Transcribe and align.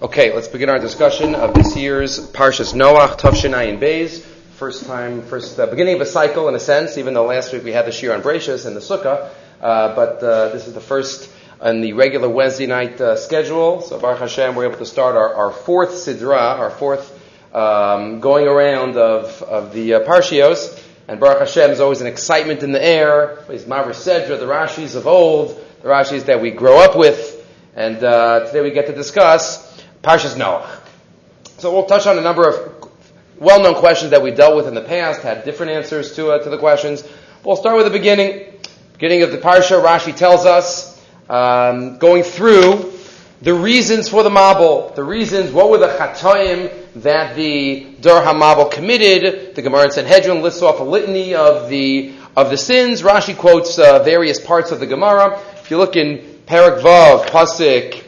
Okay, 0.00 0.32
let's 0.32 0.46
begin 0.46 0.68
our 0.68 0.78
discussion 0.78 1.34
of 1.34 1.54
this 1.54 1.76
year's 1.76 2.30
Parshas 2.30 2.72
Noach, 2.72 3.18
Tavshinai 3.18 3.80
Beis. 3.80 4.20
First 4.54 4.86
time, 4.86 5.22
first 5.22 5.58
uh, 5.58 5.66
beginning 5.66 5.96
of 5.96 6.00
a 6.00 6.06
cycle 6.06 6.48
in 6.48 6.54
a 6.54 6.60
sense, 6.60 6.98
even 6.98 7.14
though 7.14 7.26
last 7.26 7.52
week 7.52 7.64
we 7.64 7.72
had 7.72 7.84
the 7.84 7.90
Shir 7.90 8.14
on 8.14 8.22
Brachus 8.22 8.64
and 8.64 8.76
the 8.76 8.80
Sukkah, 8.80 9.28
uh, 9.60 9.96
but 9.96 10.22
uh, 10.22 10.50
this 10.50 10.68
is 10.68 10.74
the 10.74 10.80
first 10.80 11.28
on 11.60 11.80
the 11.80 11.94
regular 11.94 12.28
Wednesday 12.28 12.68
night 12.68 13.00
uh, 13.00 13.16
schedule. 13.16 13.80
So 13.80 13.98
Baruch 13.98 14.20
Hashem, 14.20 14.54
we're 14.54 14.66
able 14.68 14.78
to 14.78 14.86
start 14.86 15.16
our, 15.16 15.34
our 15.34 15.50
fourth 15.50 15.90
Sidra, 15.90 16.60
our 16.60 16.70
fourth 16.70 17.12
um, 17.52 18.20
going 18.20 18.46
around 18.46 18.96
of, 18.96 19.42
of 19.42 19.72
the 19.72 19.94
uh, 19.94 20.00
Parshios. 20.02 20.80
And 21.08 21.18
Baruch 21.18 21.40
Hashem 21.40 21.72
is 21.72 21.80
always 21.80 22.02
an 22.02 22.06
excitement 22.06 22.62
in 22.62 22.70
the 22.70 22.80
air. 22.80 23.44
These 23.50 23.64
Maver 23.64 23.88
Sedra, 23.88 24.38
the 24.38 24.46
Rashis 24.46 24.94
of 24.94 25.08
old, 25.08 25.60
the 25.82 25.88
Rashis 25.88 26.26
that 26.26 26.40
we 26.40 26.52
grow 26.52 26.78
up 26.78 26.96
with. 26.96 27.34
And 27.74 27.96
uh, 28.04 28.46
today 28.46 28.60
we 28.60 28.70
get 28.70 28.86
to 28.86 28.94
discuss 28.94 29.67
Parshas 30.08 30.36
Noach. 30.36 30.66
So 31.58 31.70
we'll 31.70 31.84
touch 31.84 32.06
on 32.06 32.16
a 32.16 32.22
number 32.22 32.48
of 32.48 32.90
well-known 33.36 33.74
questions 33.74 34.12
that 34.12 34.22
we 34.22 34.30
dealt 34.30 34.56
with 34.56 34.66
in 34.66 34.72
the 34.72 34.80
past, 34.80 35.20
had 35.20 35.44
different 35.44 35.72
answers 35.72 36.16
to, 36.16 36.30
uh, 36.30 36.42
to 36.42 36.48
the 36.48 36.56
questions. 36.56 37.06
We'll 37.44 37.56
start 37.56 37.76
with 37.76 37.84
the 37.84 37.92
beginning. 37.92 38.58
Beginning 38.94 39.20
of 39.20 39.32
the 39.32 39.36
Parsha, 39.36 39.84
Rashi 39.84 40.16
tells 40.16 40.46
us, 40.46 40.98
um, 41.28 41.98
going 41.98 42.22
through 42.22 42.90
the 43.42 43.52
reasons 43.52 44.08
for 44.08 44.22
the 44.22 44.30
Mabul, 44.30 44.94
the 44.94 45.04
reasons, 45.04 45.52
what 45.52 45.68
were 45.68 45.76
the 45.76 45.88
chatoim 45.88 46.72
that 47.02 47.36
the 47.36 47.94
Dur 48.00 48.22
HaMabul 48.22 48.72
committed. 48.72 49.56
The 49.56 49.60
Gemara 49.60 49.84
in 49.84 49.90
Sanhedrin 49.90 50.40
lists 50.40 50.62
off 50.62 50.80
a 50.80 50.84
litany 50.84 51.34
of 51.34 51.68
the, 51.68 52.14
of 52.34 52.48
the 52.48 52.56
sins. 52.56 53.02
Rashi 53.02 53.36
quotes 53.36 53.78
uh, 53.78 54.02
various 54.04 54.40
parts 54.40 54.70
of 54.70 54.80
the 54.80 54.86
Gemara. 54.86 55.38
If 55.56 55.70
you 55.70 55.76
look 55.76 55.96
in 55.96 56.40
Parak 56.46 56.80
Vav, 56.80 57.26
Pasik, 57.26 58.07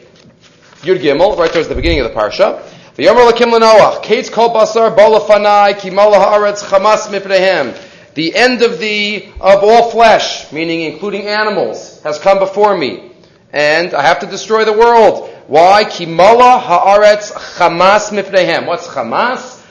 Yud 0.81 0.99
Gimel, 0.99 1.37
right 1.37 1.51
towards 1.51 1.67
the 1.67 1.75
beginning 1.75 1.99
of 1.99 2.11
the 2.11 2.19
Parsha, 2.19 2.63
the 2.95 3.05
Yomer 3.05 3.29
Lakim 3.31 3.53
Lenoach, 3.53 4.01
Kates 4.01 4.29
Kol 4.29 4.49
Basar, 4.49 4.95
Bolafanai, 4.95 5.73
Kimala 5.73 6.15
Haaretz, 6.15 6.63
Chamas 6.63 7.07
Mipnehem. 7.07 7.77
The 8.13 8.35
end 8.35 8.61
of 8.61 8.79
the, 8.79 9.29
of 9.39 9.63
all 9.63 9.91
flesh, 9.91 10.51
meaning 10.51 10.81
including 10.81 11.27
animals, 11.27 12.01
has 12.03 12.19
come 12.19 12.39
before 12.39 12.75
me. 12.75 13.11
And 13.53 13.93
I 13.93 14.01
have 14.01 14.19
to 14.19 14.25
destroy 14.25 14.65
the 14.65 14.73
world. 14.73 15.29
Why? 15.47 15.85
Kimala 15.85 16.61
haaretz 16.61 17.31
chamas 17.31 18.09
mifnehem. 18.09 18.65
What's 18.65 18.87
chamas? 18.87 19.63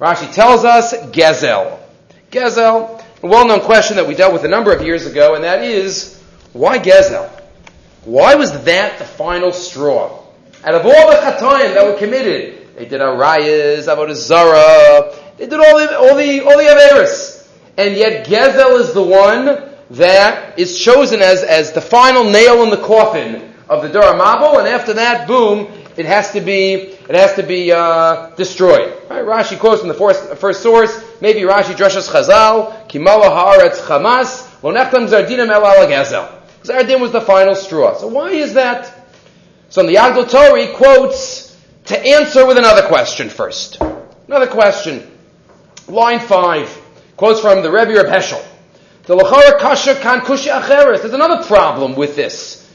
Rashi 0.00 0.32
tells 0.32 0.64
us 0.64 0.94
gezel. 1.10 1.78
Gezel, 2.30 3.02
a 3.22 3.26
well-known 3.26 3.60
question 3.60 3.96
that 3.96 4.06
we 4.06 4.14
dealt 4.14 4.32
with 4.32 4.44
a 4.44 4.48
number 4.48 4.72
of 4.72 4.82
years 4.82 5.06
ago, 5.06 5.34
and 5.34 5.44
that 5.44 5.62
is, 5.62 6.22
why 6.52 6.78
gezel? 6.78 7.28
Why 8.04 8.34
was 8.36 8.64
that 8.64 8.98
the 8.98 9.04
final 9.04 9.52
straw? 9.52 10.24
Out 10.64 10.74
of 10.74 10.84
all 10.84 11.10
the 11.10 11.16
chatoim 11.16 11.74
that 11.74 11.84
were 11.84 11.98
committed, 11.98 12.76
they 12.76 12.86
did 12.86 13.00
arayas, 13.00 13.86
avodah 13.86 14.14
zara, 14.14 15.14
they 15.36 15.46
did 15.46 15.54
all 15.54 15.78
the 15.78 15.98
all 15.98 16.16
the 16.16 16.40
all 16.40 16.58
the 16.58 16.64
averis, 16.64 17.48
and 17.76 17.94
yet 17.96 18.26
gezel 18.26 18.80
is 18.80 18.92
the 18.92 19.02
one 19.02 19.70
that 19.90 20.58
is 20.58 20.78
chosen 20.78 21.22
as 21.22 21.42
as 21.42 21.72
the 21.72 21.80
final 21.80 22.24
nail 22.24 22.62
in 22.64 22.70
the 22.70 22.76
coffin 22.76 23.54
of 23.68 23.82
the 23.82 23.88
Dora 23.88 24.18
Mabul, 24.18 24.58
and 24.58 24.68
after 24.68 24.94
that, 24.94 25.28
boom, 25.28 25.70
it 25.96 26.06
has 26.06 26.32
to 26.32 26.40
be 26.40 26.74
it 27.08 27.14
has 27.14 27.34
to 27.34 27.42
be 27.42 27.72
uh, 27.72 28.30
destroyed. 28.30 28.92
Right? 29.08 29.24
Rashi 29.24 29.58
quotes 29.58 29.80
from 29.80 29.88
the 29.88 29.94
first, 29.94 30.36
first 30.36 30.62
source, 30.62 31.02
maybe 31.20 31.40
Rashi 31.40 31.74
Drashas 31.74 32.10
Chazal, 32.10 32.88
Kimala 32.88 33.30
Haaretz 33.30 33.80
Chamas, 33.80 34.62
Lo 34.62 34.72
Nechtam 34.72 35.10
El 35.10 35.60
Alagazel. 35.62 36.34
Zardin 36.62 37.00
was 37.00 37.12
the 37.12 37.20
final 37.20 37.54
straw. 37.54 37.96
So 37.96 38.08
why 38.08 38.30
is 38.30 38.54
that? 38.54 38.97
So 39.70 39.84
the 39.84 39.94
Yagdil 39.94 40.30
Torah, 40.30 40.74
quotes 40.74 41.56
to 41.86 41.98
answer 41.98 42.46
with 42.46 42.56
another 42.56 42.88
question 42.88 43.28
first. 43.28 43.78
Another 44.26 44.46
question. 44.46 45.10
Line 45.88 46.20
5. 46.20 46.82
Quotes 47.16 47.40
from 47.40 47.62
the 47.62 47.70
Rebbe 47.70 48.00
of 48.00 48.06
Heschel. 48.06 48.44
The 49.04 49.16
Lachara 49.16 49.58
Kasha 49.58 49.94
Kan 49.96 50.20
Kushi 50.20 50.50
Acheres. 50.50 51.00
There's 51.00 51.14
another 51.14 51.44
problem 51.46 51.96
with 51.96 52.16
this. 52.16 52.70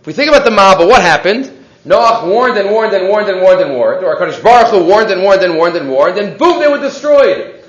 If 0.00 0.06
we 0.06 0.12
think 0.12 0.28
about 0.28 0.44
the 0.44 0.50
Mabul, 0.50 0.88
what 0.88 1.02
happened? 1.02 1.52
Noach 1.84 2.26
warned 2.26 2.58
and 2.58 2.70
warned 2.70 2.92
and 2.92 3.08
warned 3.08 3.28
and 3.28 3.40
warned 3.40 3.60
and 3.60 3.74
warned. 3.74 4.04
Or 4.04 4.16
Kaddish 4.18 4.40
Baruch 4.40 4.68
Hu 4.68 4.84
warned 4.84 5.10
and 5.10 5.22
warned 5.22 5.42
and 5.42 5.56
warned 5.56 5.76
and 5.76 5.88
warned, 5.88 6.18
and 6.18 6.36
boom, 6.36 6.58
they 6.58 6.68
were 6.68 6.80
destroyed. 6.80 7.64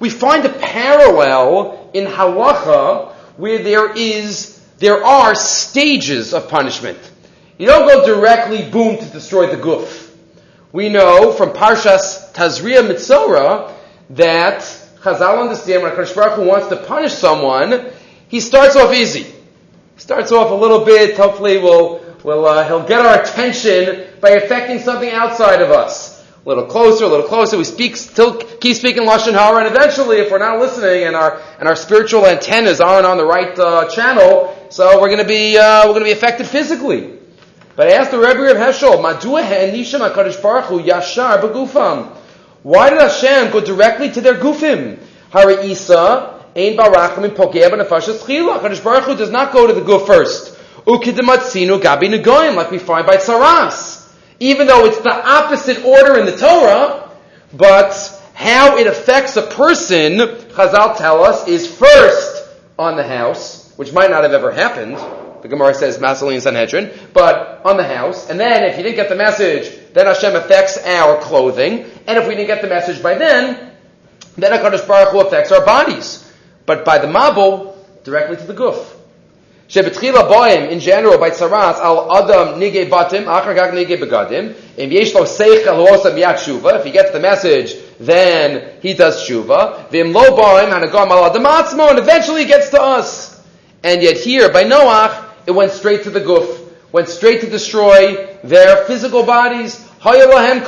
We 0.00 0.10
find 0.10 0.44
a 0.44 0.48
parallel 0.48 1.90
in 1.94 2.06
halacha 2.06 3.12
where 3.36 3.62
there 3.62 3.96
is, 3.96 4.60
there 4.78 5.04
are 5.04 5.36
stages 5.36 6.34
of 6.34 6.48
punishment. 6.48 6.98
You 7.60 7.66
don't 7.66 7.86
go 7.86 8.06
directly, 8.06 8.62
boom, 8.70 8.96
to 8.96 9.04
destroy 9.04 9.54
the 9.54 9.58
goof. 9.58 10.16
We 10.72 10.88
know 10.88 11.30
from 11.30 11.50
Parshas 11.50 12.32
Tazria 12.32 12.80
Mitzora 12.80 13.74
that 14.08 14.60
Chazal 15.02 15.42
understand 15.42 15.82
when 15.82 15.94
Kaddish 15.94 16.12
Baruch 16.12 16.36
Hu 16.36 16.46
wants 16.46 16.68
to 16.68 16.76
punish 16.76 17.12
someone, 17.12 17.90
he 18.28 18.40
starts 18.40 18.76
off 18.76 18.94
easy. 18.94 19.26
Starts 19.98 20.32
off 20.32 20.50
a 20.50 20.54
little 20.54 20.86
bit, 20.86 21.18
hopefully 21.18 21.58
we'll, 21.58 22.02
we'll, 22.24 22.46
uh, 22.46 22.66
he'll 22.66 22.88
get 22.88 23.04
our 23.04 23.20
attention 23.20 24.06
by 24.22 24.30
affecting 24.30 24.78
something 24.78 25.10
outside 25.10 25.60
of 25.60 25.70
us. 25.70 26.24
A 26.46 26.48
little 26.48 26.64
closer, 26.64 27.04
a 27.04 27.08
little 27.08 27.28
closer. 27.28 27.58
We 27.58 27.64
speak, 27.64 27.96
still 27.96 28.38
keep 28.38 28.74
speaking 28.74 29.02
Lashon 29.02 29.34
Hara, 29.34 29.66
and 29.66 29.76
eventually, 29.76 30.16
if 30.16 30.32
we're 30.32 30.38
not 30.38 30.60
listening 30.60 31.02
and 31.02 31.14
our, 31.14 31.42
and 31.58 31.68
our 31.68 31.76
spiritual 31.76 32.24
antennas 32.24 32.80
aren't 32.80 33.04
on 33.04 33.18
the 33.18 33.26
right 33.26 33.58
uh, 33.58 33.86
channel, 33.90 34.56
so 34.70 34.98
we're 34.98 35.10
gonna 35.10 35.28
be, 35.28 35.58
uh, 35.58 35.86
we're 35.86 35.92
gonna 35.92 36.06
be 36.06 36.12
affected 36.12 36.46
physically. 36.46 37.19
But 37.80 37.88
I 37.88 37.92
asked 37.92 38.10
the 38.10 38.18
Rebbe 38.18 38.50
of 38.50 38.58
Heschel, 38.58 39.02
Madua 39.02 39.42
Nisham 39.72 40.06
HaKadosh 40.06 40.42
Baruch 40.42 40.66
Hu 40.66 40.82
Yashar 40.82 41.40
Begufam. 41.40 42.14
Why 42.62 42.90
did 42.90 43.00
Hashem 43.00 43.52
go 43.52 43.62
directly 43.62 44.12
to 44.12 44.20
their 44.20 44.34
gufim? 44.34 44.98
Hari 45.30 45.70
Isa, 45.70 46.44
Ein 46.54 46.76
Barachim 46.76 47.26
Pogea 47.30 47.70
B'Nefashas 47.70 48.18
Chila. 48.18 48.60
Kadosh 48.60 48.84
Baruch 48.84 49.04
Hu 49.04 49.16
does 49.16 49.30
not 49.30 49.54
go 49.54 49.66
to 49.66 49.72
the 49.72 49.80
guf 49.80 50.06
first. 50.06 50.58
Ukidematzinu 50.84 51.80
Gabi 51.80 52.14
Negoyim, 52.14 52.54
like 52.54 52.70
we 52.70 52.76
find 52.76 53.06
by 53.06 53.16
Tsaras. 53.16 54.12
Even 54.40 54.66
though 54.66 54.84
it's 54.84 55.00
the 55.00 55.14
opposite 55.14 55.82
order 55.82 56.18
in 56.18 56.26
the 56.26 56.36
Torah, 56.36 57.10
but 57.54 58.22
how 58.34 58.76
it 58.76 58.88
affects 58.88 59.38
a 59.38 59.42
person, 59.42 60.18
Chazal 60.18 60.98
tell 60.98 61.24
us, 61.24 61.48
is 61.48 61.66
first 61.66 62.46
on 62.78 62.98
the 62.98 63.04
house, 63.04 63.72
which 63.76 63.90
might 63.94 64.10
not 64.10 64.24
have 64.24 64.34
ever 64.34 64.50
happened. 64.50 64.98
The 65.42 65.48
Gemara 65.48 65.74
says 65.74 65.96
and 65.96 66.42
Sanhedrin, 66.42 66.90
but 67.12 67.62
on 67.64 67.76
the 67.76 67.84
house. 67.84 68.28
And 68.28 68.38
then 68.38 68.64
if 68.64 68.76
you 68.76 68.82
didn't 68.82 68.96
get 68.96 69.08
the 69.08 69.16
message, 69.16 69.92
then 69.92 70.06
Hashem 70.06 70.36
affects 70.36 70.78
our 70.78 71.20
clothing. 71.20 71.84
And 72.06 72.18
if 72.18 72.26
we 72.28 72.34
didn't 72.34 72.48
get 72.48 72.62
the 72.62 72.68
message 72.68 73.02
by 73.02 73.14
then, 73.14 73.72
then 74.36 74.52
HaKadosh 74.52 74.86
Baruch 74.86 75.10
Hu 75.10 75.20
affects 75.20 75.52
our 75.52 75.64
bodies 75.64 76.26
but 76.70 76.84
by 76.84 76.98
the 76.98 77.08
mabul, 77.08 77.74
directly 78.04 78.36
to 78.36 78.44
the 78.44 78.54
guf. 78.54 78.96
Shebetchila 79.68 80.30
boim, 80.30 80.70
in 80.70 80.78
general, 80.78 81.18
by 81.18 81.30
tzaras, 81.30 81.78
al 81.78 82.16
adam 82.16 82.60
nige 82.60 82.88
batim, 82.88 83.24
achar 83.24 83.56
gag 83.56 83.74
nige 83.74 84.00
begadim, 84.00 84.54
im 84.78 84.90
yesh 84.92 85.12
lo 85.12 85.22
seichel 85.22 85.84
hosa 85.84 86.14
miyat 86.14 86.36
shuva, 86.36 86.78
if 86.78 86.84
he 86.84 86.92
gets 86.92 87.10
the 87.10 87.18
message, 87.18 87.74
then 87.98 88.80
he 88.80 88.94
does 88.94 89.28
shuva, 89.28 89.90
vim 89.90 90.12
lo 90.12 90.22
boim, 90.36 90.70
hanagam 90.70 91.10
al 91.10 91.88
and 91.88 91.98
eventually 91.98 92.42
he 92.42 92.46
gets 92.46 92.70
to 92.70 92.80
us. 92.80 93.44
And 93.82 94.00
yet 94.00 94.18
here, 94.18 94.52
by 94.52 94.62
Noach, 94.62 95.29
it 95.50 95.54
went 95.54 95.72
straight 95.72 96.04
to 96.04 96.10
the 96.10 96.20
guf, 96.20 96.70
went 96.92 97.08
straight 97.08 97.40
to 97.40 97.50
destroy 97.50 98.38
their 98.44 98.84
physical 98.86 99.24
bodies. 99.24 99.84
Why 100.00 100.16
didn't 100.16 100.66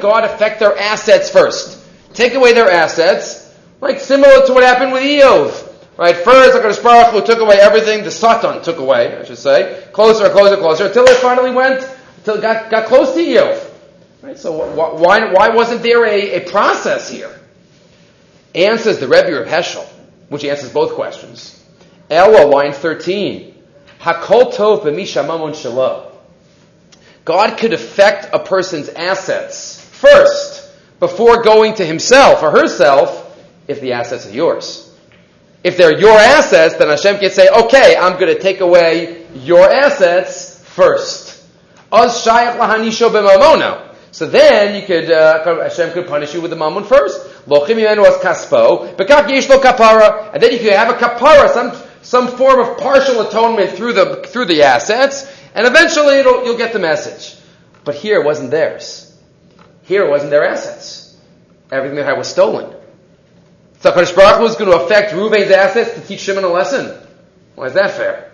God 0.00 0.24
affect 0.24 0.58
their 0.58 0.76
assets 0.76 1.30
first? 1.30 1.80
Take 2.12 2.34
away 2.34 2.52
their 2.52 2.68
assets, 2.68 3.54
like 3.80 4.00
similar 4.00 4.46
to 4.46 4.52
what 4.52 4.64
happened 4.64 4.92
with 4.92 5.04
Eov. 5.04 5.70
Right, 5.96 6.16
first 6.16 6.56
HaKadosh 6.56 6.82
Baruch 6.82 7.12
Hu 7.12 7.24
took 7.24 7.38
away 7.38 7.54
everything, 7.60 8.02
the 8.02 8.10
Satan 8.10 8.60
took 8.64 8.78
away, 8.78 9.16
I 9.16 9.22
should 9.24 9.38
say, 9.38 9.86
closer, 9.92 10.28
closer, 10.30 10.56
closer, 10.56 10.86
until 10.86 11.04
it 11.04 11.18
finally 11.18 11.52
went, 11.52 11.88
until 12.16 12.34
it 12.34 12.40
got, 12.40 12.68
got 12.68 12.86
close 12.86 13.14
to 13.14 13.20
Eov. 13.20 13.70
Right, 14.20 14.36
so 14.36 14.74
why, 14.74 15.30
why 15.30 15.50
wasn't 15.50 15.84
there 15.84 16.04
a, 16.04 16.42
a 16.42 16.50
process 16.50 17.08
here? 17.08 17.30
Answers 18.56 18.98
the 18.98 19.06
Rebbe 19.06 19.40
of 19.40 19.46
Heschel, 19.46 19.86
which 20.30 20.44
answers 20.44 20.72
both 20.72 20.94
questions. 20.94 21.63
Ella, 22.10 22.46
line 22.46 22.72
13. 22.72 23.54
Hakol 24.00 24.52
tov 24.52 24.82
b'mishamamon 24.82 25.54
shalom. 25.54 26.10
God 27.24 27.56
could 27.56 27.72
affect 27.72 28.34
a 28.34 28.38
person's 28.38 28.90
assets 28.90 29.80
first 29.80 30.70
before 31.00 31.42
going 31.42 31.74
to 31.74 31.84
himself 31.84 32.42
or 32.42 32.50
herself 32.50 33.22
if 33.66 33.80
the 33.80 33.94
assets 33.94 34.26
are 34.26 34.32
yours. 34.32 34.92
If 35.62 35.78
they're 35.78 35.98
your 35.98 36.18
assets, 36.18 36.74
then 36.74 36.88
Hashem 36.88 37.18
can 37.18 37.30
say, 37.30 37.48
okay, 37.48 37.96
I'm 37.96 38.20
going 38.20 38.34
to 38.34 38.38
take 38.38 38.60
away 38.60 39.24
your 39.34 39.72
assets 39.72 40.62
first. 40.62 41.42
So 41.90 42.06
then 44.26 44.80
you 44.80 44.86
could, 44.86 45.10
uh, 45.10 45.62
Hashem 45.62 45.92
could 45.92 46.06
punish 46.06 46.34
you 46.34 46.42
with 46.42 46.50
the 46.50 46.56
mammon 46.56 46.84
first. 46.84 47.18
Lochim 47.46 47.78
was 47.98 48.22
kaspo, 48.22 48.94
bekak 48.96 49.30
yesh 49.30 49.48
lo 49.48 49.58
kapara, 49.58 50.34
and 50.34 50.42
then 50.42 50.52
you 50.52 50.58
could 50.58 50.72
have 50.72 50.90
a 50.90 50.98
kapara, 50.98 51.48
some 51.52 51.70
some 52.04 52.28
form 52.28 52.60
of 52.60 52.78
partial 52.78 53.26
atonement 53.26 53.72
through 53.72 53.94
the 53.94 54.22
through 54.28 54.44
the 54.44 54.62
assets, 54.62 55.26
And 55.54 55.66
eventually 55.66 56.18
you'll 56.18 56.56
get 56.56 56.72
the 56.72 56.78
message. 56.78 57.40
But 57.84 57.94
here 57.94 58.20
it 58.20 58.24
wasn't 58.24 58.50
theirs. 58.50 59.16
Here 59.82 60.04
it 60.04 60.10
wasn't 60.10 60.30
their 60.30 60.44
assets. 60.44 61.16
Everything 61.70 61.96
they 61.96 62.02
had 62.02 62.18
was 62.18 62.28
stolen. 62.28 62.74
So 63.80 63.92
HaKadosh 63.92 64.16
Baruch 64.16 64.40
was 64.40 64.56
going 64.56 64.70
to 64.70 64.84
affect 64.84 65.12
Ruvain's 65.12 65.50
assets 65.50 65.94
to 65.94 66.00
teach 66.00 66.20
Shimon 66.20 66.44
a 66.44 66.48
lesson. 66.48 66.96
Why 67.54 67.66
is 67.66 67.74
that 67.74 67.92
fair? 67.92 68.32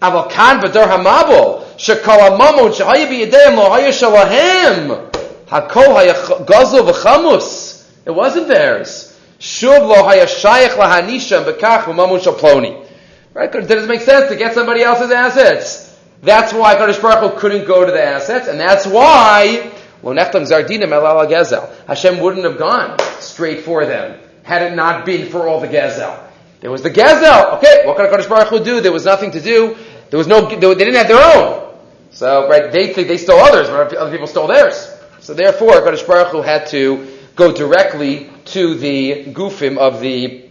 Aval 0.00 0.30
kan 0.30 0.60
v'dor 0.60 0.86
hamabul 0.86 1.64
shekol 1.76 2.38
lo 2.38 3.70
haya 3.70 3.90
shalahem 3.90 5.10
hakol 5.46 5.94
haya 5.94 6.14
gazel 6.44 6.90
v'chamus. 6.90 7.88
It 8.04 8.10
wasn't 8.10 8.48
theirs. 8.48 9.05
Shuv 9.46 9.86
lo 9.86 10.02
haya 10.02 10.26
shayach 10.26 10.70
lahanisham 10.70 11.44
b'kach 11.44 11.84
v'mamun 11.84 12.18
shalploni. 12.18 12.84
Right? 13.32 13.54
It 13.54 13.88
make 13.88 14.00
sense 14.00 14.28
to 14.28 14.36
get 14.36 14.54
somebody 14.54 14.82
else's 14.82 15.12
assets? 15.12 15.96
That's 16.20 16.52
why 16.52 16.74
Kadosh 16.74 17.00
Baruch 17.00 17.34
Hu 17.34 17.38
couldn't 17.38 17.64
go 17.64 17.86
to 17.86 17.92
the 17.92 18.02
assets, 18.02 18.48
and 18.48 18.58
that's 18.58 18.86
why. 18.86 19.72
Hashem 20.02 22.18
wouldn't 22.20 22.44
have 22.44 22.58
gone 22.58 22.98
straight 23.20 23.60
for 23.60 23.86
them 23.86 24.20
had 24.42 24.62
it 24.62 24.74
not 24.74 25.06
been 25.06 25.30
for 25.30 25.46
all 25.46 25.60
the 25.60 25.68
gezel. 25.68 26.18
There 26.60 26.72
was 26.72 26.82
the 26.82 26.90
gezel. 26.90 27.58
Okay, 27.58 27.86
what 27.86 27.96
could 27.96 28.10
Kadosh 28.10 28.28
Baruch 28.28 28.48
Hu 28.48 28.64
do? 28.64 28.80
There 28.80 28.92
was 28.92 29.04
nothing 29.04 29.30
to 29.30 29.40
do. 29.40 29.76
There 30.10 30.18
was 30.18 30.26
no. 30.26 30.48
They 30.48 30.74
didn't 30.74 30.94
have 30.94 31.08
their 31.08 31.36
own. 31.36 31.72
So 32.10 32.48
right, 32.48 32.72
they 32.72 32.92
think 32.92 33.06
they 33.06 33.18
stole 33.18 33.38
others, 33.38 33.68
but 33.68 33.94
other 33.94 34.10
people 34.10 34.26
stole 34.26 34.48
theirs. 34.48 34.92
So 35.20 35.34
therefore, 35.34 35.82
Kadosh 35.82 36.06
Baruch 36.06 36.28
Hu 36.28 36.42
had 36.42 36.66
to 36.68 37.15
go 37.36 37.52
directly 37.52 38.30
to 38.46 38.74
the 38.74 39.26
gufim 39.26 39.78
of 39.78 40.00
the 40.00 40.44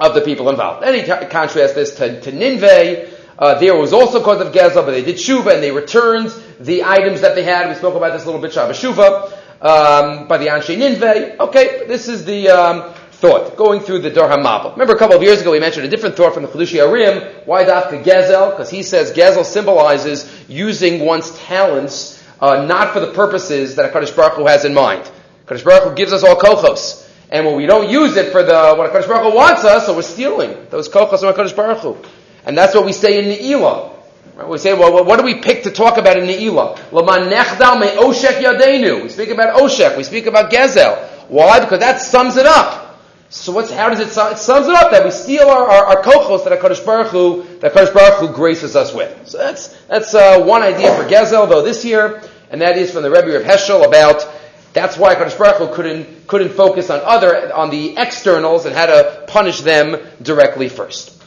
of 0.00 0.14
the 0.14 0.20
people 0.22 0.48
involved. 0.48 0.84
And 0.84 0.96
he 0.96 1.02
contrasts 1.02 1.74
this 1.74 1.96
to, 1.96 2.20
to. 2.20 3.18
Uh, 3.38 3.58
there 3.60 3.76
was 3.76 3.92
also 3.92 4.22
cause 4.22 4.40
of 4.40 4.52
Gezel, 4.52 4.84
but 4.84 4.90
they 4.90 5.02
did 5.02 5.14
Shuva 5.14 5.54
and 5.54 5.62
they 5.62 5.70
returned 5.70 6.32
the 6.58 6.82
items 6.82 7.20
that 7.20 7.36
they 7.36 7.44
had. 7.44 7.68
We 7.68 7.76
spoke 7.76 7.94
about 7.94 8.12
this 8.12 8.24
a 8.24 8.26
little 8.26 8.40
bit, 8.40 8.52
Shabbos 8.52 8.80
Shuva, 8.80 9.32
um, 9.62 10.26
by 10.26 10.38
the 10.38 10.46
Anshe 10.46 10.76
Ninveh. 10.76 11.38
Okay, 11.38 11.86
this 11.86 12.08
is 12.08 12.24
the 12.24 12.48
um, 12.48 12.94
thought, 13.12 13.56
going 13.56 13.80
through 13.80 14.00
the 14.00 14.10
Dor 14.10 14.28
HaMabel. 14.28 14.72
Remember 14.72 14.94
a 14.94 14.98
couple 14.98 15.16
of 15.16 15.22
years 15.22 15.40
ago 15.40 15.52
we 15.52 15.60
mentioned 15.60 15.86
a 15.86 15.88
different 15.88 16.16
thought 16.16 16.34
from 16.34 16.42
the 16.42 16.48
Chedushei 16.48 16.80
HaRim. 16.80 17.46
Why 17.46 17.64
Dafka 17.64 18.02
Gezel? 18.02 18.50
Because 18.50 18.70
he 18.70 18.82
says 18.82 19.12
Gezel 19.12 19.44
symbolizes 19.44 20.28
using 20.48 21.04
one's 21.04 21.30
talents 21.38 22.20
uh, 22.40 22.64
not 22.66 22.92
for 22.92 22.98
the 22.98 23.12
purposes 23.12 23.76
that 23.76 23.92
HaKadosh 23.92 24.16
Baruch 24.16 24.34
Hu 24.34 24.46
has 24.46 24.64
in 24.64 24.74
mind. 24.74 25.08
HaKadosh 25.48 25.64
Baruch 25.64 25.88
Hu 25.88 25.94
gives 25.94 26.12
us 26.12 26.22
all 26.22 26.36
kochos. 26.36 27.08
And 27.30 27.44
when 27.44 27.56
we 27.56 27.66
don't 27.66 27.90
use 27.90 28.16
it 28.16 28.32
for 28.32 28.42
the 28.42 28.74
what 28.74 28.92
Hakadosh 28.92 29.08
Baruch 29.08 29.32
Hu 29.32 29.36
wants 29.36 29.64
us, 29.64 29.86
so 29.86 29.94
we're 29.94 30.02
stealing 30.02 30.66
those 30.70 30.88
kochos 30.88 31.20
from 31.20 31.34
Hakadosh 31.34 31.56
Baruch 31.56 31.78
Hu, 31.78 31.96
and 32.44 32.56
that's 32.56 32.74
what 32.74 32.84
we 32.84 32.92
say 32.92 33.18
in 33.18 33.38
Ne'ilah. 33.38 33.94
Right? 34.36 34.48
We 34.48 34.58
say, 34.58 34.72
well, 34.72 35.04
what 35.04 35.18
do 35.18 35.24
we 35.24 35.36
pick 35.40 35.64
to 35.64 35.70
talk 35.70 35.98
about 35.98 36.16
in 36.16 36.24
Ne'ilah? 36.24 36.92
Laman 36.92 37.30
nechdal 37.30 37.80
me 37.80 37.88
oshek 37.88 38.40
yadenu. 38.42 39.02
We 39.02 39.08
speak 39.08 39.30
about 39.30 39.60
oshek. 39.60 39.96
We 39.96 40.04
speak 40.04 40.26
about 40.26 40.50
gezel. 40.50 40.96
Why? 41.28 41.60
Because 41.60 41.80
that 41.80 42.00
sums 42.00 42.36
it 42.36 42.46
up. 42.46 43.00
So 43.30 43.52
what's, 43.52 43.70
how 43.70 43.90
does 43.90 44.00
it 44.00 44.08
sum? 44.08 44.32
It 44.32 44.38
sums 44.38 44.68
it 44.68 44.74
up 44.74 44.90
that 44.92 45.04
we 45.04 45.10
steal 45.10 45.48
our, 45.48 45.68
our, 45.68 45.84
our 45.86 46.02
kochos 46.02 46.44
that 46.44 46.58
Hakadosh 46.58 46.84
Baruch 46.84 47.08
Hu, 47.08 47.58
that 47.58 47.74
Hakadosh 47.74 47.92
Baruch 47.92 48.20
Hu 48.20 48.34
graces 48.34 48.74
us 48.74 48.94
with. 48.94 49.28
So 49.28 49.36
that's 49.36 49.68
that's 49.82 50.14
uh, 50.14 50.42
one 50.42 50.62
idea 50.62 50.94
for 50.96 51.04
gezel, 51.04 51.46
though 51.46 51.62
this 51.62 51.84
year, 51.84 52.22
and 52.50 52.62
that 52.62 52.78
is 52.78 52.90
from 52.90 53.02
the 53.02 53.10
Rebbe 53.10 53.36
of 53.36 53.42
Heschel 53.42 53.86
about 53.86 54.26
that's 54.72 54.96
why 54.96 55.14
Kadosh 55.14 55.38
Baruch 55.38 55.56
Hu 55.56 55.74
couldn't, 55.74 56.26
couldn't 56.26 56.50
focus 56.50 56.90
on 56.90 57.00
other, 57.00 57.52
on 57.54 57.70
the 57.70 57.96
externals 57.96 58.66
and 58.66 58.74
had 58.74 58.86
to 58.86 59.24
punish 59.26 59.60
them 59.60 59.96
directly 60.22 60.68
first. 60.68 61.22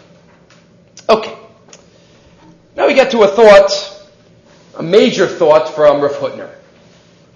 Okay. 1.10 1.36
Now 2.76 2.88
we 2.88 2.94
get 2.94 3.12
to 3.12 3.24
a 3.24 3.28
thought, 3.28 4.10
a 4.78 4.84
major 4.84 5.28
thought 5.28 5.74
from 5.76 6.02
Rav 6.02 6.14
Hutner. 6.14 6.50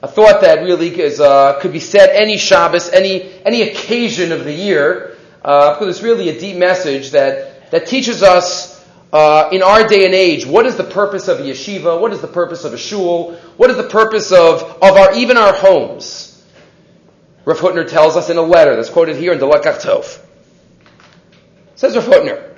A 0.01 0.07
thought 0.07 0.41
that 0.41 0.63
really 0.63 0.89
is, 1.01 1.19
uh, 1.19 1.59
could 1.59 1.73
be 1.73 1.79
said 1.79 2.09
any 2.09 2.37
Shabbos, 2.37 2.89
any, 2.89 3.33
any 3.43 3.63
occasion 3.63 4.31
of 4.31 4.43
the 4.43 4.53
year, 4.53 5.17
uh, 5.43 5.73
because 5.73 5.95
it's 5.95 6.03
really 6.03 6.29
a 6.29 6.39
deep 6.39 6.57
message 6.57 7.11
that, 7.11 7.71
that 7.71 7.87
teaches 7.87 8.21
us 8.21 8.74
uh, 9.13 9.49
in 9.51 9.63
our 9.63 9.87
day 9.87 10.05
and 10.05 10.13
age, 10.13 10.45
what 10.45 10.65
is 10.65 10.75
the 10.75 10.83
purpose 10.83 11.27
of 11.27 11.39
a 11.39 11.43
yeshiva? 11.43 11.99
What 11.99 12.11
is 12.11 12.21
the 12.21 12.27
purpose 12.27 12.65
of 12.65 12.73
a 12.73 12.77
shul? 12.77 13.35
What 13.57 13.69
is 13.69 13.77
the 13.77 13.87
purpose 13.87 14.31
of, 14.31 14.61
of 14.61 14.97
our, 14.97 15.13
even 15.15 15.37
our 15.37 15.53
homes? 15.53 16.43
Rav 17.45 17.59
Hutner 17.59 17.87
tells 17.87 18.17
us 18.17 18.29
in 18.29 18.37
a 18.37 18.41
letter 18.41 18.75
that's 18.75 18.89
quoted 18.89 19.17
here 19.17 19.31
in 19.31 19.39
the 19.39 19.47
Lekach 19.47 19.81
Tov. 19.81 20.19
Says 21.75 21.95
Rav 21.95 22.05
Hutner, 22.05 22.51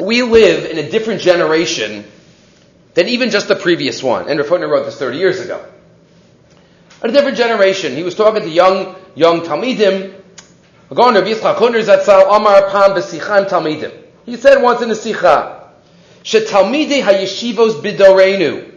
we 0.00 0.22
live 0.22 0.70
in 0.70 0.78
a 0.78 0.90
different 0.90 1.20
generation 1.20 2.04
than 2.94 3.08
even 3.08 3.30
just 3.30 3.48
the 3.48 3.54
previous 3.54 4.02
one. 4.02 4.28
And 4.28 4.38
Rav 4.38 4.48
Hutner 4.48 4.68
wrote 4.68 4.84
this 4.84 4.98
30 4.98 5.18
years 5.18 5.40
ago. 5.40 5.64
A 7.02 7.10
different 7.10 7.36
generation. 7.36 7.96
He 7.96 8.02
was 8.02 8.14
talking 8.14 8.42
to 8.42 8.48
young, 8.48 8.96
young 9.14 9.40
Talmidim. 9.40 10.14
Rabbi 10.90 11.30
Yitzchak 11.30 11.56
Hutner 11.56 11.82
Zatzal 11.82 12.36
Amar 12.36 12.62
Talmidim. 12.70 14.01
He 14.24 14.36
said 14.36 14.62
once 14.62 14.82
in 14.82 14.90
a 14.90 14.94
sikha, 14.94 15.68
"Shetalmidei 16.22 17.02
hayeshivos 17.02 17.82
bidorenu 17.82 18.70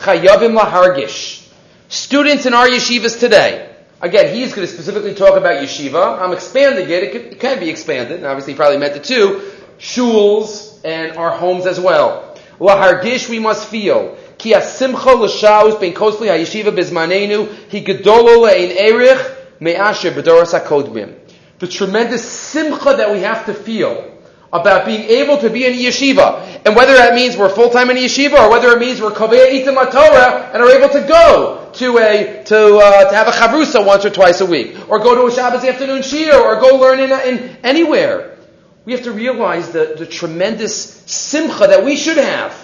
chayavim 0.00 0.58
lahargish." 0.58 1.46
Students 1.88 2.46
in 2.46 2.54
our 2.54 2.66
yeshivas 2.66 3.18
today. 3.20 3.68
Again, 4.00 4.34
he's 4.34 4.54
going 4.54 4.66
to 4.66 4.72
specifically 4.72 5.14
talk 5.14 5.36
about 5.36 5.62
yeshiva. 5.62 6.20
I'm 6.20 6.32
expanding 6.32 6.88
it. 6.88 7.02
It, 7.02 7.12
could, 7.12 7.22
it 7.32 7.40
can 7.40 7.58
be 7.58 7.68
expanded. 7.68 8.24
Obviously, 8.24 8.52
he 8.52 8.56
probably 8.56 8.78
meant 8.78 8.96
it 8.96 9.04
too. 9.04 9.42
Shuls 9.78 10.78
and 10.84 11.16
our 11.16 11.30
homes 11.30 11.66
as 11.66 11.80
well. 11.80 12.36
Lahargish, 12.60 13.28
we 13.28 13.38
must 13.38 13.68
feel. 13.68 14.16
Ki 14.38 14.52
asimcha 14.52 15.18
l'shaus 15.18 15.80
ben 15.80 15.92
kosli 15.92 16.28
hayeshiva 16.28 16.70
bizmanenu 16.70 17.48
hi 17.70 17.80
gedolo 17.80 18.48
le'in 18.48 18.76
erich 18.76 19.20
me'asher 19.60 20.12
b'doras 20.12 20.58
hakodmim. 20.58 21.14
The 21.58 21.66
tremendous 21.66 22.24
simcha 22.24 22.94
that 22.96 23.10
we 23.10 23.20
have 23.20 23.46
to 23.46 23.54
feel 23.54 24.17
about 24.52 24.86
being 24.86 25.02
able 25.02 25.38
to 25.38 25.50
be 25.50 25.66
in 25.66 25.74
yeshiva. 25.74 26.62
And 26.64 26.74
whether 26.74 26.94
that 26.94 27.14
means 27.14 27.36
we're 27.36 27.48
full-time 27.48 27.90
in 27.90 27.96
yeshiva 27.96 28.38
or 28.38 28.50
whether 28.50 28.70
it 28.70 28.78
means 28.78 29.00
we're 29.00 29.10
kovei 29.10 29.62
itim 29.62 29.74
Torah 29.90 30.50
and 30.52 30.62
are 30.62 30.70
able 30.70 30.88
to 30.88 31.06
go 31.06 31.70
to 31.74 31.98
a, 31.98 32.42
to, 32.44 32.78
uh, 32.78 33.10
to 33.10 33.14
have 33.14 33.28
a 33.28 33.30
chavrusa 33.30 33.84
once 33.84 34.04
or 34.04 34.10
twice 34.10 34.40
a 34.40 34.46
week, 34.46 34.76
or 34.88 34.98
go 34.98 35.14
to 35.14 35.32
a 35.32 35.34
Shabbos 35.34 35.64
afternoon 35.64 36.02
shir, 36.02 36.34
or 36.34 36.60
go 36.60 36.76
learn 36.76 36.98
in, 36.98 37.12
in 37.12 37.56
anywhere. 37.62 38.38
We 38.84 38.92
have 38.92 39.04
to 39.04 39.12
realize 39.12 39.70
the, 39.70 39.94
the 39.98 40.06
tremendous 40.06 41.02
simcha 41.04 41.66
that 41.66 41.84
we 41.84 41.96
should 41.96 42.16
have. 42.16 42.54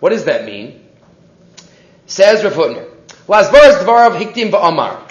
What 0.00 0.10
does 0.10 0.24
that 0.24 0.46
mean? 0.46 0.82
Says 2.06 2.42
Rav 2.42 2.54
Hutner, 2.54 2.88
Lazbar 3.28 3.84
dvarav 3.84 4.18
hiktim 4.18 4.50
ba'amar. 4.50 5.08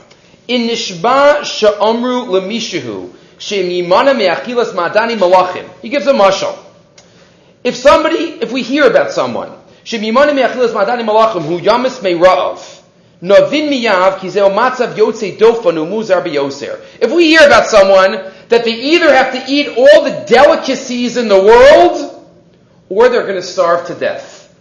In 0.47 0.67
nishba 0.67 1.43
sha'amru 1.43 2.25
lemishahu 2.25 3.13
he 3.39 3.81
gives 5.89 6.07
a 6.07 6.13
mashal. 6.13 6.57
If 7.63 7.75
somebody, 7.75 8.17
if 8.41 8.51
we 8.51 8.63
hear 8.63 8.85
about 8.85 9.11
someone, 9.11 9.51
malachim 9.85 11.41
who 11.43 11.59
yamis 11.59 12.01
me'ra'av, 12.03 12.81
novin 13.21 13.69
miyav 13.69 14.17
kizeo 14.17 14.49
matzav 14.53 14.95
yotze 14.95 15.37
biyoser. 15.37 16.79
If 17.01 17.11
we 17.11 17.27
hear 17.27 17.45
about 17.47 17.67
someone 17.67 18.31
that 18.49 18.65
they 18.65 18.73
either 18.73 19.13
have 19.13 19.31
to 19.33 19.43
eat 19.51 19.77
all 19.77 20.03
the 20.03 20.25
delicacies 20.27 21.15
in 21.17 21.27
the 21.29 21.41
world, 21.41 22.15
or 22.89 23.07
they're 23.09 23.23
going 23.23 23.35
to 23.35 23.41
starve 23.41 23.87
to 23.87 23.95
death. 23.95 24.53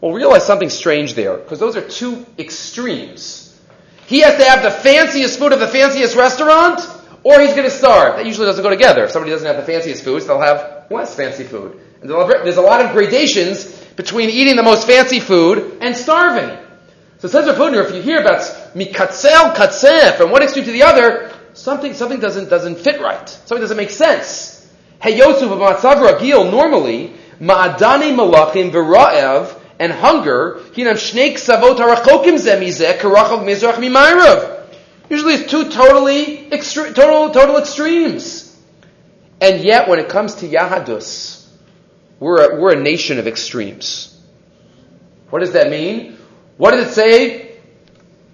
We'll 0.00 0.12
realize 0.12 0.44
something 0.44 0.68
strange 0.68 1.14
there, 1.14 1.36
because 1.38 1.58
those 1.58 1.76
are 1.76 1.88
two 1.88 2.26
extremes. 2.38 3.58
He 4.06 4.20
has 4.20 4.36
to 4.38 4.44
have 4.48 4.62
the 4.62 4.70
fanciest 4.70 5.38
food 5.38 5.52
of 5.52 5.60
the 5.60 5.68
fanciest 5.68 6.14
restaurant, 6.16 6.80
or 7.24 7.40
he's 7.40 7.50
going 7.50 7.64
to 7.64 7.70
starve. 7.70 8.16
That 8.16 8.26
usually 8.26 8.46
doesn't 8.46 8.62
go 8.62 8.70
together. 8.70 9.04
If 9.04 9.10
somebody 9.10 9.32
doesn't 9.32 9.46
have 9.46 9.56
the 9.56 9.70
fanciest 9.70 10.04
foods, 10.04 10.26
they'll 10.26 10.40
have 10.40 10.86
less 10.90 11.14
fancy 11.14 11.44
food. 11.44 11.80
And 12.00 12.10
there's 12.10 12.56
a 12.56 12.62
lot 12.62 12.84
of 12.84 12.92
gradations 12.92 13.66
between 13.96 14.30
eating 14.30 14.56
the 14.56 14.62
most 14.62 14.86
fancy 14.86 15.20
food 15.20 15.78
and 15.80 15.96
starving. 15.96 16.56
So 17.18 17.26
it 17.26 17.32
says 17.32 17.58
Rav 17.58 17.74
if 17.74 17.94
you 17.94 18.00
hear 18.00 18.20
about 18.20 18.42
mikatzel 18.74 19.54
katzeh 19.54 20.16
from 20.16 20.30
one 20.30 20.42
extreme 20.42 20.64
to 20.66 20.70
the 20.70 20.84
other, 20.84 21.32
something 21.52 21.92
something 21.92 22.20
doesn't 22.20 22.48
doesn't 22.48 22.76
fit 22.76 23.00
right. 23.00 23.28
Something 23.28 23.60
doesn't 23.60 23.76
make 23.76 23.90
sense. 23.90 24.54
Hey 25.02 25.18
Yosef 25.18 25.50
of 25.50 25.58
Matzav 25.58 25.96
Ragil, 25.96 26.48
normally 26.48 27.12
ma'adani 27.40 28.14
malachim 28.14 28.70
v'ra'ev 28.70 29.60
and 29.80 29.92
hunger 29.92 30.60
hinam 30.74 30.94
shnei 30.94 31.34
savot 31.34 31.76
harachokim 31.76 32.36
zemizeh 32.36 32.98
karachog 32.98 33.42
mizrach 33.44 33.74
mimayrav. 33.74 34.57
Usually 35.08 35.34
it's 35.34 35.50
two 35.50 35.70
totally 35.70 36.48
extre- 36.50 36.94
total, 36.94 37.30
total 37.30 37.56
extremes. 37.56 38.56
And 39.40 39.62
yet 39.62 39.88
when 39.88 39.98
it 39.98 40.08
comes 40.08 40.36
to 40.36 40.48
Yahadus, 40.48 41.46
we're 42.20 42.52
a, 42.52 42.60
we're 42.60 42.72
a 42.72 42.80
nation 42.80 43.18
of 43.18 43.26
extremes. 43.26 44.14
What 45.30 45.40
does 45.40 45.52
that 45.52 45.70
mean? 45.70 46.18
What 46.56 46.72
does 46.72 46.88
it 46.88 46.94
say? 46.94 47.56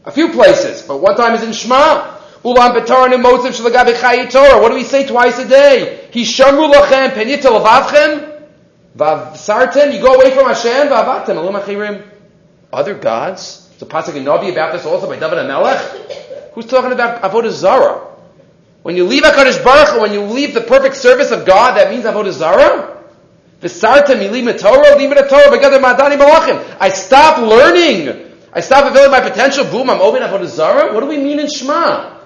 A 0.07 0.11
few 0.11 0.33
places, 0.33 0.83
but 0.83 0.99
one 0.99 1.16
time 1.16 1.35
is 1.35 1.43
in 1.43 1.52
Shema. 1.52 2.14
Ulam 2.45 2.76
betar 2.76 3.09
nemotiv 3.09 3.52
shalagabi 3.59 3.95
chayi 3.95 4.31
Torah. 4.31 4.61
What 4.61 4.69
do 4.69 4.75
we 4.75 4.85
say 4.85 5.07
twice 5.07 5.38
a 5.38 5.49
day? 5.49 6.09
Hishamru 6.12 6.73
lachem 6.73 7.11
penyita 7.11 7.45
lavavchem. 7.45 8.33
Sartan, 8.97 9.95
you 9.95 10.00
go 10.00 10.14
away 10.14 10.31
from 10.31 10.47
Hashem, 10.47 10.88
v'avatem 10.88 11.37
elohim 11.37 11.61
achirim. 11.61 12.07
Other 12.73 12.95
gods? 12.95 13.71
So 13.78 13.87
pasuk 13.87 14.14
in 14.14 14.25
Nabi 14.25 14.52
about 14.52 14.73
this 14.73 14.85
also 14.85 15.07
by 15.09 15.19
David 15.19 15.38
and 15.38 15.49
Melech. 15.49 16.24
Who's 16.54 16.66
talking 16.66 16.92
about 16.92 17.23
avodah 17.23 17.50
zara? 17.50 18.00
When 18.82 18.96
you 18.96 19.04
leave 19.06 19.23
Hakadosh 19.23 19.64
Baruch 19.64 19.94
Hu, 19.94 20.00
when 20.02 20.12
you 20.12 20.23
leave 20.23 20.54
the 20.54 20.61
perfect 20.61 20.96
service 20.96 21.30
of 21.30 21.44
God, 21.44 21.76
that 21.76 21.90
means 21.90 22.04
avodah 22.04 22.32
zara. 22.32 23.02
V'sartem 23.61 24.20
yilim 24.20 24.58
Torah, 24.61 24.96
lim 24.96 25.11
Torah, 25.11 25.80
madani 25.80 26.18
malachim. 26.18 26.76
I 26.78 26.90
stop 26.90 27.38
learning. 27.38 28.32
I 28.52 28.61
stop 28.61 28.84
fulfilling 28.84 29.11
my 29.11 29.20
potential. 29.20 29.64
Boom, 29.64 29.90
I'm 29.90 30.00
over 30.00 30.18
open 30.18 30.28
avodah 30.28 30.46
zara. 30.46 30.94
What 30.94 31.00
do 31.00 31.06
we 31.06 31.16
mean 31.16 31.40
in 31.40 31.49
Shema? 31.49 32.20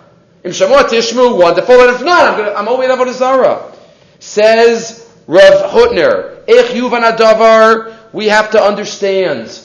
In 0.45 0.53
Shema 0.53 0.83
tishmu, 0.83 1.39
wonderful, 1.39 1.81
and 1.81 1.97
if 1.97 2.03
not, 2.03 2.29
I'm, 2.29 2.39
gonna, 2.39 2.53
I'm 2.53 2.69
open 2.69 2.91
avodah 2.91 3.15
zara. 3.15 3.73
Says 4.19 5.11
Rav 5.27 5.71
Hutner, 5.71 6.43
Ech 6.47 6.73
yuvan 6.73 7.17
adavar, 7.17 7.95
we 8.13 8.27
have 8.27 8.51
to 8.51 8.61
understand 8.61 9.59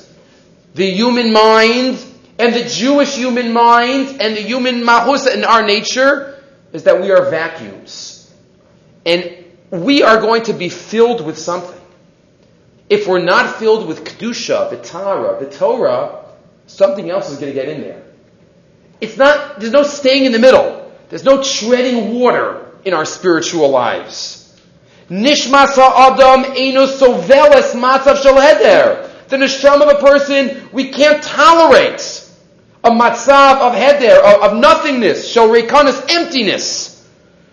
the 0.76 0.90
human 0.92 1.34
mind 1.34 2.04
and 2.40 2.54
the 2.54 2.64
Jewish 2.64 3.16
human 3.16 3.54
mind 3.54 4.22
and 4.22 4.36
the 4.36 4.42
human 4.42 4.82
mahus 4.82 5.32
in 5.32 5.44
our 5.44 5.66
nature 5.66 6.44
is 6.72 6.84
that 6.84 7.02
we 7.02 7.12
are 7.12 7.30
vacuums. 7.30 8.32
And 9.06 9.46
we 9.70 10.02
are 10.04 10.20
going 10.20 10.44
to 10.44 10.54
be 10.54 10.70
filled 10.70 11.26
with 11.26 11.38
something. 11.38 11.80
If 12.90 13.08
we're 13.08 13.24
not 13.24 13.58
filled 13.58 13.88
with 13.88 14.04
Kedusha, 14.04 14.70
the 14.70 14.78
Tara, 14.78 15.44
the 15.44 15.50
Torah, 15.50 16.26
something 16.68 17.10
else 17.10 17.30
is 17.30 17.38
going 17.38 17.52
to 17.52 17.60
get 17.60 17.70
in 17.70 17.82
there. 17.82 18.04
It's 19.00 19.18
not, 19.18 19.60
there's 19.60 19.72
no 19.72 19.84
staying 19.84 20.26
in 20.26 20.32
the 20.32 20.40
middle. 20.40 20.92
There's 21.10 21.24
no 21.24 21.44
treading 21.44 22.20
water 22.20 22.72
in 22.86 22.94
our 22.94 23.06
spiritual 23.06 23.70
lives. 23.70 24.40
Nishmasa 25.10 25.78
Adam 25.78 26.54
Eno 26.56 26.86
Matzav 26.88 28.24
Shel 28.24 28.40
Heder. 28.40 29.12
The 29.28 29.38
neshama 29.38 29.82
of 29.82 29.98
a 29.98 30.02
person, 30.02 30.70
we 30.72 30.92
can't 30.92 31.24
tolerate 31.24 32.23
a 32.84 32.90
matzav 32.90 33.60
of 33.60 33.74
heder, 33.76 34.20
of, 34.20 34.52
of 34.52 34.60
nothingness, 34.60 35.28
shel 35.30 35.48
rekanis, 35.48 36.04
emptiness. 36.10 37.08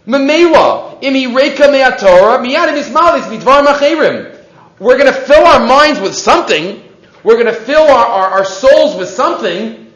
Memela, 0.07 1.01
imi 1.03 1.35
reka 1.35 1.71
me'atorah, 1.71 2.45
miyadim 2.45 2.83
ismalis, 2.83 3.23
midvar 3.29 3.65
macherim. 3.65 4.37
We're 4.79 4.99
going 4.99 5.13
to 5.13 5.21
fill 5.21 5.45
our 5.47 5.67
minds 5.67 6.01
with 6.01 6.15
something. 6.15 6.83
We're 7.23 7.35
going 7.35 7.47
to 7.47 7.61
fill 7.61 7.83
our, 7.83 8.07
our, 8.07 8.31
our 8.31 8.45
souls 8.45 8.97
with 8.97 9.09
something. 9.09 9.93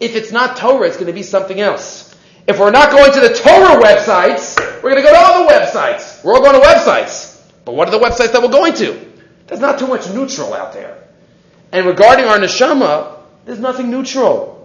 If 0.00 0.14
it's 0.14 0.30
not 0.30 0.58
Torah, 0.58 0.86
it's 0.86 0.96
going 0.96 1.06
to 1.06 1.12
be 1.12 1.22
something 1.22 1.58
else. 1.58 2.14
If 2.46 2.58
we're 2.58 2.70
not 2.70 2.90
going 2.92 3.12
to 3.12 3.20
the 3.20 3.34
Torah 3.34 3.80
websites, 3.82 4.56
we're 4.82 4.90
going 4.90 5.02
to 5.02 5.02
go 5.02 5.12
to 5.12 5.18
other 5.18 5.48
websites. 5.48 6.22
We're 6.22 6.34
all 6.34 6.42
going 6.42 6.60
to 6.60 6.66
websites. 6.66 7.42
But 7.64 7.74
what 7.74 7.88
are 7.88 7.90
the 7.90 7.98
websites 7.98 8.32
that 8.32 8.42
we're 8.42 8.48
going 8.48 8.74
to? 8.74 8.98
There's 9.46 9.60
not 9.60 9.78
too 9.78 9.86
much 9.86 10.08
neutral 10.10 10.54
out 10.54 10.72
there. 10.72 11.02
And 11.72 11.86
regarding 11.86 12.26
our 12.26 12.38
neshama, 12.38 13.18
there's 13.44 13.58
nothing 13.58 13.90
neutral. 13.90 14.57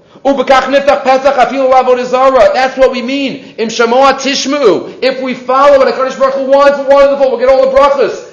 That's 2.54 2.78
what 2.78 2.92
we 2.92 3.02
mean. 3.02 3.56
If 3.58 5.22
we 5.22 5.34
follow 5.34 5.78
what 5.80 5.94
HaKadosh 5.94 6.20
Baruch 6.20 6.36
Hu 6.36 6.46
wants, 6.52 6.78
wonderful, 6.90 7.32
we'll 7.32 7.40
get 7.40 7.50
all 7.50 7.70
the 7.70 7.78
brachas. 7.78 8.30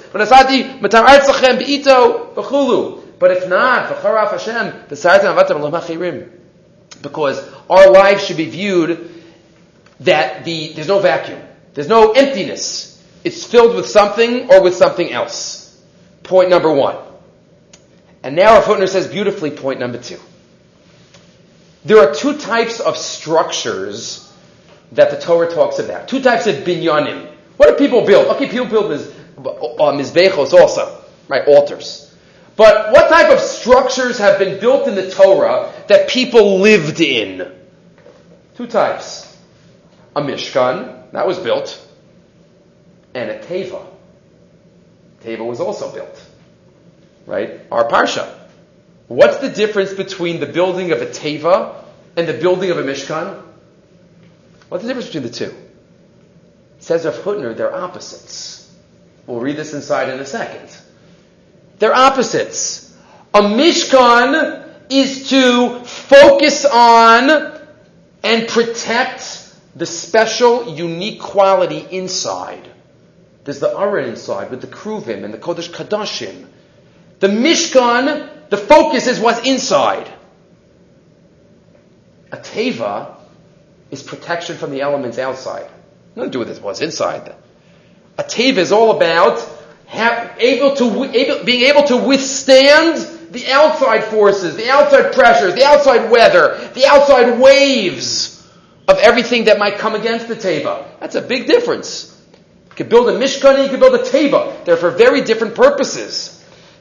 But 3.18 3.30
if 3.30 3.48
not, 3.48 3.88
because 7.02 7.48
our 7.70 7.90
lives 7.90 8.26
should 8.26 8.36
be 8.36 8.46
viewed 8.46 9.10
that 10.00 10.44
the, 10.44 10.72
there's 10.74 10.88
no 10.88 10.98
vacuum. 10.98 11.40
There's 11.74 11.88
no 11.88 12.12
emptiness. 12.12 13.02
It's 13.24 13.44
filled 13.44 13.76
with 13.76 13.86
something 13.86 14.50
or 14.50 14.62
with 14.62 14.74
something 14.74 15.10
else. 15.10 15.82
Point 16.22 16.50
number 16.50 16.72
one. 16.72 16.96
And 18.22 18.36
now 18.36 18.56
our 18.56 18.62
footnote 18.62 18.86
says 18.86 19.06
beautifully 19.06 19.50
point 19.50 19.80
number 19.80 19.98
two. 19.98 20.18
There 21.84 21.98
are 21.98 22.14
two 22.14 22.36
types 22.36 22.80
of 22.80 22.96
structures 22.96 24.32
that 24.92 25.10
the 25.10 25.18
Torah 25.18 25.50
talks 25.50 25.78
about. 25.78 26.08
Two 26.08 26.22
types 26.22 26.46
of 26.46 26.56
binyanim. 26.56 27.30
What 27.56 27.70
do 27.70 27.76
people 27.76 28.04
build? 28.06 28.26
Okay, 28.36 28.48
people 28.48 28.66
build 28.66 28.90
miz, 28.90 29.14
uh, 29.38 29.92
mizbechos 29.92 30.52
also, 30.52 31.02
right? 31.28 31.46
Altars. 31.46 32.14
But 32.56 32.92
what 32.92 33.08
type 33.08 33.30
of 33.32 33.40
structures 33.40 34.18
have 34.18 34.38
been 34.38 34.60
built 34.60 34.86
in 34.88 34.94
the 34.94 35.10
Torah 35.10 35.72
that 35.88 36.08
people 36.08 36.58
lived 36.60 37.00
in? 37.00 37.50
Two 38.56 38.66
types. 38.66 39.26
A 40.16 40.20
mishkan, 40.20 41.10
that 41.12 41.26
was 41.26 41.38
built, 41.38 41.80
and 43.14 43.30
a 43.30 43.38
teva. 43.40 43.86
Teva 45.22 45.46
was 45.46 45.60
also 45.60 45.92
built 45.92 46.20
right? 47.30 47.60
Our 47.70 47.88
parsha. 47.88 48.36
What's 49.10 49.38
the 49.38 49.48
difference 49.48 49.92
between 49.92 50.38
the 50.38 50.46
building 50.46 50.92
of 50.92 51.02
a 51.02 51.06
teva 51.06 51.74
and 52.14 52.28
the 52.28 52.34
building 52.34 52.70
of 52.70 52.78
a 52.78 52.84
mishkan? 52.84 53.42
What's 54.68 54.84
the 54.84 54.88
difference 54.88 55.06
between 55.06 55.24
the 55.24 55.30
two? 55.30 55.52
says 56.78 57.04
Rav 57.04 57.16
Hutner, 57.16 57.56
they're 57.56 57.74
opposites. 57.74 58.72
We'll 59.26 59.40
read 59.40 59.56
this 59.56 59.74
inside 59.74 60.10
in 60.10 60.20
a 60.20 60.24
second. 60.24 60.70
They're 61.80 61.92
opposites. 61.92 62.96
A 63.34 63.40
mishkan 63.40 64.68
is 64.90 65.28
to 65.30 65.80
focus 65.80 66.64
on 66.64 67.58
and 68.22 68.46
protect 68.46 69.56
the 69.74 69.86
special, 69.86 70.76
unique 70.76 71.20
quality 71.20 71.84
inside. 71.90 72.70
There's 73.42 73.58
the 73.58 73.76
Aron 73.76 74.10
inside 74.10 74.52
with 74.52 74.60
the 74.60 74.68
Kruvim 74.68 75.24
and 75.24 75.34
the 75.34 75.38
Kodesh 75.38 75.68
Kadashim 75.68 76.46
the 77.20 77.28
Mishkan, 77.28 78.39
the 78.50 78.56
focus 78.56 79.06
is 79.06 79.18
what's 79.18 79.46
inside. 79.46 80.12
A 82.32 82.36
teva 82.36 83.14
is 83.90 84.02
protection 84.02 84.56
from 84.56 84.70
the 84.70 84.82
elements 84.82 85.18
outside. 85.18 85.68
Nothing 86.14 86.32
to 86.32 86.38
do 86.38 86.44
with 86.44 86.62
what's 86.62 86.80
inside. 86.80 87.34
A 88.18 88.22
teva 88.22 88.58
is 88.58 88.72
all 88.72 88.96
about 88.96 89.40
have, 89.86 90.36
able 90.38 90.74
to, 90.76 91.04
able, 91.04 91.44
being 91.44 91.62
able 91.62 91.84
to 91.84 91.96
withstand 91.96 92.98
the 93.32 93.50
outside 93.50 94.04
forces, 94.04 94.56
the 94.56 94.68
outside 94.68 95.12
pressures, 95.12 95.54
the 95.54 95.64
outside 95.64 96.10
weather, 96.10 96.70
the 96.74 96.86
outside 96.86 97.40
waves 97.40 98.36
of 98.88 98.98
everything 98.98 99.44
that 99.44 99.58
might 99.58 99.78
come 99.78 99.94
against 99.94 100.28
the 100.28 100.34
teva. 100.34 100.84
That's 100.98 101.14
a 101.14 101.22
big 101.22 101.46
difference. 101.46 102.16
You 102.70 102.74
could 102.76 102.88
build 102.88 103.08
a 103.08 103.18
mishkan, 103.18 103.54
and 103.54 103.64
you 103.64 103.68
could 103.68 103.80
build 103.80 103.94
a 103.94 104.02
teva. 104.02 104.64
They're 104.64 104.76
for 104.76 104.90
very 104.90 105.22
different 105.22 105.54
purposes. 105.54 106.39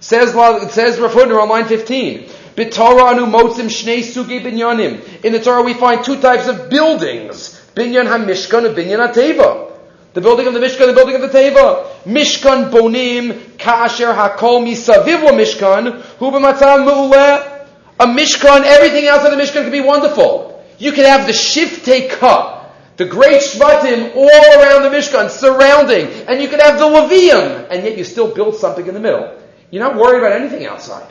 Says, 0.09 0.33
it 0.33 0.71
says 0.71 0.99
on 0.99 1.49
line 1.49 1.65
15. 1.65 2.23
B'Torah 2.55 3.13
motzim 3.29 3.69
shnei 3.69 3.99
sugi 3.99 4.41
binyanim. 4.41 5.23
In 5.23 5.33
the 5.33 5.39
Torah 5.39 5.61
we 5.61 5.75
find 5.75 6.03
two 6.03 6.19
types 6.19 6.47
of 6.47 6.67
buildings. 6.67 7.61
Binyan 7.75 8.07
ha-mishkan 8.07 8.65
and 8.65 8.75
binyan 8.75 9.05
ha-teva. 9.05 9.71
The 10.15 10.21
building 10.21 10.47
of 10.47 10.55
the 10.55 10.59
Mishkan, 10.61 10.87
the 10.87 10.93
building 10.93 11.13
of 11.13 11.21
the 11.21 11.27
Teva. 11.27 11.85
Mishkan 12.05 12.71
bonim 12.71 13.39
kasher 13.57 14.11
hakol 14.15 14.65
misaviv 14.65 15.21
mishkan 15.29 16.01
hu 16.17 16.31
b'matzav 16.31 16.85
me'uleh. 16.85 17.67
A 17.99 18.07
Mishkan, 18.07 18.63
everything 18.63 19.05
else 19.05 19.23
in 19.25 19.37
the 19.37 19.43
Mishkan 19.43 19.61
can 19.61 19.71
be 19.71 19.81
wonderful. 19.81 20.65
You 20.79 20.91
can 20.91 21.05
have 21.05 21.27
the 21.27 21.33
shivtei 21.33 22.09
Kah, 22.09 22.67
the 22.97 23.05
great 23.05 23.43
shvatim 23.43 24.15
all 24.15 24.59
around 24.59 24.81
the 24.81 24.89
Mishkan, 24.89 25.29
surrounding, 25.29 26.07
and 26.27 26.41
you 26.41 26.47
can 26.47 26.61
have 26.61 26.79
the 26.79 26.85
Levium, 26.85 27.67
and 27.69 27.83
yet 27.83 27.95
you 27.95 28.03
still 28.03 28.33
build 28.33 28.55
something 28.55 28.87
in 28.87 28.95
the 28.95 28.99
middle. 28.99 29.39
You're 29.71 29.83
not 29.83 29.95
worried 29.95 30.19
about 30.19 30.39
anything 30.39 30.65
outside. 30.65 31.07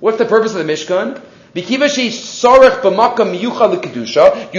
What's 0.00 0.18
the 0.18 0.24
purpose 0.24 0.54
of 0.54 0.66
the 0.66 0.72
Mishkan? 0.72 1.22
You 1.52 1.62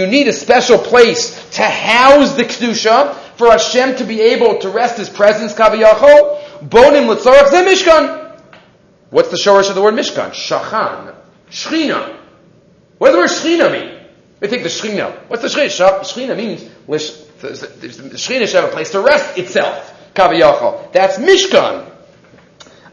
need 0.06 0.28
a 0.28 0.32
special 0.32 0.78
place 0.78 1.50
to 1.52 1.62
house 1.62 2.34
the 2.34 2.44
Kedusha 2.44 3.14
for 3.36 3.50
Hashem 3.50 3.96
to 3.96 4.04
be 4.04 4.20
able 4.20 4.58
to 4.58 4.68
rest 4.68 4.98
His 4.98 5.08
presence, 5.08 5.54
Kaviyachol. 5.54 6.68
Bonim 6.68 7.14
Litzorach 7.14 7.48
Zeh 7.48 7.64
Mishkan. 7.66 8.38
What's 9.08 9.30
the 9.30 9.38
shorish 9.38 9.70
of 9.70 9.74
the 9.74 9.80
word 9.82 9.94
Mishkan? 9.94 10.32
Shachan. 10.32 11.14
Shchina. 11.50 12.14
What 12.98 13.12
does 13.12 13.42
the 13.42 13.48
word 13.48 13.60
Shchina 13.60 13.72
mean? 13.72 13.98
We 14.40 14.48
think 14.48 14.62
the 14.62 14.68
Shchina. 14.68 15.10
What's 15.28 15.42
the 15.42 15.48
Shchina? 15.48 16.00
Shchina 16.00 16.36
means, 16.36 16.62
the 16.86 17.48
Shchina 17.48 18.46
should 18.46 18.60
have 18.60 18.64
a 18.64 18.68
place 18.68 18.90
to 18.90 19.00
rest 19.00 19.38
itself. 19.38 19.94
Kaviyachol. 20.14 20.92
That's 20.92 21.16
Mishkan. 21.16 21.88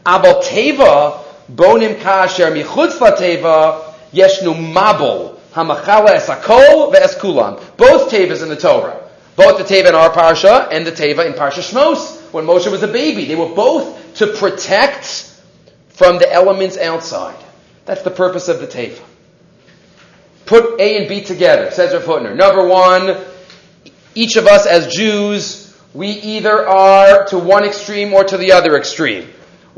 Abel 0.06 0.42
teva 0.42 1.22
bonim 1.52 1.96
kasher 2.00 2.50
michutz 2.52 2.98
lateva 2.98 3.94
yeshnu 4.12 4.54
mabul 4.72 5.36
hamachala 5.52 6.10
es 6.10 6.26
hakol 6.26 6.92
ve'es 6.92 7.16
kulam. 7.18 7.60
Both 7.76 8.10
tevas 8.10 8.42
in 8.42 8.48
the 8.48 8.56
Torah. 8.56 9.08
Both 9.36 9.58
the 9.58 9.64
teva 9.64 9.88
in 9.88 9.94
our 9.94 10.10
parsha 10.10 10.68
and 10.70 10.86
the 10.86 10.92
teva 10.92 11.26
in 11.26 11.32
parsha 11.34 11.60
Shmos. 11.60 12.32
When 12.32 12.46
Moshe 12.46 12.70
was 12.70 12.82
a 12.82 12.88
baby, 12.88 13.24
they 13.24 13.34
were 13.34 13.54
both 13.54 14.14
to 14.16 14.28
protect 14.28 15.34
from 15.88 16.18
the 16.18 16.32
elements 16.32 16.78
outside. 16.78 17.36
That's 17.84 18.02
the 18.02 18.10
purpose 18.10 18.48
of 18.48 18.60
the 18.60 18.66
teva. 18.66 19.02
Put 20.46 20.80
A 20.80 20.98
and 20.98 21.08
B 21.08 21.22
together, 21.22 21.70
says 21.70 21.92
Rav 21.92 22.02
Hutner. 22.04 22.34
Number 22.34 22.66
one, 22.66 23.16
each 24.14 24.36
of 24.36 24.46
us 24.46 24.66
as 24.66 24.92
Jews, 24.92 25.78
we 25.94 26.08
either 26.08 26.66
are 26.66 27.26
to 27.26 27.38
one 27.38 27.64
extreme 27.64 28.12
or 28.12 28.24
to 28.24 28.36
the 28.36 28.52
other 28.52 28.76
extreme. 28.76 29.28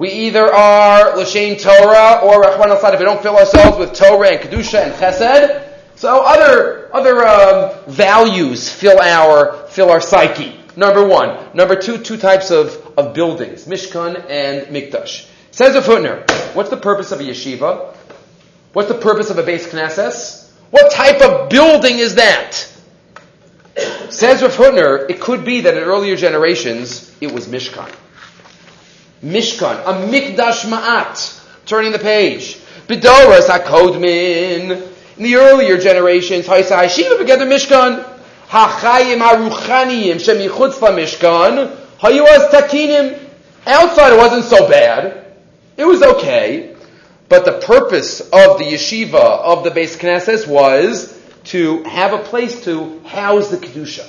We 0.02 0.10
either 0.10 0.52
are 0.52 1.12
Lashain 1.12 1.62
Torah 1.62 2.22
or 2.24 2.40
Rahman 2.40 2.70
al 2.70 2.92
if 2.92 2.98
we 2.98 3.04
don't 3.04 3.22
fill 3.22 3.36
ourselves 3.36 3.78
with 3.78 3.94
Torah 3.94 4.30
and 4.30 4.40
Kedusha 4.40 4.82
and 4.82 4.92
Chesed. 4.94 5.62
So 5.94 6.24
other, 6.26 6.92
other 6.92 7.24
um, 7.24 7.70
values 7.86 8.68
fill 8.68 8.98
our, 8.98 9.68
fill 9.68 9.90
our 9.90 10.00
psyche. 10.00 10.58
Number 10.74 11.06
one. 11.06 11.38
Number 11.54 11.76
two, 11.76 11.98
two 11.98 12.16
types 12.16 12.50
of, 12.50 12.98
of 12.98 13.14
buildings, 13.14 13.66
Mishkan 13.66 14.28
and 14.28 14.66
Mikdash. 14.74 15.28
Says 15.52 15.76
a 15.76 15.80
Hutner, 15.80 16.28
what's 16.56 16.70
the 16.70 16.78
purpose 16.78 17.12
of 17.12 17.20
a 17.20 17.22
yeshiva? 17.22 17.94
What's 18.72 18.88
the 18.88 18.98
purpose 18.98 19.30
of 19.30 19.38
a 19.38 19.44
base 19.44 19.72
knesses? 19.72 20.50
What 20.72 20.90
type 20.90 21.22
of 21.22 21.48
building 21.48 22.00
is 22.00 22.16
that? 22.16 22.54
Says 24.10 24.42
Rav 24.42 24.56
Hutner, 24.56 25.08
it 25.08 25.20
could 25.20 25.44
be 25.44 25.60
that 25.60 25.76
in 25.76 25.84
earlier 25.84 26.16
generations, 26.16 27.16
it 27.20 27.30
was 27.30 27.46
Mishkan. 27.46 27.94
Mishkan, 29.22 29.80
a 29.82 30.06
Mikdash 30.10 30.68
Ma'at. 30.68 31.40
Turning 31.66 31.92
the 31.92 31.98
page. 31.98 32.56
Bidoras 32.88 33.46
HaKodmin. 33.46 34.90
In 35.16 35.22
the 35.22 35.36
earlier 35.36 35.78
generations, 35.78 36.46
Haisa 36.46 36.84
Hashiva 36.84 37.18
together 37.18 37.46
Mishkan. 37.46 38.04
Hachayim 38.48 39.20
Haruchaniyim 39.20 40.16
Shemichutz 40.16 40.78
Mishkan. 40.80 41.76
Hayuaz 42.00 42.50
Takinim. 42.50 43.18
Outside 43.66 44.14
it 44.14 44.18
wasn't 44.18 44.44
so 44.44 44.68
bad. 44.68 45.36
It 45.76 45.84
was 45.84 46.02
okay. 46.02 46.74
But 47.28 47.44
the 47.44 47.64
purpose 47.64 48.20
of 48.20 48.58
the 48.58 48.64
yeshiva 48.64 49.14
of 49.14 49.64
the 49.64 49.70
base 49.70 49.96
Knesset 49.96 50.46
was 50.46 51.18
to 51.44 51.82
have 51.84 52.12
a 52.12 52.18
place 52.18 52.64
to 52.64 53.00
house 53.04 53.50
the 53.50 53.56
Kedusha. 53.56 54.08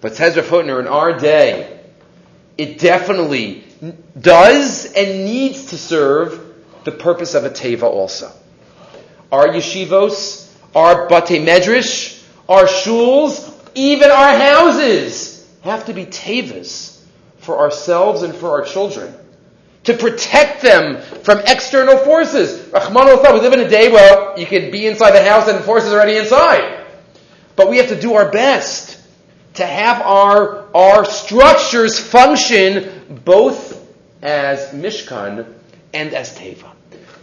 But 0.00 0.16
says 0.16 0.36
Rav 0.36 0.68
in 0.68 0.86
our 0.86 1.18
day, 1.18 1.77
it 2.58 2.80
definitely 2.80 3.64
does 4.20 4.92
and 4.92 5.24
needs 5.24 5.66
to 5.66 5.78
serve 5.78 6.44
the 6.84 6.90
purpose 6.90 7.34
of 7.34 7.44
a 7.44 7.50
teva 7.50 7.84
also. 7.84 8.32
Our 9.30 9.48
yeshivos, 9.48 10.52
our 10.74 11.08
bate 11.08 11.40
medrash, 11.40 12.22
our 12.48 12.64
shuls, 12.64 13.54
even 13.74 14.10
our 14.10 14.36
houses 14.36 15.48
have 15.62 15.86
to 15.86 15.94
be 15.94 16.04
tevas 16.04 17.00
for 17.38 17.58
ourselves 17.58 18.22
and 18.22 18.34
for 18.34 18.50
our 18.50 18.64
children 18.64 19.14
to 19.84 19.94
protect 19.94 20.60
them 20.60 21.00
from 21.22 21.38
external 21.46 21.96
forces. 21.98 22.68
Rahman 22.72 23.06
we 23.06 23.40
live 23.40 23.52
in 23.52 23.60
a 23.60 23.68
day 23.68 23.90
where 23.90 24.38
you 24.38 24.44
can 24.44 24.70
be 24.70 24.86
inside 24.86 25.12
the 25.12 25.22
house 25.22 25.48
and 25.48 25.64
forces 25.64 25.92
are 25.92 25.96
already 25.96 26.16
inside. 26.16 26.84
But 27.56 27.70
we 27.70 27.78
have 27.78 27.88
to 27.88 28.00
do 28.00 28.14
our 28.14 28.30
best 28.30 28.97
to 29.58 29.66
have 29.66 30.00
our, 30.02 30.66
our 30.74 31.04
structures 31.04 31.98
function 31.98 33.20
both 33.24 33.84
as 34.22 34.70
Mishkan 34.70 35.52
and 35.92 36.14
as 36.14 36.36
Teva. 36.38 36.70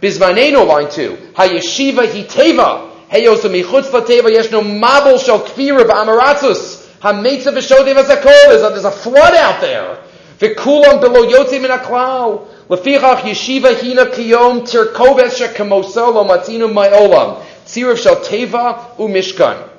Bizmaneno, 0.02 0.66
line 0.66 0.90
two. 0.90 1.16
Hayeshiva 1.32 2.06
hi 2.06 2.24
Teva. 2.24 2.90
Heyosu 3.08 3.48
michutz 3.50 3.90
la 3.90 4.02
Teva 4.02 4.28
yeshno 4.28 4.62
mabel 4.62 5.18
shel 5.18 5.40
kfira 5.40 5.84
ba'amaratzus. 5.84 6.86
Hametza 7.00 7.52
v'shodei 7.54 7.94
v'zakol. 7.94 8.70
There's 8.70 8.84
a 8.84 8.90
flood 8.90 9.34
out 9.34 9.62
there. 9.62 9.98
V'kulam 10.38 11.00
below 11.00 11.26
yotze 11.26 11.58
min 11.60 11.70
aklau. 11.70 12.46
Lefichach 12.68 13.20
yeshiva 13.20 13.74
hina 13.80 14.04
kiyom 14.06 14.60
tirkoves 14.60 15.40
shekamoso 15.40 16.12
lo 16.12 16.24
matinu 16.24 16.70
ma'olam. 16.70 17.42
Tzirav 17.64 17.96
shel 17.96 18.16
teva 18.16 18.94
u'mishkan. 18.98 19.70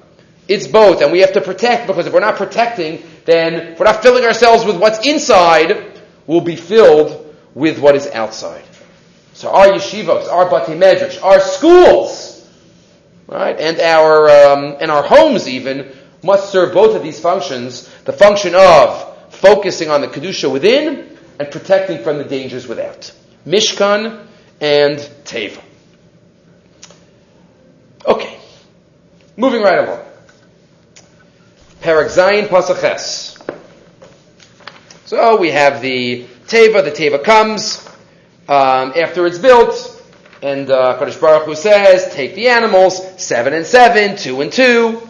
It's 0.48 0.68
both, 0.68 1.01
and 1.01 1.12
we 1.12 1.20
have 1.20 1.34
to 1.34 1.42
protect, 1.42 1.88
because 1.88 2.08
if 2.08 2.13
we're 2.13 2.22
not 2.22 2.38
protecting, 2.38 3.04
then 3.25 3.54
if 3.56 3.80
we're 3.80 3.86
not 3.86 4.01
filling 4.01 4.24
ourselves 4.24 4.63
with 4.63 4.77
what's 4.77 5.06
inside, 5.06 6.00
we'll 6.25 6.42
be 6.42 6.56
filled 6.56 7.36
with 7.54 7.80
what 7.80 7.96
is 7.96 8.08
outside. 8.08 8.63
So 9.34 9.50
our 9.50 9.68
yeshivos, 9.68 10.32
our 10.32 10.50
bati 10.50 10.74
medrash, 10.74 11.22
our 11.22 11.39
schools, 11.39 12.50
right, 13.27 13.60
and 13.60 13.80
our 13.80 14.29
um, 14.29 14.77
and 14.79 14.90
our 14.90 15.03
homes 15.03 15.48
even 15.48 15.92
must 16.24 16.51
serve 16.51 16.74
both 16.74 16.96
of 16.96 17.03
these 17.03 17.20
functions: 17.20 17.88
the 18.05 18.14
function 18.14 18.55
of 18.55 19.33
focusing 19.33 19.92
on 19.92 20.01
the 20.01 20.07
kedusha 20.07 20.51
within, 20.51 21.18
and 21.40 21.51
protecting 21.51 22.03
from 22.03 22.18
the 22.18 22.24
dangers 22.24 22.68
without. 22.68 23.12
Mishkan 23.46 24.25
and 24.60 24.98
Teva. 25.24 25.62
Okay. 28.05 28.40
Moving 29.36 29.62
right 29.62 29.88
along. 29.88 30.06
Zayin 31.87 32.47
Pasaches. 32.47 33.41
So 35.05 35.39
we 35.39 35.51
have 35.51 35.81
the 35.81 36.25
Teva, 36.47 36.83
the 36.83 36.91
Teva 36.91 37.23
comes 37.23 37.87
um, 38.50 38.91
after 38.95 39.25
it's 39.25 39.37
built, 39.37 40.03
and 40.41 40.69
uh, 40.69 41.00
Kadosh 41.00 41.19
Baruch 41.19 41.45
Hu 41.45 41.55
says, 41.55 42.13
take 42.13 42.35
the 42.35 42.50
animals, 42.50 43.21
seven 43.21 43.53
and 43.53 43.65
seven, 43.65 44.17
two 44.17 44.41
and 44.41 44.51
two, 44.51 45.01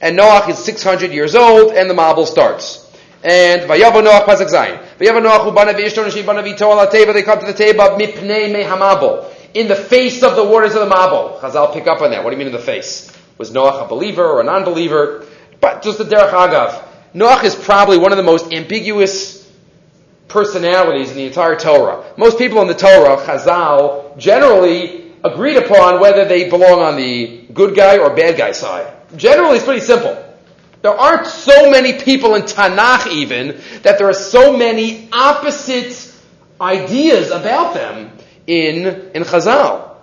and 0.00 0.16
Noach 0.16 0.48
is 0.48 0.58
600 0.58 1.10
years 1.10 1.34
old, 1.34 1.72
and 1.72 1.90
the 1.90 1.94
Mabul 1.94 2.26
starts. 2.26 2.88
And 3.24 3.62
Vayavo 3.62 4.02
Noach 4.02 4.24
Pasuk 4.24 4.48
Zayin. 4.50 4.80
Vayavo 4.98 5.20
Noach 5.20 5.52
Ubana 5.52 5.74
Vishton 5.74 6.08
Shib 6.10 6.24
Bana 6.24 6.42
Vito 6.42 6.66
Ala 6.70 6.86
Teva. 6.86 7.12
They 7.12 7.22
come 7.22 7.40
to 7.40 7.46
the 7.46 7.52
table 7.52 7.82
Mipnei 7.98 8.54
Mehamabel. 8.54 9.26
In 9.52 9.68
the 9.68 9.76
face 9.76 10.22
of 10.22 10.36
the 10.36 10.44
waters 10.44 10.74
of 10.74 10.80
the 10.80 10.86
Mabel. 10.86 11.38
Chazal 11.42 11.72
pick 11.72 11.86
up 11.86 12.00
on 12.00 12.12
that. 12.12 12.24
What 12.24 12.30
do 12.30 12.36
you 12.36 12.38
mean 12.38 12.46
in 12.46 12.52
the 12.52 12.64
face? 12.64 13.12
Was 13.36 13.50
Noach 13.50 13.84
a 13.84 13.88
believer 13.88 14.24
or 14.24 14.40
a 14.40 14.44
non-believer? 14.44 15.26
But 15.60 15.82
just 15.82 15.98
the 15.98 16.04
Derech 16.04 16.30
Agav. 16.30 16.84
Noach 17.14 17.44
is 17.44 17.54
probably 17.54 17.98
one 17.98 18.12
of 18.12 18.16
the 18.16 18.22
most 18.22 18.52
ambiguous 18.52 19.40
personalities 20.28 21.10
in 21.10 21.16
the 21.16 21.26
entire 21.26 21.56
Torah. 21.56 22.04
Most 22.16 22.38
people 22.38 22.62
in 22.62 22.68
the 22.68 22.74
Torah, 22.74 23.16
Chazal, 23.18 24.16
generally 24.16 25.12
agreed 25.22 25.56
upon 25.56 26.00
whether 26.00 26.24
they 26.24 26.48
belong 26.48 26.80
on 26.80 26.96
the 26.96 27.46
good 27.52 27.74
guy 27.74 27.98
or 27.98 28.14
bad 28.14 28.38
guy 28.38 28.52
side. 28.52 28.94
Generally, 29.16 29.56
it's 29.56 29.64
pretty 29.64 29.80
simple. 29.80 30.24
There 30.82 30.92
aren't 30.92 31.26
so 31.26 31.70
many 31.70 32.00
people 32.00 32.36
in 32.36 32.42
Tanakh 32.42 33.08
even 33.08 33.60
that 33.82 33.98
there 33.98 34.08
are 34.08 34.14
so 34.14 34.56
many 34.56 35.08
opposite 35.12 36.10
ideas 36.60 37.30
about 37.30 37.74
them 37.74 38.16
in 38.46 39.10
in 39.14 39.24
Chazal. 39.24 39.96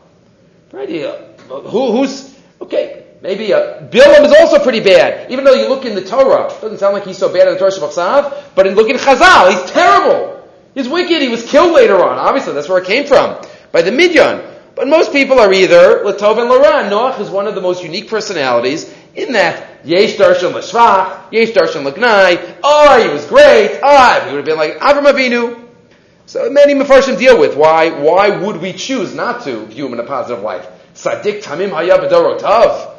Right? 0.71 0.89
Who, 0.89 1.91
who's 1.91 2.35
okay? 2.61 3.05
Maybe 3.21 3.53
uh, 3.53 3.81
Bilam 3.89 4.25
is 4.25 4.33
also 4.39 4.59
pretty 4.59 4.79
bad, 4.79 5.31
even 5.31 5.43
though 5.43 5.53
you 5.53 5.67
look 5.69 5.85
in 5.85 5.95
the 5.95 6.03
Torah. 6.03 6.45
It 6.53 6.61
doesn't 6.61 6.77
sound 6.77 6.93
like 6.93 7.05
he's 7.05 7.17
so 7.17 7.33
bad 7.33 7.47
in 7.47 7.53
the 7.55 7.59
Torah 7.59 7.71
Shabbat 7.71 8.53
but 8.53 8.67
in 8.67 8.75
look 8.75 8.89
in 8.89 8.97
Chazal, 8.97 9.51
he's 9.51 9.71
terrible. 9.71 10.47
He's 10.75 10.87
wicked. 10.87 11.21
He 11.21 11.29
was 11.29 11.43
killed 11.43 11.73
later 11.73 12.03
on. 12.03 12.19
Obviously, 12.19 12.53
that's 12.53 12.69
where 12.69 12.77
it 12.77 12.85
came 12.85 13.07
from 13.07 13.43
by 13.71 13.81
the 13.81 13.91
Midian. 13.91 14.41
But 14.75 14.87
most 14.87 15.11
people 15.11 15.39
are 15.39 15.51
either 15.51 16.03
Latov 16.03 16.37
and 16.37 16.51
Laran. 16.51 16.91
Noach 16.91 17.19
is 17.19 17.31
one 17.31 17.47
of 17.47 17.55
the 17.55 17.61
most 17.61 17.83
unique 17.83 18.07
personalities 18.07 18.93
in 19.15 19.33
that 19.33 19.83
Yesh 19.83 20.15
Darshan 20.15 20.53
Lashvach, 20.53 21.31
Yesh 21.31 21.49
Darshan 21.49 21.91
Lagnai, 21.91 22.57
oh, 22.63 23.01
he 23.01 23.09
was 23.09 23.25
great, 23.25 23.79
ah, 23.81 24.19
oh, 24.21 24.25
he 24.25 24.35
would 24.35 24.37
have 24.37 24.45
been 24.45 24.57
like 24.57 24.77
Avram 24.77 25.11
Avinu. 25.11 25.63
So 26.27 26.49
many 26.51 26.75
Mefarshim 26.75 27.17
deal 27.17 27.39
with 27.39 27.55
why, 27.55 27.89
why 27.89 28.29
would 28.29 28.57
we 28.57 28.73
choose 28.73 29.15
not 29.15 29.43
to 29.45 29.65
view 29.65 29.87
him 29.87 29.93
in 29.93 29.99
a 29.99 30.03
positive 30.03 30.43
light? 30.43 30.67
Sadik 30.93 31.41
Tamim 31.41 31.71
Haya 31.71 31.97
B'dorotav. 31.97 32.96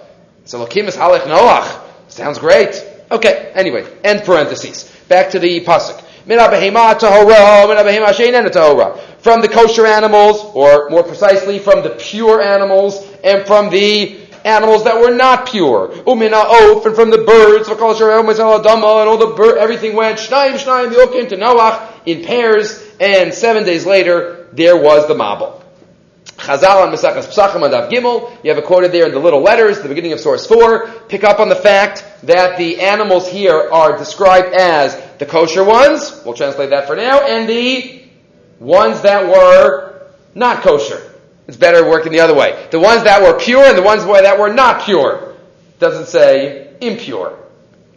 So 0.49 0.65
Lakim 0.65 0.89
is 0.89 0.97
Halech 0.97 1.25
Noach. 1.25 1.79
Sounds 2.09 2.39
great. 2.39 2.83
Okay, 3.11 3.53
anyway, 3.55 3.87
end 4.03 4.25
parentheses. 4.25 4.91
Back 5.07 5.33
to 5.33 5.39
the 5.39 5.61
Pasuk. 5.61 6.01
From 9.21 9.41
the 9.43 9.49
kosher 9.49 9.85
animals, 9.85 10.41
or 10.55 10.89
more 10.89 11.03
precisely, 11.03 11.59
from 11.59 11.83
the 11.83 11.91
pure 12.01 12.41
animals, 12.41 13.07
and 13.23 13.47
from 13.47 13.69
the 13.69 14.19
animals 14.47 14.85
that 14.85 14.99
were 14.99 15.15
not 15.15 15.51
pure. 15.51 15.89
Umina 15.89 16.47
oaf, 16.47 16.87
and 16.87 16.95
from 16.95 17.11
the 17.11 17.19
birds, 17.19 17.69
and 17.69 17.79
all 17.79 19.19
the 19.19 19.35
bird, 19.37 19.59
everything 19.59 19.95
went, 19.95 20.19
shnaim, 20.19 20.53
shnaim, 20.53 20.91
yokim, 20.93 21.29
to 21.29 21.37
Noach, 21.37 21.93
in 22.07 22.25
pairs, 22.25 22.83
and 22.99 23.35
seven 23.35 23.65
days 23.65 23.85
later, 23.85 24.49
there 24.55 24.79
was 24.79 25.07
the 25.09 25.15
Mabel. 25.15 25.63
Chazal 26.37 26.87
on 26.87 26.93
Mesachas 26.93 27.27
Psachim 27.27 27.65
and 27.65 27.75
Av 27.75 27.91
Gimel. 27.91 28.37
You 28.45 28.51
have 28.51 28.59
it 28.59 28.65
quoted 28.67 28.93
there 28.93 29.07
in 29.07 29.13
the 29.13 29.19
little 29.19 29.43
letters, 29.43 29.81
the 29.81 29.89
beginning 29.89 30.13
of 30.13 30.21
source 30.21 30.47
four. 30.47 30.89
Pick 31.09 31.25
up 31.25 31.41
on 31.41 31.49
the 31.49 31.57
fact 31.57 32.05
that 32.25 32.59
the 32.59 32.81
animals 32.81 33.29
here 33.29 33.69
are 33.71 33.97
described 33.99 34.55
as 34.55 34.97
the 35.19 35.27
kosher 35.27 35.65
ones. 35.65 36.23
We'll 36.25 36.35
translate 36.35 36.71
that 36.71 36.87
for 36.87 36.97
now, 36.97 37.21
and 37.27 37.49
the 37.49 38.05
ones 38.61 39.03
that 39.03 39.27
were 39.27 40.07
not 40.35 40.63
kosher. 40.63 41.03
It's 41.47 41.57
better 41.57 41.89
working 41.89 42.13
the 42.13 42.21
other 42.21 42.35
way. 42.35 42.69
The 42.71 42.79
ones 42.79 43.05
that 43.05 43.23
were 43.23 43.39
pure 43.39 43.65
and 43.65 43.77
the 43.77 43.83
ones 43.83 44.05
that 44.05 44.39
were 44.39 44.53
not 44.53 44.83
pure. 44.83 45.35
Doesn't 45.79 46.07
say 46.07 46.75
impure. 46.81 47.39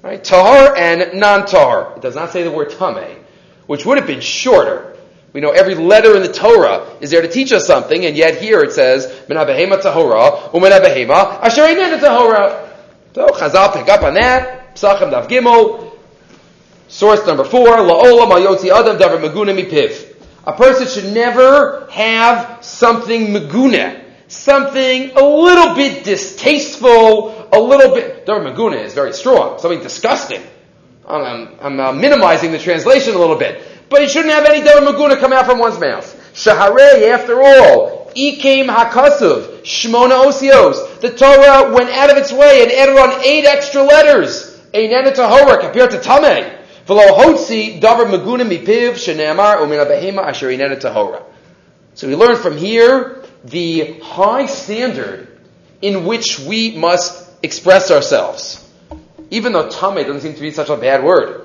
Right? 0.02 0.24
Tahar 0.24 0.76
and 0.76 1.20
non-tahar. 1.20 1.98
It 1.98 2.02
does 2.02 2.16
not 2.16 2.32
say 2.32 2.44
the 2.44 2.52
word 2.52 2.72
tame, 2.72 3.24
which 3.68 3.86
would 3.86 3.98
have 3.98 4.08
been 4.08 4.22
shorter. 4.22 4.91
We 5.34 5.40
know 5.40 5.52
every 5.52 5.76
letter 5.76 6.16
in 6.18 6.24
the 6.24 6.32
Torah 6.32 6.98
is 7.00 7.12
there 7.12 7.22
to 7.22 7.28
teach 7.28 7.54
us 7.54 7.66
something, 7.66 8.06
and 8.06 8.18
yet 8.18 8.42
here 8.42 8.62
it 8.62 8.74
says, 8.74 9.08
Mina 9.30 9.46
behema 9.46 9.82
tahora, 9.82 10.52
umina 10.52 10.82
behema, 10.82 11.42
asher 11.42 11.68
tahora. 12.00 12.70
So 13.14 13.28
Chazal 13.28 13.74
pick 13.74 13.90
up 13.90 14.04
on 14.04 14.16
that. 14.16 14.76
Psachim 14.76 15.12
Dav 15.12 15.28
Gimel. 15.28 15.92
Source 16.88 17.26
number 17.26 17.46
four, 17.46 17.68
La'olam 17.68 18.32
Ayotzi 18.32 18.70
Adam 18.70 18.98
Davar 18.98 19.22
Maguna 19.22 19.56
Mipiv. 19.58 20.08
A 20.46 20.54
person 20.54 20.88
should 20.88 21.14
never 21.14 21.88
have 21.92 22.66
something 22.66 23.28
maguna, 23.28 24.04
something 24.28 25.12
a 25.12 25.24
little 25.24 25.76
bit 25.76 26.04
distasteful, 26.04 27.48
a 27.54 27.60
little 27.60 27.94
bit. 27.94 28.26
The 28.26 28.34
maguna 28.34 28.84
is 28.84 28.94
very 28.94 29.14
strong, 29.14 29.60
something 29.60 29.82
disgusting. 29.82 30.42
I'm, 31.08 31.24
I'm, 31.24 31.60
I'm 31.62 31.80
uh, 31.80 31.92
minimizing 31.94 32.52
the 32.52 32.60
translation 32.60 33.16
a 33.16 33.20
little 33.20 33.36
bit, 33.36 33.62
but 33.92 34.02
it 34.02 34.10
shouldn't 34.10 34.34
have 34.34 34.46
any 34.46 34.66
davar 34.66 34.88
maguna 34.88 35.20
come 35.20 35.34
out 35.34 35.46
from 35.46 35.60
one's 35.60 35.80
mouth. 35.80 36.18
Shaharei, 36.34 37.12
after 37.12 37.42
all, 37.44 38.10
Ikem 38.16 38.74
Hakasuv, 38.74 39.62
Shmona 39.64 40.26
Osios. 40.26 41.02
The 41.02 41.12
Torah 41.12 41.74
went 41.74 41.90
out 41.90 42.10
of 42.10 42.18
its 42.18 42.32
way 42.32 42.64
and 42.64 42.72
added 42.72 42.98
on 42.98 43.24
eight 43.24 43.46
extra 43.46 43.84
letters. 43.84 44.60
Einena 44.74 45.14
Tahora 45.14 45.60
compared 45.60 45.92
to. 45.92 45.98
V'lo 45.98 47.08
Hotzi 47.18 47.82
Davar 47.82 48.06
Maguna 48.06 48.44
Mipiv 48.44 48.94
Sheneamar 48.94 49.58
Umina 49.58 49.86
Behema 49.86 50.24
Asher 50.24 50.48
Einena 50.48 50.80
Tahora. 50.80 51.24
So 51.94 52.08
we 52.08 52.16
learn 52.16 52.38
from 52.38 52.58
here 52.58 53.24
the 53.44 54.00
high 54.00 54.46
standard 54.46 55.28
in 55.82 56.06
which 56.06 56.40
we 56.40 56.78
must 56.78 57.30
express 57.44 57.92
ourselves. 57.92 58.68
Even 59.30 59.52
though 59.52 59.68
Tameh 59.68 60.06
doesn't 60.06 60.22
seem 60.22 60.34
to 60.34 60.42
be 60.42 60.52
such 60.52 60.70
a 60.70 60.78
bad 60.78 61.04
word. 61.04 61.41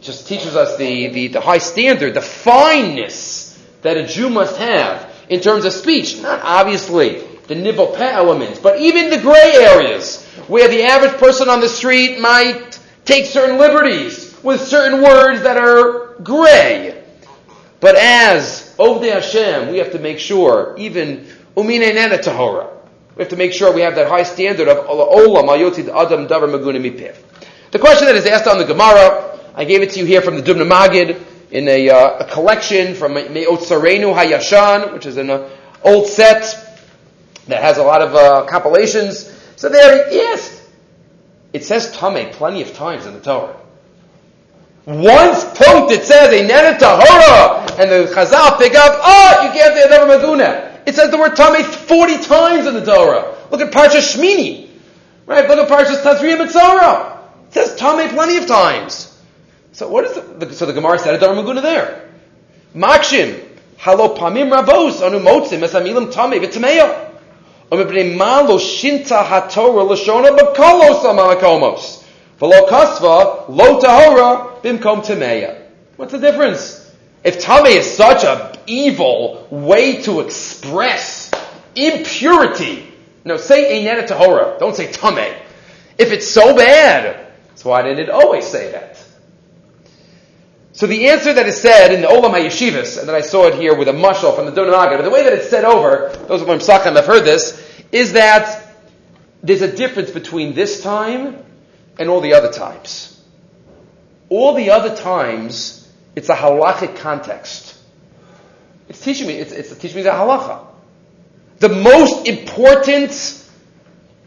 Just 0.00 0.28
teaches 0.28 0.54
us 0.56 0.76
the, 0.76 1.08
the, 1.08 1.28
the 1.28 1.40
high 1.40 1.58
standard, 1.58 2.14
the 2.14 2.20
fineness 2.20 3.58
that 3.82 3.96
a 3.96 4.06
Jew 4.06 4.30
must 4.30 4.56
have 4.56 5.12
in 5.28 5.40
terms 5.40 5.64
of 5.64 5.72
speech. 5.72 6.20
Not 6.20 6.40
obviously 6.42 7.22
the 7.48 7.54
nibble 7.54 7.94
elements, 7.96 8.60
but 8.60 8.80
even 8.80 9.10
the 9.10 9.18
gray 9.18 9.54
areas 9.56 10.24
where 10.46 10.68
the 10.68 10.82
average 10.82 11.18
person 11.18 11.48
on 11.48 11.60
the 11.60 11.68
street 11.68 12.20
might 12.20 12.78
take 13.04 13.26
certain 13.26 13.58
liberties 13.58 14.36
with 14.42 14.60
certain 14.60 15.02
words 15.02 15.42
that 15.42 15.56
are 15.56 16.14
gray. 16.22 17.02
But 17.80 17.96
as 17.96 18.74
Ovdei 18.78 19.12
Hashem, 19.12 19.70
we 19.70 19.78
have 19.78 19.92
to 19.92 19.98
make 19.98 20.18
sure, 20.18 20.74
even 20.78 21.26
Umine 21.56 21.94
Nena 21.94 22.18
Tahora, 22.18 22.70
we 23.16 23.22
have 23.22 23.30
to 23.30 23.36
make 23.36 23.52
sure 23.52 23.72
we 23.72 23.80
have 23.80 23.94
that 23.96 24.08
high 24.08 24.22
standard 24.22 24.68
of 24.68 24.86
Olam 24.86 25.48
Ayotid 25.48 25.88
Adam 25.88 26.28
Davar 26.28 26.48
Mipiv. 26.48 27.16
The 27.70 27.78
question 27.78 28.06
that 28.06 28.16
is 28.16 28.26
asked 28.26 28.46
on 28.46 28.58
the 28.58 28.64
Gemara, 28.64 29.37
I 29.58 29.64
gave 29.64 29.82
it 29.82 29.90
to 29.90 29.98
you 29.98 30.04
here 30.04 30.22
from 30.22 30.36
the 30.36 30.42
Dubna 30.42 30.70
Magid, 30.70 31.20
in 31.50 31.66
a, 31.66 31.90
uh, 31.90 32.18
a 32.18 32.24
collection 32.30 32.94
from 32.94 33.14
Me'ot 33.14 33.58
Sarenu 33.58 34.14
Hayashan, 34.14 34.92
which 34.92 35.04
is 35.04 35.16
an 35.16 35.30
uh, 35.30 35.50
old 35.82 36.06
set 36.06 36.78
that 37.48 37.60
has 37.60 37.78
a 37.78 37.82
lot 37.82 38.00
of 38.00 38.14
uh, 38.14 38.46
compilations. 38.46 39.28
So 39.56 39.68
there, 39.68 40.12
yes, 40.12 40.64
it 41.52 41.64
says 41.64 41.90
Tame 41.96 42.30
plenty 42.30 42.62
of 42.62 42.72
times 42.72 43.04
in 43.06 43.14
the 43.14 43.20
Torah. 43.20 43.56
Once 44.86 45.42
punct 45.58 45.90
it 45.90 46.04
says 46.04 46.32
a 46.32 46.42
Nene 46.42 46.78
Tahora, 46.78 47.80
and 47.80 47.90
the 47.90 48.14
Chazal 48.14 48.58
pick 48.58 48.76
up, 48.76 49.00
oh, 49.02 49.42
you 49.42 49.50
can't 49.58 49.74
say 49.74 49.90
never 49.90 50.06
Maguna. 50.06 50.86
It 50.86 50.94
says 50.94 51.10
the 51.10 51.18
word 51.18 51.34
Tame 51.34 51.64
40 51.64 52.18
times 52.22 52.68
in 52.68 52.74
the 52.74 52.84
Torah. 52.84 53.36
Look 53.50 53.60
at 53.60 53.72
Parsha 53.72 53.98
Shmini. 53.98 54.68
Right? 55.26 55.48
Look 55.48 55.58
at 55.58 55.68
Parsha 55.68 56.00
Tazriya 56.00 56.46
Mitzorah. 56.46 57.18
It 57.48 57.54
says 57.54 57.74
Tame 57.74 58.08
plenty 58.10 58.36
of 58.36 58.46
times. 58.46 59.07
So 59.78 59.86
what 59.86 60.06
is 60.06 60.14
the, 60.16 60.52
so 60.52 60.66
the 60.66 60.72
Gemara 60.72 60.98
said 60.98 61.14
a 61.14 61.18
Dharma 61.20 61.40
Maguna 61.40 61.62
there. 61.62 62.10
Makshim, 62.74 63.40
halo 63.76 64.16
pamim 64.16 64.50
ravos, 64.50 65.06
anu 65.06 65.20
motzim, 65.20 65.62
es 65.62 65.72
amilim 65.72 66.12
tame 66.12 66.40
v'tameya. 66.40 67.12
Omibnei 67.70 68.16
ma 68.16 68.40
lo 68.40 68.58
shinta 68.58 69.24
haTorah 69.24 69.88
l'shona 69.88 70.36
b'kolos 70.36 71.04
amamakomos. 71.04 72.02
V'lo 72.40 72.68
kasva, 72.68 73.48
lo 73.48 73.80
tahora, 73.80 74.60
bimkom 74.62 75.06
tameya. 75.06 75.62
What's 75.94 76.10
the 76.10 76.18
difference? 76.18 76.92
If 77.22 77.38
tame 77.38 77.66
is 77.66 77.88
such 77.88 78.24
an 78.24 78.58
evil 78.66 79.46
way 79.48 80.02
to 80.02 80.22
express 80.22 81.30
impurity, 81.76 82.92
no, 83.24 83.36
say 83.36 83.80
eineta 83.80 84.08
tahora, 84.08 84.58
don't 84.58 84.74
say 84.74 84.90
tame. 84.90 85.36
If 85.98 86.10
it's 86.10 86.26
so 86.26 86.56
bad, 86.56 87.28
so 87.54 87.70
why 87.70 87.82
didn't 87.82 88.00
it 88.00 88.10
always 88.10 88.44
say 88.44 88.72
that? 88.72 88.97
So 90.78 90.86
the 90.86 91.08
answer 91.08 91.32
that 91.32 91.44
is 91.48 91.60
said 91.60 91.92
in 91.92 92.02
the 92.02 92.06
Olam 92.06 92.32
HaYeshivas, 92.32 93.00
and 93.00 93.08
that 93.08 93.14
I 93.16 93.22
saw 93.22 93.48
it 93.48 93.56
here 93.56 93.74
with 93.76 93.88
a 93.88 93.92
mushal 93.92 94.36
from 94.36 94.46
the 94.46 94.52
Donaga, 94.52 94.96
but 94.96 95.02
the 95.02 95.10
way 95.10 95.24
that 95.24 95.32
it's 95.32 95.50
said 95.50 95.64
over, 95.64 96.16
those 96.28 96.40
of 96.40 96.46
my 96.46 96.54
Psachim 96.54 96.94
have 96.94 97.04
heard 97.04 97.24
this, 97.24 97.60
is 97.90 98.12
that 98.12 98.64
there's 99.42 99.62
a 99.62 99.76
difference 99.76 100.12
between 100.12 100.54
this 100.54 100.80
time 100.80 101.44
and 101.98 102.08
all 102.08 102.20
the 102.20 102.34
other 102.34 102.52
times. 102.52 103.20
All 104.28 104.54
the 104.54 104.70
other 104.70 104.94
times, 104.94 105.92
it's 106.14 106.28
a 106.28 106.36
halachic 106.36 106.94
context. 106.98 107.76
It's 108.88 109.00
teaching 109.00 109.26
me, 109.26 109.34
it's, 109.34 109.50
it's 109.50 109.76
teaching 109.78 109.96
me 109.96 110.02
the 110.02 110.10
halacha. 110.10 110.64
The 111.58 111.70
most 111.70 112.28
important 112.28 113.10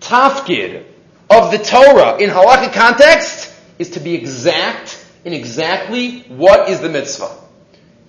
tafkid 0.02 0.84
of 1.30 1.52
the 1.52 1.60
Torah 1.60 2.18
in 2.18 2.30
halachic 2.30 2.74
context 2.74 3.54
is 3.80 3.92
to 3.92 4.02
be 4.02 4.16
exact 4.16 5.01
in 5.24 5.34
exactly 5.34 6.22
what 6.22 6.70
is 6.70 6.82
the 6.82 6.90
mitzvah. 6.90 7.36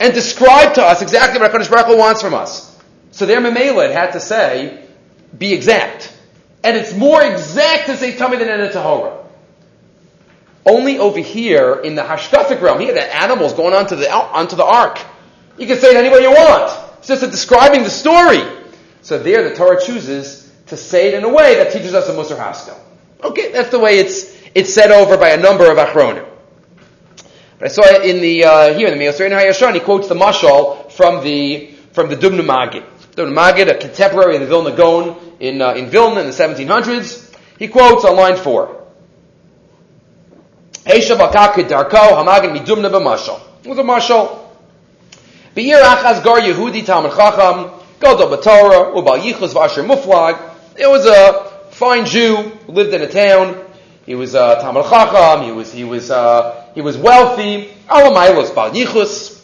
And 0.01 0.14
describe 0.14 0.75
to 0.75 0.83
us 0.83 1.03
exactly 1.03 1.40
what 1.40 1.53
HaKadosh 1.53 1.70
Baruch 1.70 1.87
Hu 1.87 1.98
wants 1.98 2.22
from 2.22 2.35
us. 2.35 2.77
So 3.12 3.27
there 3.27 3.40
Memela 3.40 3.92
had 3.92 4.12
to 4.12 4.20
say, 4.20 4.85
be 5.37 5.53
exact. 5.53 6.12
And 6.64 6.77
it's 6.77 6.94
more 6.94 7.22
exact 7.22 7.87
to 7.87 7.96
say 7.96 8.12
Tamid 8.12 8.38
than 8.38 8.48
in 8.48 8.61
a 8.61 8.70
Tahora. 8.70 9.25
Only 10.64 10.98
over 10.98 11.18
here 11.18 11.75
in 11.75 11.94
the 11.94 12.03
Hashkafic 12.03 12.61
realm, 12.61 12.81
here 12.81 12.94
the 12.94 13.14
animals 13.14 13.53
going 13.53 13.75
onto 13.75 13.96
the, 13.96 14.11
onto 14.12 14.57
the 14.57 14.64
ark. 14.64 15.01
You 15.59 15.66
can 15.66 15.77
say 15.77 15.90
it 15.90 15.96
any 15.96 16.09
way 16.09 16.22
you 16.22 16.31
want. 16.31 16.72
It's 16.98 17.09
just 17.09 17.20
describing 17.22 17.83
the 17.83 17.90
story. 17.90 18.42
So 19.03 19.18
there 19.18 19.48
the 19.48 19.55
Torah 19.55 19.81
chooses 19.81 20.53
to 20.68 20.77
say 20.77 21.09
it 21.09 21.14
in 21.14 21.25
a 21.25 21.29
way 21.29 21.57
that 21.57 21.72
teaches 21.72 21.94
us 21.94 22.09
a 22.09 22.12
Musar 22.12 22.38
Haskell. 22.38 22.81
Okay, 23.22 23.53
that's 23.53 23.70
the 23.70 23.79
way 23.79 23.98
it's, 23.98 24.37
it's 24.55 24.72
said 24.72 24.90
over 24.90 25.16
by 25.16 25.31
a 25.31 25.37
number 25.37 25.70
of 25.70 25.79
Achronim. 25.79 26.27
I 27.62 27.68
saw 27.68 27.83
it 27.85 28.05
in 28.05 28.20
the 28.20 28.44
uh, 28.44 28.75
here 28.75 28.88
in 28.88 28.98
the 28.98 29.05
Meosrein 29.05 29.31
Hayashan. 29.31 29.75
He 29.75 29.81
quotes 29.81 30.09
the 30.09 30.16
mashal 30.16 30.90
from 30.90 31.22
the 31.22 31.70
from 31.92 32.09
the 32.09 32.16
Dubna 32.16 32.40
Magid. 32.40 32.85
Dubna 33.12 33.33
Magid, 33.33 33.70
a 33.70 33.79
contemporary 33.79 34.35
of 34.35 34.40
the 34.40 34.48
Vilna 34.48 34.75
Gaon 34.75 35.37
in 35.38 35.62
uh, 35.62 35.75
in 35.75 35.88
Vilna 35.88 36.22
in 36.22 36.27
the 36.27 36.33
1700s. 36.33 37.33
He 37.61 37.68
quotes 37.68 38.05
on 38.05 38.16
line 38.16 38.35
four. 38.35 38.85
Eisha 40.87 41.16
bakakid 41.16 41.68
darko 41.68 42.16
hamagid 42.16 42.53
midumna. 42.53 42.90
It 43.62 43.68
was 43.68 43.79
a 43.79 43.83
mashal. 43.83 44.40
Be'ir 45.55 45.83
achaz 45.83 46.25
gar 46.25 46.40
Yehudi 46.40 46.85
Talmud 46.85 47.12
Chacham 47.12 47.70
Gadol 48.01 48.37
b'Torah 48.37 48.92
ubal 48.92 49.20
yichus 49.20 49.55
v'asher 49.55 49.87
muflag. 49.87 50.37
It 50.77 50.88
was 50.88 51.07
a 51.07 51.70
fine 51.70 52.07
Jew 52.07 52.35
who 52.66 52.72
lived 52.72 52.92
in 52.92 53.03
a 53.03 53.09
town. 53.09 53.64
He 54.05 54.16
was 54.16 54.35
a 54.35 54.59
Talmud 54.61 54.87
Chacham. 54.87 55.44
He 55.44 55.53
was 55.53 55.72
he 55.72 55.85
was. 55.85 56.11
Uh, 56.11 56.59
he 56.75 56.81
was 56.81 56.97
wealthy. 56.97 57.71
Alamailos 57.89 58.55
Bal 58.55 58.71
Yichus. 58.71 59.41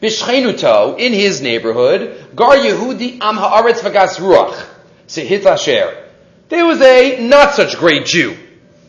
Bishchenuto, 0.00 0.96
in 0.98 1.12
his 1.12 1.40
neighborhood, 1.40 2.28
Gar 2.36 2.56
Yehudi 2.56 3.18
Am 3.20 3.36
Haaretz 3.36 3.80
Vagas 3.80 4.18
Ruach, 4.20 4.64
Sehit 5.08 5.44
Asher. 5.44 6.04
There 6.48 6.64
was 6.64 6.80
a 6.80 7.26
not 7.26 7.54
such 7.54 7.76
great 7.76 8.06
Jew 8.06 8.36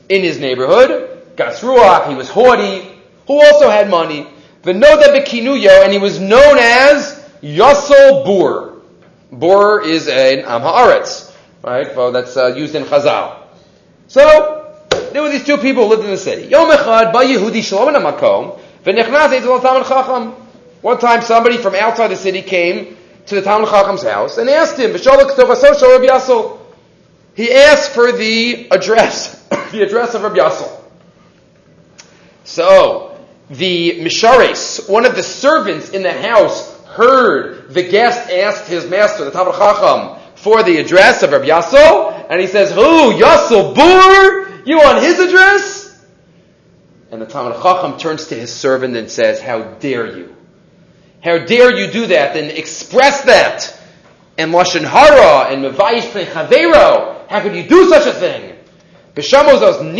in 0.08 0.24
his 0.24 0.40
neighborhood, 0.40 1.10
Gas 1.36 1.62
Ruach, 1.62 2.10
he 2.10 2.16
was 2.16 2.30
haughty, 2.30 2.88
who 3.26 3.44
also 3.44 3.70
had 3.70 3.90
money. 3.90 4.28
Venoda 4.64 5.16
Bekinuyo, 5.16 5.84
and 5.84 5.94
he 5.94 6.00
was 6.00 6.20
known 6.20 6.58
as 6.60 7.26
Yosel 7.42 8.26
Bur. 8.26 8.82
Bur 9.32 9.82
is 9.82 10.08
an 10.08 10.40
Am 10.40 10.62
Haaretz, 10.62 11.34
right? 11.64 11.96
Well, 11.96 12.12
that's 12.12 12.36
uh, 12.36 12.48
used 12.48 12.76
in 12.76 12.84
Chazal. 12.84 13.38
So, 14.08 14.69
there 15.12 15.22
were 15.22 15.30
these 15.30 15.46
two 15.46 15.58
people 15.58 15.84
who 15.84 15.90
lived 15.90 16.04
in 16.04 16.12
the 16.12 16.18
city. 16.18 16.48
Yom 16.48 16.70
Echad, 16.70 17.12
Ba 17.14 17.20
Yehudi 17.20 17.64
Shalom 17.64 17.94
Makom, 17.96 18.60
Chacham. 18.86 20.32
One 20.82 20.98
time 20.98 21.22
somebody 21.22 21.58
from 21.58 21.76
outside 21.76 22.08
the 22.08 22.16
city 22.16 22.42
came 22.42 22.98
to 23.26 23.36
the 23.36 23.42
Talmud 23.42 23.70
Chacham's 23.70 24.04
house 24.04 24.38
and 24.38 24.50
asked 24.50 24.78
him, 24.78 24.92
He 27.36 27.52
asked 27.52 27.92
for 27.92 28.12
the 28.12 28.68
address, 28.72 29.44
the 29.72 29.82
address 29.84 30.14
of 30.16 30.24
Rabbi 30.24 30.38
Yassel. 30.38 30.82
So, 32.44 33.20
the 33.50 34.00
Mishares, 34.00 34.90
one 34.90 35.06
of 35.06 35.16
the 35.16 35.24
servants 35.24 35.90
in 35.90 36.02
the 36.04 36.14
house, 36.14 36.76
heard 36.86 37.70
the 37.70 37.84
guest 37.84 38.32
asked 38.32 38.68
his 38.68 38.90
master, 38.90 39.26
the 39.26 39.32
Talmud 39.32 39.56
Chacham, 39.56 40.20
for 40.36 40.64
the 40.64 40.78
address 40.78 41.22
of 41.22 41.32
Rabbi 41.32 41.48
Yassel, 41.48 42.28
and 42.30 42.40
he 42.40 42.48
says, 42.48 42.72
Who? 42.72 43.14
Yassel 43.14 43.76
Bur? 43.76 44.49
You 44.66 44.78
want 44.78 45.04
his 45.04 45.20
address? 45.20 45.90
And 47.12 47.22
the 47.22 47.26
Talmud 47.26 47.62
Chacham 47.62 47.98
turns 47.98 48.28
to 48.28 48.36
his 48.36 48.54
servant 48.54 48.96
and 48.96 49.10
says, 49.10 49.42
How 49.42 49.64
dare 49.64 50.16
you? 50.18 50.36
How 51.24 51.40
dare 51.40 51.76
you 51.78 51.92
do 51.92 52.08
that 52.08 52.38
and 52.38 52.52
express 52.52 53.24
that? 53.24 53.76
And 54.38 54.54
Lashon 54.54 54.84
Hara 54.84 55.52
and 55.52 55.66
Mevayish 55.66 56.12
Chavero. 56.12 57.28
How 57.28 57.42
could 57.42 57.56
you 57.56 57.68
do 57.68 57.90
such 57.90 58.06
a 58.08 58.14
thing? 58.14 58.56
He 59.16 59.22
doesn't 59.22 59.94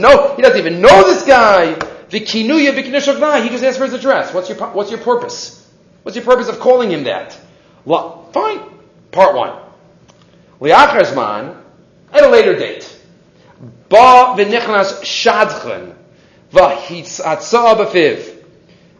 know. 0.00 0.36
He 0.36 0.42
doesn't 0.42 0.58
even 0.58 0.80
know 0.80 1.02
this 1.04 1.24
guy. 1.24 1.74
He 2.10 2.20
just 2.20 3.64
asked 3.64 3.78
for 3.78 3.84
his 3.84 3.94
address. 3.94 4.34
What's 4.34 4.48
your 4.48 4.58
what's 4.68 4.90
your 4.90 5.00
purpose? 5.00 5.68
What's 6.02 6.16
your 6.16 6.24
purpose 6.24 6.48
of 6.48 6.58
calling 6.60 6.90
him 6.90 7.04
that? 7.04 7.38
Well, 7.84 8.28
fine. 8.32 8.60
Part 9.10 9.34
one. 9.34 9.61
Liachar 10.62 11.56
at 12.12 12.22
a 12.22 12.28
later 12.28 12.54
date. 12.54 12.88
Ba 13.88 14.36
v'nichnas 14.36 15.02
shadchan 15.02 15.94
v'hitzatza 16.52 17.76
b'fiv. 17.76 18.44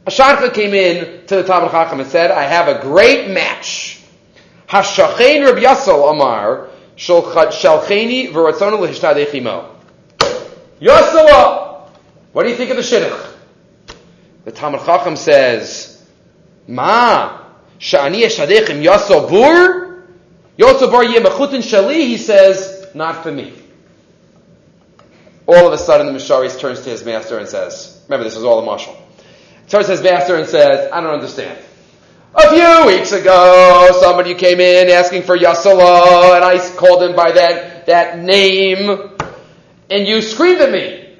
A 0.04 0.10
shadchan 0.10 0.52
came 0.52 0.74
in 0.74 1.24
to 1.28 1.36
the 1.36 1.44
Talmud 1.44 1.70
Chacham 1.70 2.00
and 2.00 2.08
said, 2.08 2.32
I 2.32 2.42
have 2.42 2.66
a 2.66 2.82
great 2.82 3.30
match. 3.30 4.02
Hashachein 4.68 5.46
Reb 5.46 5.62
Yassel 5.62 6.10
Amar 6.10 6.68
shalcheni 6.96 8.32
v'ratzonu 8.32 8.80
l'hishtadechimo. 8.80 9.68
Yasala! 10.80 11.88
What 12.32 12.42
do 12.42 12.48
you 12.48 12.56
think 12.56 12.70
of 12.70 12.76
the 12.76 12.82
shidduch? 12.82 13.34
The 14.44 14.50
Talmud 14.50 14.84
Chacham 14.84 15.14
says, 15.14 16.04
Ma, 16.66 17.38
sha'ani 17.78 18.24
eshadechim 18.24 18.82
yasal 18.82 19.30
bur? 19.30 19.91
Yemechutin 20.64 21.62
shali, 21.62 22.06
he 22.06 22.16
says, 22.16 22.86
not 22.94 23.22
for 23.22 23.32
me. 23.32 23.52
All 25.46 25.66
of 25.66 25.72
a 25.72 25.78
sudden 25.78 26.06
the 26.06 26.12
Misharis 26.12 26.58
turns 26.58 26.80
to 26.82 26.90
his 26.90 27.04
master 27.04 27.38
and 27.38 27.48
says, 27.48 28.02
remember 28.08 28.24
this 28.24 28.36
was 28.36 28.44
all 28.44 28.60
a 28.60 28.64
marshal. 28.64 28.96
Turns 29.68 29.86
to 29.86 29.92
his 29.92 30.02
master 30.02 30.36
and 30.36 30.48
says, 30.48 30.90
I 30.92 31.00
don't 31.00 31.14
understand. 31.14 31.58
A 32.34 32.48
few 32.48 32.86
weeks 32.86 33.12
ago, 33.12 33.90
somebody 34.00 34.34
came 34.34 34.58
in 34.58 34.88
asking 34.88 35.22
for 35.22 35.36
Yasala, 35.36 36.36
and 36.36 36.44
I 36.44 36.58
called 36.76 37.02
him 37.02 37.14
by 37.14 37.32
that, 37.32 37.86
that 37.86 38.18
name, 38.20 39.18
and 39.90 40.06
you 40.06 40.22
screamed 40.22 40.60
at 40.62 40.72
me. 40.72 41.16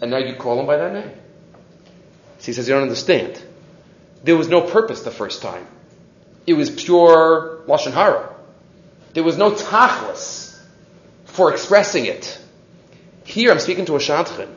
And 0.00 0.10
now 0.10 0.18
you 0.18 0.34
call 0.34 0.58
him 0.58 0.66
by 0.66 0.76
that 0.76 0.92
name. 0.92 1.12
So 2.38 2.46
he 2.46 2.52
says, 2.52 2.68
You 2.68 2.74
don't 2.74 2.82
understand. 2.82 3.40
There 4.24 4.36
was 4.36 4.48
no 4.48 4.62
purpose 4.62 5.02
the 5.02 5.12
first 5.12 5.42
time. 5.42 5.66
It 6.46 6.54
was 6.54 6.70
pure 6.70 7.62
Lashon 7.66 7.92
Hara. 7.92 8.34
There 9.18 9.24
was 9.24 9.36
no 9.36 9.50
tachlis 9.50 10.56
for 11.24 11.52
expressing 11.52 12.06
it. 12.06 12.40
Here 13.24 13.50
I'm 13.50 13.58
speaking 13.58 13.84
to 13.86 13.96
a 13.96 13.98
shadchan. 13.98 14.48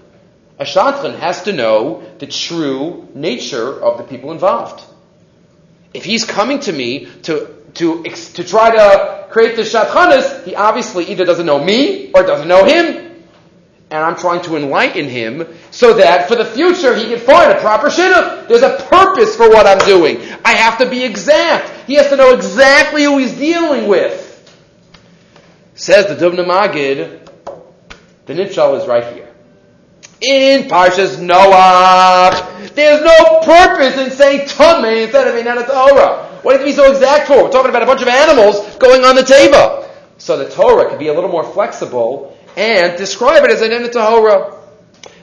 A 0.59 0.65
shadchan 0.65 1.17
has 1.17 1.41
to 1.45 1.51
know 1.51 2.03
the 2.19 2.27
true 2.27 3.09
nature 3.15 3.81
of 3.83 3.97
the 3.97 4.03
people 4.03 4.31
involved. 4.31 4.83
If 5.95 6.05
he's 6.05 6.25
coming 6.25 6.59
to 6.59 6.71
me 6.71 7.07
to, 7.23 7.55
to, 7.73 8.03
to 8.03 8.43
try 8.43 8.75
to 8.75 9.29
create 9.31 9.55
the 9.55 9.63
shadchanis, 9.63 10.43
he 10.43 10.53
obviously 10.53 11.05
either 11.05 11.25
doesn't 11.25 11.47
know 11.47 11.63
me 11.63 12.11
or 12.13 12.21
doesn't 12.21 12.47
know 12.47 12.63
him. 12.63 13.23
And 13.89 14.05
I'm 14.05 14.15
trying 14.15 14.43
to 14.43 14.57
enlighten 14.57 15.09
him 15.09 15.47
so 15.71 15.93
that 15.95 16.27
for 16.27 16.35
the 16.35 16.45
future 16.45 16.95
he 16.95 17.05
can 17.05 17.19
find 17.19 17.51
a 17.51 17.59
proper 17.59 17.87
shidduch. 17.87 18.47
There's 18.47 18.61
a 18.61 18.77
purpose 18.77 19.35
for 19.35 19.49
what 19.49 19.65
I'm 19.65 19.83
doing. 19.87 20.21
I 20.45 20.53
have 20.53 20.77
to 20.77 20.87
be 20.87 21.03
exact. 21.03 21.87
He 21.87 21.95
has 21.95 22.09
to 22.09 22.15
know 22.15 22.35
exactly 22.35 23.05
who 23.05 23.17
he's 23.17 23.33
dealing 23.33 23.87
with. 23.87 24.27
Says 25.81 26.05
the 26.05 26.13
Dubna 26.13 26.45
Magid, 26.45 27.27
the 28.27 28.33
Nitshal 28.33 28.79
is 28.79 28.87
right 28.87 29.15
here. 29.15 29.27
In 30.21 30.69
Parshas 30.69 31.15
Noach, 31.15 32.75
there's 32.75 33.01
no 33.01 33.39
purpose 33.39 33.97
in 33.97 34.11
saying 34.11 34.47
Tamei 34.47 35.05
instead 35.05 35.27
of 35.27 35.33
Inanat 35.33 35.65
Torah. 35.65 36.39
What 36.43 36.53
do 36.53 36.59
you 36.59 36.65
be 36.65 36.71
so 36.71 36.91
exact 36.91 37.25
for? 37.25 37.45
We're 37.45 37.49
talking 37.49 37.71
about 37.71 37.81
a 37.81 37.87
bunch 37.87 38.03
of 38.03 38.09
animals 38.09 38.75
going 38.75 39.03
on 39.03 39.15
the 39.15 39.23
table. 39.23 39.89
So 40.19 40.37
the 40.37 40.51
Torah 40.51 40.87
could 40.87 40.99
be 40.99 41.07
a 41.07 41.13
little 41.15 41.31
more 41.31 41.51
flexible 41.51 42.37
and 42.55 42.95
describe 42.95 43.43
it 43.43 43.49
as 43.49 43.63
an 43.63 43.71
Tahora. 43.71 44.59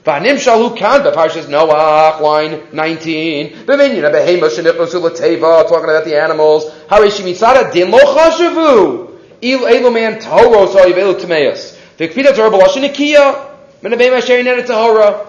V'anim 0.03 0.38
shalu 0.38 0.77
kan 0.77 1.03
b'parshas 1.03 1.44
Noach, 1.44 2.21
line 2.21 2.66
19. 2.73 3.64
B'minyan 3.64 4.12
behema 4.12 4.51
shenichnosu 4.51 5.68
talking 5.68 5.85
about 5.85 6.05
the 6.05 6.21
animals. 6.21 6.64
Harishi 6.88 7.23
mitzada 7.23 7.73
din 7.73 7.92
lo 7.92 8.01
chashavu. 8.01 9.08
Elu 9.42 9.92
man 9.92 10.20
toros 10.20 10.74
or 10.74 10.85
yivelu 10.85 11.20
tameus. 11.20 11.79
V'kpida 11.98 12.35
torah 12.35 12.51
b'lashin 12.51 12.88
ikiya. 12.88 13.46
Menabema 13.83 14.20
sherin 14.20 14.46
et 14.46 14.66
tahora. 14.66 15.27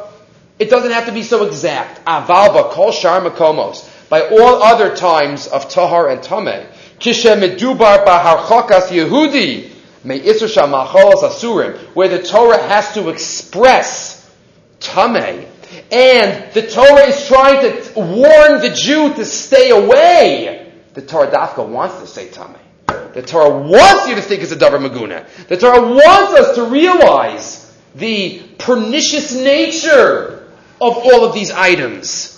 It 0.57 0.69
doesn't 0.69 0.91
have 0.91 1.05
to 1.05 1.11
be 1.11 1.23
so 1.23 1.45
exact. 1.45 2.03
Avalba 2.05 2.71
kol 2.71 2.91
shar 2.91 3.21
makomos. 3.21 3.87
By 4.09 4.27
all 4.27 4.63
other 4.63 4.95
times 4.95 5.47
of 5.47 5.69
tahar 5.69 6.09
and 6.09 6.21
tameh. 6.21 6.67
Kishe 6.99 7.39
medubar 7.39 8.05
b'harchokas 8.05 8.89
Yehudi 8.89 9.69
where 10.01 10.17
the 12.07 12.23
Torah 12.23 12.67
has 12.67 12.93
to 12.93 13.09
express 13.09 14.31
Tameh, 14.79 15.45
and 15.91 16.53
the 16.53 16.65
Torah 16.67 17.07
is 17.07 17.27
trying 17.27 17.61
to 17.61 17.99
warn 17.99 18.61
the 18.61 18.71
Jew 18.73 19.13
to 19.15 19.25
stay 19.25 19.71
away. 19.71 20.71
The 20.93 21.01
Torah 21.01 21.29
Dafka 21.29 21.67
wants 21.67 21.99
to 21.99 22.07
say 22.07 22.29
Tameh. 22.29 22.55
The 23.13 23.21
Torah 23.21 23.57
wants 23.57 24.07
you 24.07 24.15
to 24.15 24.21
think 24.21 24.43
it's 24.43 24.51
a 24.51 24.55
Davar 24.55 24.79
Maguna. 24.79 25.25
The 25.47 25.57
Torah 25.57 25.81
wants 25.81 26.39
us 26.39 26.55
to 26.55 26.65
realize 26.65 27.77
the 27.95 28.41
pernicious 28.57 29.33
nature 29.33 30.47
of 30.79 30.97
all 30.97 31.25
of 31.25 31.33
these 31.33 31.51
items. 31.51 32.35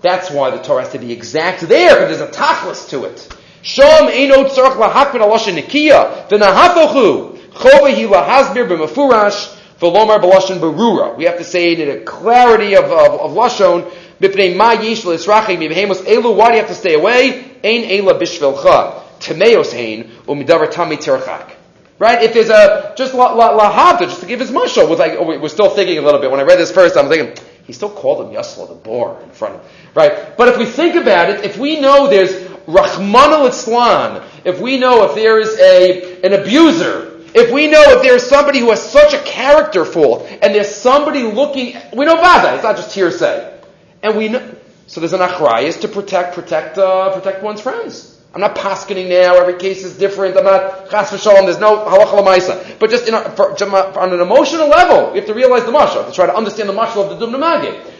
That's 0.00 0.30
why 0.30 0.50
the 0.50 0.62
Torah 0.62 0.82
has 0.82 0.92
to 0.92 0.98
be 0.98 1.12
exact 1.12 1.62
there, 1.62 2.00
because 2.00 2.18
there's 2.18 2.30
a 2.30 2.32
tachlis 2.32 2.88
to 2.90 3.04
it. 3.04 3.28
Shom 3.62 4.10
eino 4.10 4.48
tzarch 4.48 4.76
lahakpid 4.76 5.20
aloshin 5.20 5.60
nikiya, 5.60 6.28
v'nahafochu, 6.28 7.38
chovehi 7.50 8.08
lahasbir 8.08 8.68
b'mefurash, 8.68 9.56
v'lomar 9.80 10.20
b'loshin 10.20 10.60
berura. 10.60 11.16
We 11.16 11.24
have 11.24 11.38
to 11.38 11.44
say 11.44 11.72
it 11.72 11.80
in 11.80 11.90
a 11.90 12.00
clarity 12.04 12.76
of, 12.76 12.84
of, 12.84 13.20
of 13.20 13.30
lashon, 13.32 13.90
b'pnei 14.20 14.56
ma 14.56 14.76
yish 14.76 15.04
l'israchi 15.04 15.58
mibhemos 15.58 16.02
elu, 16.02 16.36
why 16.36 16.48
do 16.48 16.52
you 16.54 16.60
have 16.60 16.68
to 16.68 16.74
stay 16.74 16.94
away? 16.94 17.44
Ein 17.64 17.84
ela 17.90 18.14
bishvelcha, 18.14 19.02
temeos 19.18 19.72
hein, 19.72 20.10
u'midavar 20.26 20.72
tami 20.72 20.96
tirchak. 20.96 21.52
Right? 21.98 22.22
If 22.22 22.32
there's 22.32 22.50
a, 22.50 22.94
just 22.96 23.12
la, 23.12 23.32
la, 23.32 23.50
la 23.50 23.98
just 23.98 24.20
to 24.20 24.26
give 24.26 24.38
his 24.38 24.50
mushal, 24.50 24.88
was 24.88 25.00
like, 25.00 25.12
oh, 25.12 25.38
we're 25.38 25.48
still 25.48 25.70
thinking 25.70 25.98
a 25.98 26.02
little 26.02 26.20
bit. 26.20 26.30
When 26.30 26.38
I 26.38 26.44
read 26.44 26.58
this 26.58 26.70
first, 26.70 26.96
I'm 26.96 27.08
thinking, 27.08 27.36
he 27.64 27.72
still 27.72 27.90
called 27.90 28.24
him 28.24 28.32
Yasla, 28.32 28.68
the 28.68 28.74
boar, 28.74 29.20
in 29.22 29.30
front 29.30 29.56
of 29.56 29.60
him. 29.62 29.70
Right? 29.94 30.36
But 30.36 30.48
if 30.48 30.58
we 30.58 30.64
think 30.64 30.94
about 30.94 31.28
it, 31.28 31.44
if 31.44 31.58
we 31.58 31.80
know 31.80 32.06
there's 32.08 32.48
Rahman 32.68 33.32
al 33.32 33.46
if 34.44 34.60
we 34.60 34.78
know 34.78 35.04
if 35.04 35.14
there 35.14 35.40
is 35.40 35.58
a, 35.58 36.20
an 36.22 36.34
abuser, 36.34 37.20
if 37.34 37.50
we 37.50 37.66
know 37.66 37.82
if 37.88 38.02
there's 38.02 38.28
somebody 38.28 38.60
who 38.60 38.70
has 38.70 38.82
such 38.82 39.14
a 39.14 39.22
character 39.22 39.84
fault, 39.84 40.26
and 40.42 40.54
there's 40.54 40.74
somebody 40.74 41.22
looking, 41.22 41.76
we 41.94 42.04
know 42.04 42.16
Vada, 42.16 42.54
it's 42.54 42.62
not 42.62 42.76
just 42.76 42.94
hearsay. 42.94 43.58
And 44.02 44.16
we 44.16 44.28
know, 44.28 44.54
so 44.86 45.00
there's 45.00 45.14
an 45.14 45.20
achrayas 45.20 45.80
to 45.80 45.88
protect, 45.88 46.34
protect, 46.34 46.78
uh, 46.78 47.12
protect 47.18 47.42
one's 47.42 47.60
friends. 47.60 48.17
I'm 48.38 48.42
not 48.42 48.54
paskening 48.54 49.08
now, 49.08 49.34
every 49.34 49.58
case 49.58 49.82
is 49.84 49.98
different, 49.98 50.36
I'm 50.36 50.44
not 50.44 50.90
chas 50.90 51.10
v'shalom, 51.10 51.46
there's 51.46 51.58
no 51.58 51.84
halacha 51.86 52.22
l'maisa. 52.22 52.78
But 52.78 52.88
just 52.88 53.06
for, 53.34 53.98
on 53.98 54.12
an 54.12 54.20
emotional 54.20 54.68
level, 54.68 55.10
we 55.10 55.18
have 55.18 55.26
to 55.26 55.34
realize 55.34 55.64
the 55.64 55.72
mashal, 55.72 56.06
to 56.06 56.12
try 56.12 56.26
to 56.26 56.36
understand 56.36 56.68
the 56.68 56.72
mashal 56.72 57.10
of 57.10 57.18
the 57.18 57.26
Dubna 57.26 57.42
Magid 57.42 57.94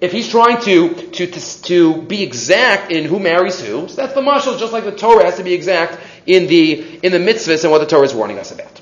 if 0.00 0.10
he's 0.10 0.28
trying 0.28 0.60
to, 0.62 0.92
to, 1.12 1.26
to, 1.28 1.62
to, 1.62 2.02
be 2.02 2.24
exact 2.24 2.90
in 2.90 3.04
who 3.04 3.20
marries 3.20 3.60
who, 3.60 3.86
so 3.86 3.94
that's 3.94 4.14
the 4.14 4.20
marshal, 4.20 4.58
just 4.58 4.72
like 4.72 4.82
the 4.82 4.90
Torah 4.90 5.24
has 5.24 5.36
to 5.36 5.44
be 5.44 5.54
exact 5.54 6.00
in 6.26 6.48
the, 6.48 6.98
in 7.04 7.12
the 7.12 7.18
mitzvahs 7.18 7.62
and 7.62 7.70
what 7.70 7.78
the 7.78 7.86
Torah 7.86 8.04
is 8.04 8.12
warning 8.12 8.40
us 8.40 8.50
about. 8.50 8.80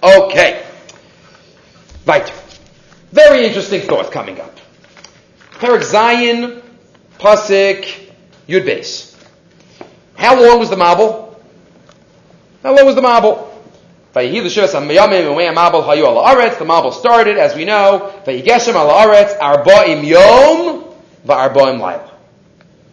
Okay. 0.00 0.64
Right. 2.06 2.32
Very 3.10 3.44
interesting 3.44 3.80
thought 3.80 4.12
coming 4.12 4.40
up. 4.40 4.56
Perak 5.58 5.82
Zayin, 5.82 6.62
Pasik, 7.18 8.12
Yud 8.48 8.64
Beis. 8.64 9.09
How 10.20 10.38
long 10.38 10.58
was 10.58 10.68
the 10.68 10.76
Mabul? 10.76 11.34
How 12.62 12.76
long 12.76 12.84
was 12.84 12.94
the 12.94 13.00
Mabul? 13.00 13.48
The 14.12 14.20
Mabul 16.66 16.92
started, 16.92 17.38
as 17.38 17.56
we 17.56 17.64
know, 17.64 18.12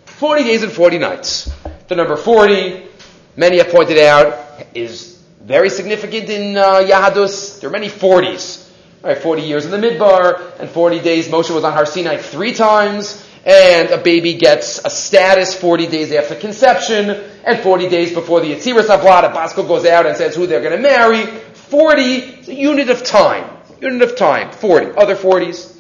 40 0.06 0.44
days 0.46 0.64
and 0.64 0.72
40 0.72 0.98
nights. 1.00 1.52
The 1.90 1.96
number 1.96 2.16
40, 2.16 2.88
many 3.36 3.58
have 3.58 3.68
pointed 3.72 3.98
out, 3.98 4.64
is 4.74 5.22
very 5.42 5.70
significant 5.70 6.30
in 6.30 6.56
uh, 6.56 6.76
Yahadus. 6.76 7.60
There 7.60 7.70
are 7.70 7.74
many 7.74 7.90
40s. 7.90 8.64
Right, 9.04 9.18
40 9.18 9.42
years 9.42 9.66
in 9.66 9.72
the 9.72 9.78
Midbar, 9.78 10.60
and 10.62 10.70
40 10.70 11.02
days 11.02 11.28
Moshe 11.28 11.54
was 11.54 11.66
on 11.66 11.74
Har 11.74 11.86
Sinai 11.86 12.16
three 12.18 12.54
times, 12.54 13.27
and 13.46 13.90
a 13.90 13.98
baby 13.98 14.34
gets 14.34 14.80
a 14.84 14.90
status 14.90 15.54
40 15.54 15.88
days 15.88 16.12
after 16.12 16.36
conception, 16.36 17.10
and 17.46 17.60
40 17.60 17.90
days 17.90 18.14
before 18.14 18.42
the 18.42 18.54
Yetziras 18.54 18.88
Havlat, 18.88 19.30
a 19.30 19.34
Bas 19.34 19.54
Kol 19.54 19.66
goes 19.66 19.86
out 19.86 20.06
and 20.06 20.18
says 20.18 20.36
who 20.36 20.48
they're 20.48 20.62
going 20.62 20.76
to 20.76 20.82
marry. 20.82 21.26
40 21.26 22.02
is 22.04 22.50
a 22.50 22.54
unit 22.54 22.90
of 22.90 23.04
time. 23.04 23.50
Unit 23.82 24.02
of 24.02 24.16
time. 24.16 24.52
40. 24.52 24.98
Other 24.98 25.16
40s. 25.16 25.74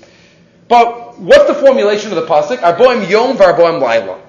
But 0.67 1.19
what's 1.19 1.47
the 1.47 1.55
formulation 1.55 2.11
of 2.11 2.15
the 2.15 2.25
Pasuk? 2.25 2.57
Arboim 2.57 3.09
Yom 3.09 3.37
Varboim 3.37 3.81
Laila. 3.81 4.21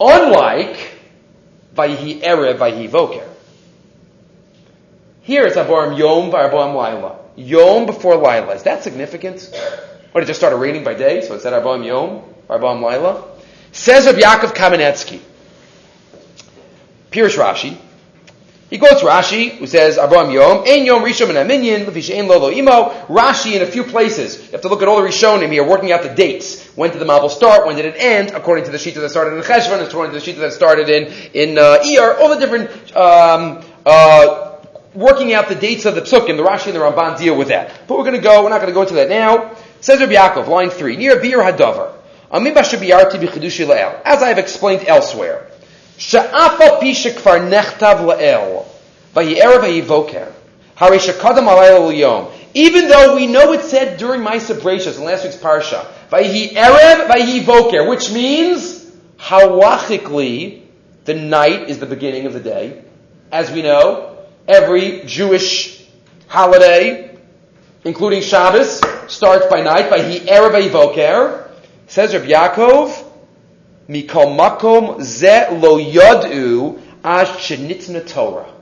Unlike 0.00 0.76
Vayihi 1.74 2.22
Erev, 2.22 2.58
Vayihi 2.58 2.88
Voker. 2.88 3.28
Here 5.22 5.46
it's 5.46 5.56
Arboim 5.56 5.98
Yom 5.98 6.30
Varboim 6.30 6.74
Laila. 6.74 7.18
Yom 7.36 7.86
before 7.86 8.16
Laila. 8.16 8.54
Is 8.54 8.64
that 8.64 8.82
significant? 8.82 9.50
What, 10.12 10.24
it 10.24 10.26
just 10.26 10.40
started 10.40 10.56
raining 10.56 10.84
by 10.84 10.94
day, 10.94 11.22
so 11.22 11.34
it 11.34 11.40
said 11.42 11.52
Arba'am 11.52 11.84
Yom, 11.84 12.22
Arba'am 12.48 12.82
Laila? 12.82 13.24
Says 13.72 14.06
of 14.06 14.16
Yaakov 14.16 14.54
Kamenetsky, 14.54 15.20
Pirush 17.10 17.36
Rashi, 17.36 17.78
he 18.70 18.78
quotes 18.78 19.02
Rashi, 19.02 19.50
who 19.50 19.66
says, 19.66 19.98
Abraham 19.98 20.30
Yom, 20.30 20.64
Ein 20.64 20.84
Yom 20.84 21.02
Rishon 21.02 21.28
and 21.28 21.50
Aminyan, 21.50 21.86
Lefish 21.86 22.16
Ein 22.16 22.28
Lolo 22.28 22.50
Imo. 22.50 22.90
Rashi 23.08 23.56
in 23.56 23.62
a 23.62 23.66
few 23.66 23.82
places. 23.82 24.46
You 24.46 24.52
have 24.52 24.60
to 24.60 24.68
look 24.68 24.80
at 24.80 24.86
all 24.86 25.02
the 25.02 25.08
Rishonim 25.08 25.50
here, 25.50 25.66
working 25.66 25.90
out 25.90 26.04
the 26.04 26.14
dates. 26.14 26.64
When 26.76 26.92
did 26.92 27.00
the 27.00 27.04
Mabel 27.04 27.28
start? 27.28 27.66
When 27.66 27.74
did 27.74 27.84
it 27.84 27.96
end? 27.98 28.30
According 28.30 28.66
to 28.66 28.70
the 28.70 28.78
Shita 28.78 29.00
that 29.00 29.10
started 29.10 29.36
in 29.36 29.42
Cheshvan, 29.42 29.84
according 29.84 30.12
to 30.12 30.24
the 30.24 30.32
Shita 30.32 30.38
that 30.38 30.52
started 30.52 30.88
in, 30.88 31.12
in 31.34 31.58
uh, 31.58 31.78
Iyar, 31.82 32.20
all 32.20 32.28
the 32.28 32.38
different, 32.38 32.70
um, 32.96 33.64
uh, 33.84 34.58
working 34.94 35.34
out 35.34 35.48
the 35.48 35.56
dates 35.56 35.84
of 35.84 35.96
the 35.96 36.02
Psukim, 36.02 36.36
the 36.36 36.44
Rashi 36.44 36.66
and 36.66 36.76
the 36.76 36.80
Ramban 36.80 37.18
deal 37.18 37.36
with 37.36 37.48
that. 37.48 37.88
But 37.88 37.98
we're 37.98 38.04
gonna 38.04 38.20
go, 38.20 38.44
we're 38.44 38.50
not 38.50 38.60
gonna 38.60 38.72
go 38.72 38.82
into 38.82 38.94
that 38.94 39.08
now. 39.08 39.56
Says 39.80 40.00
Rabbi 40.00 40.14
Yaakov, 40.14 40.48
line 40.48 40.70
three, 40.70 40.96
near 40.96 41.20
Bir 41.20 41.38
Hadavar. 41.38 41.92
As 42.32 44.22
I 44.22 44.28
have 44.28 44.38
explained 44.38 44.84
elsewhere, 44.86 45.50
Sha'afa 45.98 46.80
pisha 46.80 47.12
kfar 47.12 47.50
nechtav 47.50 47.98
la'el, 47.98 48.64
vayi'er 49.14 49.58
vayivoker, 49.60 50.32
hari 50.74 50.98
shakadam 50.98 51.46
alayla. 51.48 52.32
Even 52.54 52.88
though 52.88 53.16
we 53.16 53.26
know 53.26 53.52
it 53.52 53.62
said 53.62 53.98
during 53.98 54.22
Maisa 54.22 54.54
Brachas 54.54 54.96
in 54.96 55.04
last 55.04 55.24
week's 55.24 55.36
parsha, 55.36 55.86
vayihi 56.10 56.52
erev 56.54 57.08
vayihi 57.08 57.42
voker, 57.42 57.88
which 57.88 58.10
means 58.10 58.90
halachically 59.18 60.62
the 61.04 61.14
night 61.14 61.68
is 61.68 61.78
the 61.78 61.86
beginning 61.86 62.26
of 62.26 62.32
the 62.32 62.40
day. 62.40 62.82
As 63.30 63.50
we 63.50 63.62
know, 63.62 64.16
every 64.48 65.02
Jewish 65.04 65.84
holiday, 66.28 67.16
including 67.84 68.22
Shabbos, 68.22 68.80
starts 69.10 69.46
by 69.46 69.62
night. 69.62 69.90
Vayihi 69.90 70.26
erev 70.26 70.52
vayihi 70.52 70.70
voker. 70.70 71.50
Says 71.86 72.14
Reb 72.14 72.22
Yaakov, 72.22 73.06
Mikol 73.88 74.36
makom 74.38 75.02
ze 75.02 75.48
lo 75.50 75.78
yadu 75.78 76.80
as 77.02 77.28
Torah. 78.12 78.52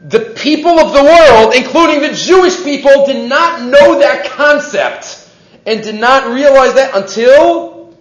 The 0.00 0.20
people 0.20 0.80
of 0.80 0.92
the 0.94 1.02
world, 1.02 1.54
including 1.54 2.00
the 2.00 2.14
Jewish 2.14 2.64
people, 2.64 3.06
did 3.06 3.28
not 3.28 3.62
know 3.62 3.98
that 4.00 4.24
concept 4.24 5.28
and 5.66 5.82
did 5.82 5.94
not 5.94 6.32
realize 6.32 6.74
that 6.74 6.96
until 6.96 7.94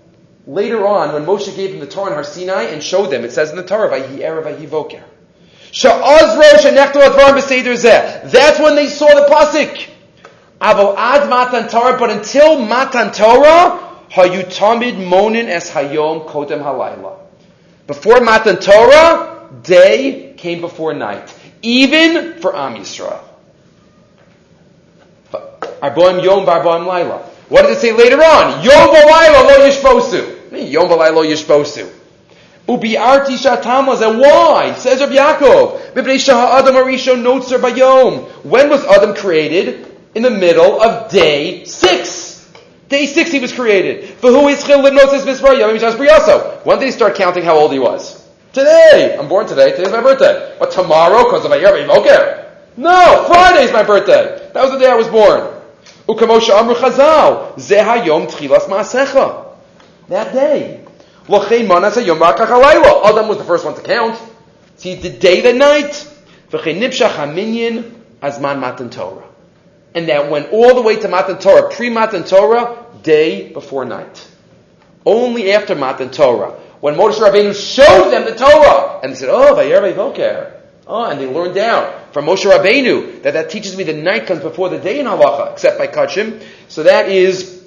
later 0.47 0.87
on 0.87 1.13
when 1.13 1.25
Moshe 1.25 1.55
gave 1.55 1.71
them 1.71 1.79
the 1.79 1.87
Torah 1.87 2.07
in 2.07 2.13
Har 2.13 2.23
Sinai 2.23 2.63
and 2.63 2.81
showed 2.81 3.11
them. 3.11 3.23
It 3.23 3.31
says 3.33 3.51
in 3.51 3.57
the 3.57 3.63
Torah, 3.63 3.89
Vayhi 3.89 4.19
Erev 4.19 4.43
Vayhi 4.43 4.67
Voker. 4.67 5.03
That's 8.31 8.59
when 8.59 8.75
they 8.75 8.87
saw 8.87 9.07
the 9.07 9.25
pasuk. 9.29 9.87
Aval 10.61 10.95
ad 10.95 11.29
matan 11.29 11.67
Torah, 11.67 11.97
but 11.97 12.11
until 12.11 12.63
matan 12.63 13.11
Torah, 13.11 13.91
Hayutamid 14.11 14.97
monin 15.07 15.47
es 15.47 15.71
hayom 15.71 16.27
kodem 16.27 16.61
halayla. 16.61 17.17
Before 17.87 18.19
Matan 18.19 18.57
Torah, 18.57 19.49
day 19.63 20.33
came 20.35 20.59
before 20.59 20.93
night. 20.93 21.33
Even 21.61 22.39
for 22.41 22.55
Am 22.55 22.75
Yisrael. 22.75 23.23
Arboim 25.81 26.23
yom 26.23 26.45
barboim 26.45 26.85
laila. 26.85 27.19
What 27.47 27.63
does 27.63 27.77
it 27.77 27.79
say 27.79 27.91
later 27.93 28.17
on? 28.17 28.63
Yom 28.63 28.95
v'layla 28.95 29.45
lo 29.47 29.69
yishposu. 29.69 30.71
Yom 30.71 30.89
v'layla 30.89 31.15
lo 31.15 31.23
yishposu. 31.23 31.89
Ubiarti 32.67 33.37
shatamos. 33.37 34.05
And 34.05 34.19
why? 34.19 34.73
Says 34.75 34.99
Rabbi 34.99 35.15
Yaakov. 35.15 35.79
Adam 35.95 36.75
arisho 36.75 37.15
notzer 37.15 37.59
bayom. 37.59 38.29
When 38.43 38.69
was 38.69 38.85
Adam 38.85 39.15
created? 39.15 39.90
In 40.13 40.23
the 40.23 40.29
middle 40.29 40.81
of 40.81 41.09
day 41.09 41.63
six. 41.63 42.45
Day 42.89 43.05
six 43.05 43.31
he 43.31 43.39
was 43.39 43.53
created. 43.53 44.09
When 44.21 44.33
did 46.79 46.85
he 46.85 46.91
start 46.91 47.15
counting 47.15 47.45
how 47.45 47.57
old 47.57 47.71
he 47.71 47.79
was? 47.79 48.21
Today. 48.51 49.15
I'm 49.17 49.29
born 49.29 49.47
today. 49.47 49.71
Today's 49.71 49.93
my 49.93 50.01
birthday. 50.01 50.57
But 50.59 50.71
tomorrow, 50.71 51.23
because 51.23 51.45
of 51.45 51.51
okay. 51.53 52.49
No, 52.75 53.23
Friday's 53.27 53.71
my 53.71 53.83
birthday. 53.83 54.49
That 54.53 54.61
was 54.61 54.71
the 54.71 54.79
day 54.79 54.87
I 54.87 54.95
was 54.95 55.07
born. 55.07 55.61
That 60.09 60.33
day. 60.33 60.83
Adam 63.05 63.27
was 63.29 63.37
the 63.37 63.45
first 63.45 63.63
one 63.63 63.75
to 63.75 63.81
count. 63.81 64.19
See, 64.75 64.95
the 64.95 65.09
day, 65.09 65.39
the 65.39 65.53
night. 65.53 66.05
Azman 68.21 68.59
Matan 68.59 68.89
Torah 68.89 69.30
and 69.93 70.07
that 70.07 70.29
went 70.29 70.51
all 70.51 70.75
the 70.75 70.81
way 70.81 70.97
to 70.97 71.07
Matan 71.07 71.37
Torah, 71.39 71.73
pre 71.73 71.89
Matan 71.89 72.23
Torah, 72.23 72.85
day 73.03 73.51
before 73.51 73.85
night. 73.85 74.27
Only 75.05 75.51
after 75.51 75.75
Matan 75.75 76.11
Torah, 76.11 76.51
when 76.79 76.95
Moshe 76.95 77.19
Rabbeinu 77.19 77.53
showed 77.53 78.11
them 78.11 78.25
the 78.25 78.35
Torah, 78.35 78.99
and 79.03 79.11
they 79.11 79.15
said, 79.15 79.29
"Oh, 79.29 79.55
Vayer 79.55 79.81
Voker." 79.93 80.53
Oh, 80.87 81.05
and 81.05 81.19
they 81.19 81.27
learned 81.27 81.55
down 81.55 81.93
from 82.11 82.25
Moshe 82.25 82.49
Rabbeinu 82.49 83.23
that 83.23 83.33
that 83.33 83.49
teaches 83.49 83.75
me 83.75 83.83
the 83.83 83.93
night 83.93 84.25
comes 84.25 84.41
before 84.41 84.69
the 84.69 84.79
day 84.79 84.99
in 84.99 85.05
halacha, 85.05 85.53
except 85.53 85.77
by 85.77 85.87
kachim. 85.87 86.41
So 86.67 86.83
that 86.83 87.09
is 87.09 87.61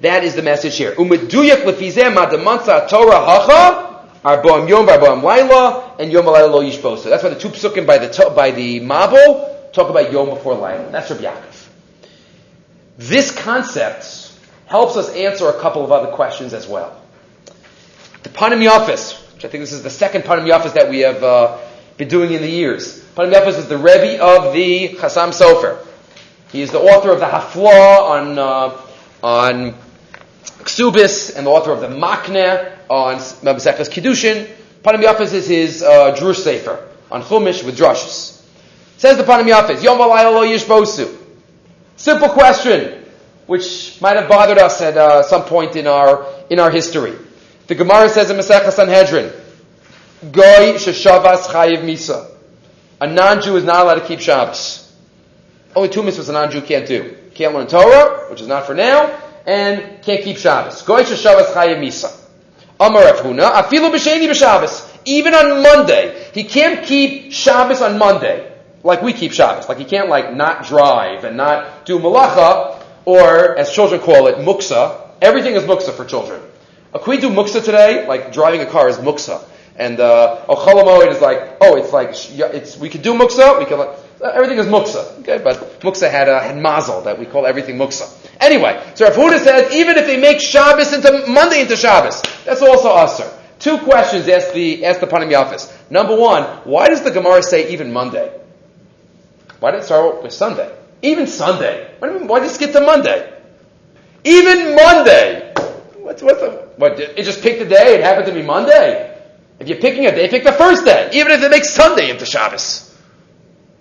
that 0.00 0.24
is 0.24 0.34
the 0.34 0.42
message 0.42 0.76
here. 0.76 0.92
Umeduyak 0.92 1.64
lefizeh 1.64 2.14
madamansa 2.14 2.88
Torah 2.88 3.24
hacha. 3.24 3.82
Arboam 4.24 4.68
Yom, 4.68 4.88
Arboam 4.88 5.22
Laila, 5.22 5.94
and 6.00 6.10
Yom 6.10 6.26
Laila 6.26 6.48
Lo 6.48 6.60
Yishbosa. 6.60 7.04
That's 7.04 7.22
why 7.22 7.28
the 7.28 7.38
two 7.38 7.48
psukim 7.48 7.86
by 7.86 7.98
the 7.98 8.32
by 8.34 8.50
the 8.50 8.80
Mabul 8.80 9.55
talk 9.72 9.90
about 9.90 10.12
Yom 10.12 10.30
before 10.30 10.54
Laila. 10.54 10.90
That's 10.90 11.10
Rabbi 11.10 11.24
Yaakov. 11.24 11.68
This 12.98 13.30
concept 13.30 14.32
helps 14.66 14.96
us 14.96 15.14
answer 15.14 15.48
a 15.48 15.60
couple 15.60 15.84
of 15.84 15.92
other 15.92 16.12
questions 16.12 16.54
as 16.54 16.66
well. 16.66 17.00
The 18.22 18.30
Panim 18.30 18.66
Yafis, 18.66 19.34
which 19.34 19.44
I 19.44 19.48
think 19.48 19.62
this 19.62 19.72
is 19.72 19.82
the 19.82 19.90
second 19.90 20.22
Panim 20.22 20.48
Yafis 20.48 20.74
that 20.74 20.88
we 20.88 21.00
have 21.00 21.22
uh, 21.22 21.58
been 21.96 22.08
doing 22.08 22.32
in 22.32 22.42
the 22.42 22.50
years. 22.50 23.02
Panim 23.14 23.32
Yafis 23.32 23.58
is 23.58 23.68
the 23.68 23.78
Rebbe 23.78 24.22
of 24.22 24.52
the 24.52 24.88
Chassam 24.96 25.28
Sofer. 25.28 25.78
He 26.50 26.62
is 26.62 26.72
the 26.72 26.80
author 26.80 27.10
of 27.10 27.20
the 27.20 27.26
Hafla 27.26 28.00
on, 28.02 28.38
uh, 28.38 28.80
on 29.22 29.74
Ksubis 30.64 31.36
and 31.36 31.46
the 31.46 31.50
author 31.50 31.70
of 31.70 31.80
the 31.80 31.88
Makne 31.88 32.72
on 32.88 33.16
Maseches 33.16 33.90
Kiddushin. 33.90 34.48
Panim 34.82 35.02
Yafis 35.02 35.34
is 35.34 35.46
his 35.46 35.82
uh, 35.82 36.14
Drush 36.16 36.36
Sefer 36.36 36.88
on 37.10 37.22
Chumash 37.22 37.64
with 37.64 37.76
drushes. 37.78 38.35
Says 38.98 39.18
the 39.18 39.24
Panim 39.24 39.50
Yafis, 39.50 39.82
Yom 39.82 39.98
lo 39.98 40.46
yishbosu. 40.46 41.14
Simple 41.96 42.30
question, 42.30 43.04
which 43.46 44.00
might 44.00 44.16
have 44.16 44.28
bothered 44.28 44.58
us 44.58 44.80
at 44.80 44.96
uh, 44.96 45.22
some 45.22 45.44
point 45.44 45.76
in 45.76 45.86
our 45.86 46.26
in 46.48 46.58
our 46.58 46.70
history. 46.70 47.14
The 47.66 47.74
Gemara 47.74 48.08
says 48.08 48.30
in 48.30 48.36
Masechah 48.38 48.72
Sanhedrin, 48.72 49.32
Goy 50.32 50.74
sheshavas 50.76 51.42
chayiv 51.42 51.82
misa. 51.84 52.30
A 53.00 53.06
non-Jew 53.06 53.56
is 53.56 53.64
not 53.64 53.84
allowed 53.84 53.96
to 53.96 54.06
keep 54.06 54.20
Shabbos. 54.20 54.82
Only 55.74 55.90
two 55.90 56.00
mitzvahs 56.00 56.30
a 56.30 56.32
non-Jew 56.32 56.62
can't 56.62 56.88
do. 56.88 57.16
Can't 57.34 57.52
learn 57.54 57.66
Torah, 57.66 58.30
which 58.30 58.40
is 58.40 58.46
not 58.46 58.66
for 58.66 58.74
now, 58.74 59.20
and 59.46 60.02
can't 60.02 60.24
keep 60.24 60.38
Shabbos. 60.38 60.80
Goy 60.82 61.02
sheshavas 61.02 61.52
chayiv 61.52 61.78
misa. 61.80 62.18
Amar 62.80 63.02
Huna, 63.14 63.52
afilu 63.52 63.90
b'sheni 63.90 64.26
b'Shabbos. 64.26 64.90
Even 65.04 65.34
on 65.34 65.62
Monday, 65.62 66.30
he 66.32 66.44
can't 66.44 66.84
keep 66.86 67.32
Shabbos 67.32 67.82
on 67.82 67.98
Monday 67.98 68.55
like 68.82 69.02
we 69.02 69.12
keep 69.12 69.32
Shabbos. 69.32 69.68
Like 69.68 69.78
you 69.78 69.84
can't 69.84 70.08
like 70.08 70.34
not 70.34 70.64
drive 70.66 71.24
and 71.24 71.36
not 71.36 71.86
do 71.86 71.98
malacha, 71.98 72.82
or 73.04 73.56
as 73.56 73.72
children 73.72 74.00
call 74.00 74.26
it, 74.26 74.36
muksa. 74.36 75.00
Everything 75.20 75.54
is 75.54 75.64
muksa 75.64 75.92
for 75.92 76.04
children. 76.04 76.42
Can 76.92 77.10
we 77.10 77.18
do 77.18 77.30
muksa 77.30 77.64
today? 77.64 78.06
Like 78.06 78.32
driving 78.32 78.60
a 78.60 78.66
car 78.66 78.88
is 78.88 78.98
muksa. 78.98 79.44
And 79.76 80.00
uh, 80.00 80.44
ochalamoid 80.48 81.12
is 81.12 81.20
like, 81.20 81.58
oh, 81.60 81.76
it's 81.76 81.92
like 81.92 82.10
it's 82.10 82.76
we 82.78 82.88
could 82.88 83.02
do 83.02 83.12
muksa. 83.14 83.58
We 83.58 83.66
can 83.66 83.78
like, 83.78 83.98
uh, 84.22 84.28
everything 84.28 84.58
is 84.58 84.66
muksa. 84.66 85.20
Okay, 85.20 85.38
but 85.38 85.80
muksa 85.80 86.10
had 86.10 86.28
a 86.28 86.40
had 86.40 86.56
mazel 86.56 87.02
that 87.02 87.18
we 87.18 87.26
call 87.26 87.46
everything 87.46 87.76
muksa. 87.76 88.12
Anyway, 88.40 88.82
so 88.94 89.06
Rav 89.06 89.14
Huda 89.14 89.38
says 89.38 89.74
even 89.74 89.96
if 89.96 90.06
they 90.06 90.18
make 90.18 90.40
Shabbos 90.40 90.92
into 90.92 91.26
Monday 91.28 91.60
into 91.60 91.76
Shabbos, 91.76 92.22
that's 92.44 92.62
also 92.62 92.90
usher. 92.90 93.30
Two 93.58 93.78
questions 93.78 94.28
ask 94.28 94.52
the 94.52 94.84
ask 94.84 95.00
the 95.00 95.06
Panim 95.06 95.30
Yafis. 95.30 95.72
Number 95.90 96.16
one, 96.16 96.42
why 96.64 96.88
does 96.88 97.02
the 97.02 97.10
Gemara 97.10 97.42
say 97.42 97.72
even 97.72 97.92
Monday? 97.92 98.35
Why 99.60 99.70
did 99.70 99.80
it 99.80 99.84
start 99.84 100.22
with 100.22 100.32
Sunday? 100.32 100.74
Even 101.02 101.26
Sunday. 101.26 101.94
Why 101.98 102.40
did 102.40 102.48
you 102.48 102.54
skip 102.54 102.72
to 102.72 102.80
Monday? 102.80 103.32
Even 104.24 104.74
Monday. 104.74 105.54
What's 105.96 106.22
what 106.22 106.40
the, 106.40 106.50
what? 106.76 106.98
It 107.00 107.24
just 107.24 107.42
picked 107.42 107.60
a 107.62 107.68
day. 107.68 107.96
It 107.96 108.02
happened 108.02 108.26
to 108.26 108.32
be 108.32 108.42
Monday. 108.42 109.12
If 109.58 109.68
you're 109.68 109.78
picking 109.78 110.06
a 110.06 110.10
day, 110.10 110.28
pick 110.28 110.44
the 110.44 110.52
first 110.52 110.84
day, 110.84 111.10
even 111.14 111.32
if 111.32 111.42
it 111.42 111.50
makes 111.50 111.70
Sunday 111.70 112.10
into 112.10 112.26
Shabbos. 112.26 112.94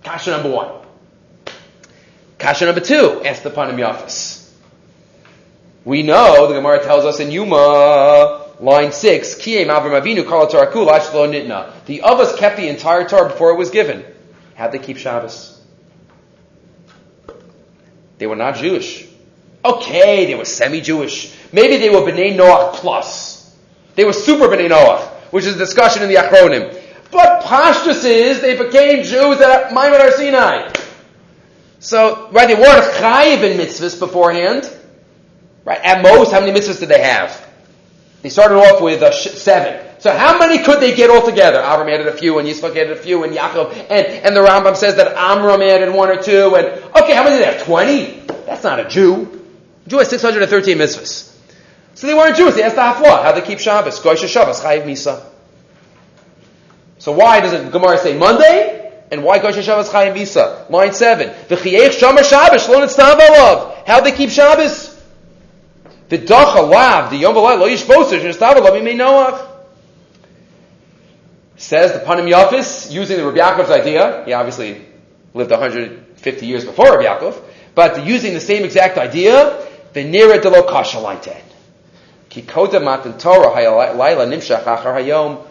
Kasha 0.03 0.31
number 0.31 0.49
one. 0.49 0.71
Kasha 2.37 2.65
number 2.65 2.81
two. 2.81 3.21
Ask 3.25 3.43
the 3.43 3.49
Panim 3.49 3.75
Yafis. 3.75 4.51
We 5.83 6.01
know 6.01 6.47
the 6.47 6.53
Gemara 6.53 6.83
tells 6.83 7.05
us 7.05 7.19
in 7.19 7.29
Yuma, 7.29 8.53
line 8.59 8.91
six, 8.91 9.35
Kiyem 9.35 9.67
Avram 9.67 10.01
Avinu 10.01 10.23
Taraku 10.23 10.87
Ashlo 10.87 11.29
Nitna. 11.29 11.85
The 11.85 12.01
us 12.01 12.35
kept 12.37 12.57
the 12.57 12.67
entire 12.67 13.07
Torah 13.07 13.29
before 13.29 13.51
it 13.51 13.57
was 13.57 13.69
given. 13.69 14.03
How'd 14.55 14.71
they 14.71 14.79
keep 14.79 14.97
Shabbos? 14.97 15.54
They 18.17 18.27
were 18.27 18.35
not 18.35 18.55
Jewish. 18.55 19.07
Okay, 19.63 20.25
they 20.25 20.35
were 20.35 20.45
semi-Jewish. 20.45 21.35
Maybe 21.51 21.77
they 21.77 21.89
were 21.89 22.01
B'nai 22.01 22.35
Noach 22.35 22.73
plus. 22.75 23.55
They 23.95 24.05
were 24.05 24.13
super 24.13 24.47
B'nai 24.47 24.69
Noach, 24.69 25.07
which 25.31 25.45
is 25.45 25.55
a 25.55 25.57
discussion 25.57 26.03
in 26.03 26.09
the 26.09 26.15
Achronim. 26.15 26.81
But 27.11 27.43
Pashtus 27.43 28.03
is 28.05 28.41
they 28.41 28.57
became 28.57 29.03
Jews 29.03 29.41
at 29.41 29.71
Maimon 29.73 29.99
Har 29.99 30.11
Sinai. 30.11 30.71
So, 31.79 32.29
right, 32.31 32.47
they 32.47 32.55
weren't 32.55 32.93
chayiv 32.95 33.43
in 33.43 33.57
mitzvahs 33.57 33.99
beforehand. 33.99 34.71
Right, 35.63 35.79
at 35.83 36.01
most, 36.01 36.31
how 36.31 36.39
many 36.39 36.57
mitzvahs 36.57 36.79
did 36.79 36.89
they 36.89 37.01
have? 37.01 37.47
They 38.21 38.29
started 38.29 38.55
off 38.55 38.81
with 38.81 39.01
uh, 39.01 39.11
seven. 39.11 39.84
So 39.99 40.11
how 40.11 40.37
many 40.37 40.63
could 40.63 40.81
they 40.81 40.95
get 40.95 41.09
all 41.09 41.25
together? 41.25 41.59
Avram 41.59 41.91
added 41.91 42.07
a 42.07 42.13
few, 42.13 42.37
and 42.39 42.47
Yisrael 42.47 42.71
added 42.71 42.91
a 42.91 42.95
few, 42.95 43.23
and 43.23 43.33
Yaakov, 43.33 43.71
and, 43.89 44.05
and 44.05 44.35
the 44.35 44.41
Rambam 44.41 44.75
says 44.75 44.95
that 44.97 45.15
Amram 45.15 45.61
added 45.61 45.93
one 45.93 46.09
or 46.09 46.21
two, 46.21 46.55
and, 46.55 46.67
okay, 46.95 47.13
how 47.13 47.23
many 47.23 47.37
did 47.37 47.47
they 47.47 47.57
have? 47.57 47.65
Twenty? 47.65 48.19
That's 48.45 48.63
not 48.63 48.79
a 48.79 48.87
Jew. 48.87 49.41
A 49.85 49.89
Jew 49.89 49.97
has 49.99 50.09
613 50.09 50.77
mitzvahs. 50.77 51.35
So 51.95 52.07
they 52.07 52.13
weren't 52.13 52.35
Jews, 52.35 52.55
they 52.55 52.63
asked 52.63 52.75
the 52.75 52.81
Hafla, 52.81 53.23
how 53.23 53.31
they 53.31 53.41
keep 53.41 53.59
Shabbos, 53.59 53.99
Goysha 54.01 54.27
Shabbos, 54.27 54.61
Chayiv 54.61 54.83
Misa. 54.83 55.23
So 56.99 57.13
why 57.13 57.39
does 57.39 57.51
the 57.51 57.69
Gemara 57.69 57.97
say 57.97 58.17
Monday? 58.17 58.91
And 59.11 59.23
why 59.23 59.39
Goysha 59.39 59.63
Shabbos, 59.63 59.89
Chayiv 59.89 60.13
Misa? 60.13 60.69
Line 60.69 60.93
7. 60.93 61.29
V'chiyech 61.47 61.91
Shomer 61.91 62.23
Shabbos, 62.23 62.67
Lo 62.67 62.85
Nitztav 62.85 63.87
How 63.87 64.01
they 64.01 64.11
keep 64.11 64.29
Shabbos? 64.29 64.93
The 66.09 66.17
V'dacha 66.17 66.69
lav, 66.69 67.11
the 67.11 67.17
Yom 67.17 67.33
V'lai, 67.33 67.57
Lo 67.57 67.69
Yishposer, 67.69 68.19
Shenitztav 68.19 68.55
Alav, 68.55 68.71
Yimei 68.71 68.95
Noach. 68.95 69.54
Says 71.57 71.93
the 71.93 71.99
Panim 71.99 72.29
Yafis, 72.29 72.91
using 72.91 73.17
the 73.17 73.25
Rabbi 73.25 73.37
Yaakov's 73.37 73.71
idea, 73.71 74.23
he 74.25 74.33
obviously 74.33 74.85
lived 75.33 75.51
150 75.51 76.45
years 76.45 76.65
before 76.65 76.97
Rabbi 76.97 77.05
Yaakov, 77.05 77.41
but 77.73 78.05
using 78.05 78.33
the 78.33 78.41
same 78.41 78.63
exact 78.63 78.97
idea, 78.97 79.65
the 79.93 80.03
Nira 80.03 80.41
de 80.41 80.49
lo 80.49 80.63
kasha 80.63 80.97
laiten. 80.97 81.41
Ki 82.29 82.41
matan 82.41 83.17
Torah 83.17 83.55
hayala 83.55 83.95
nimshach 83.95 84.63
achar 84.63 84.95
hayom. 84.95 85.45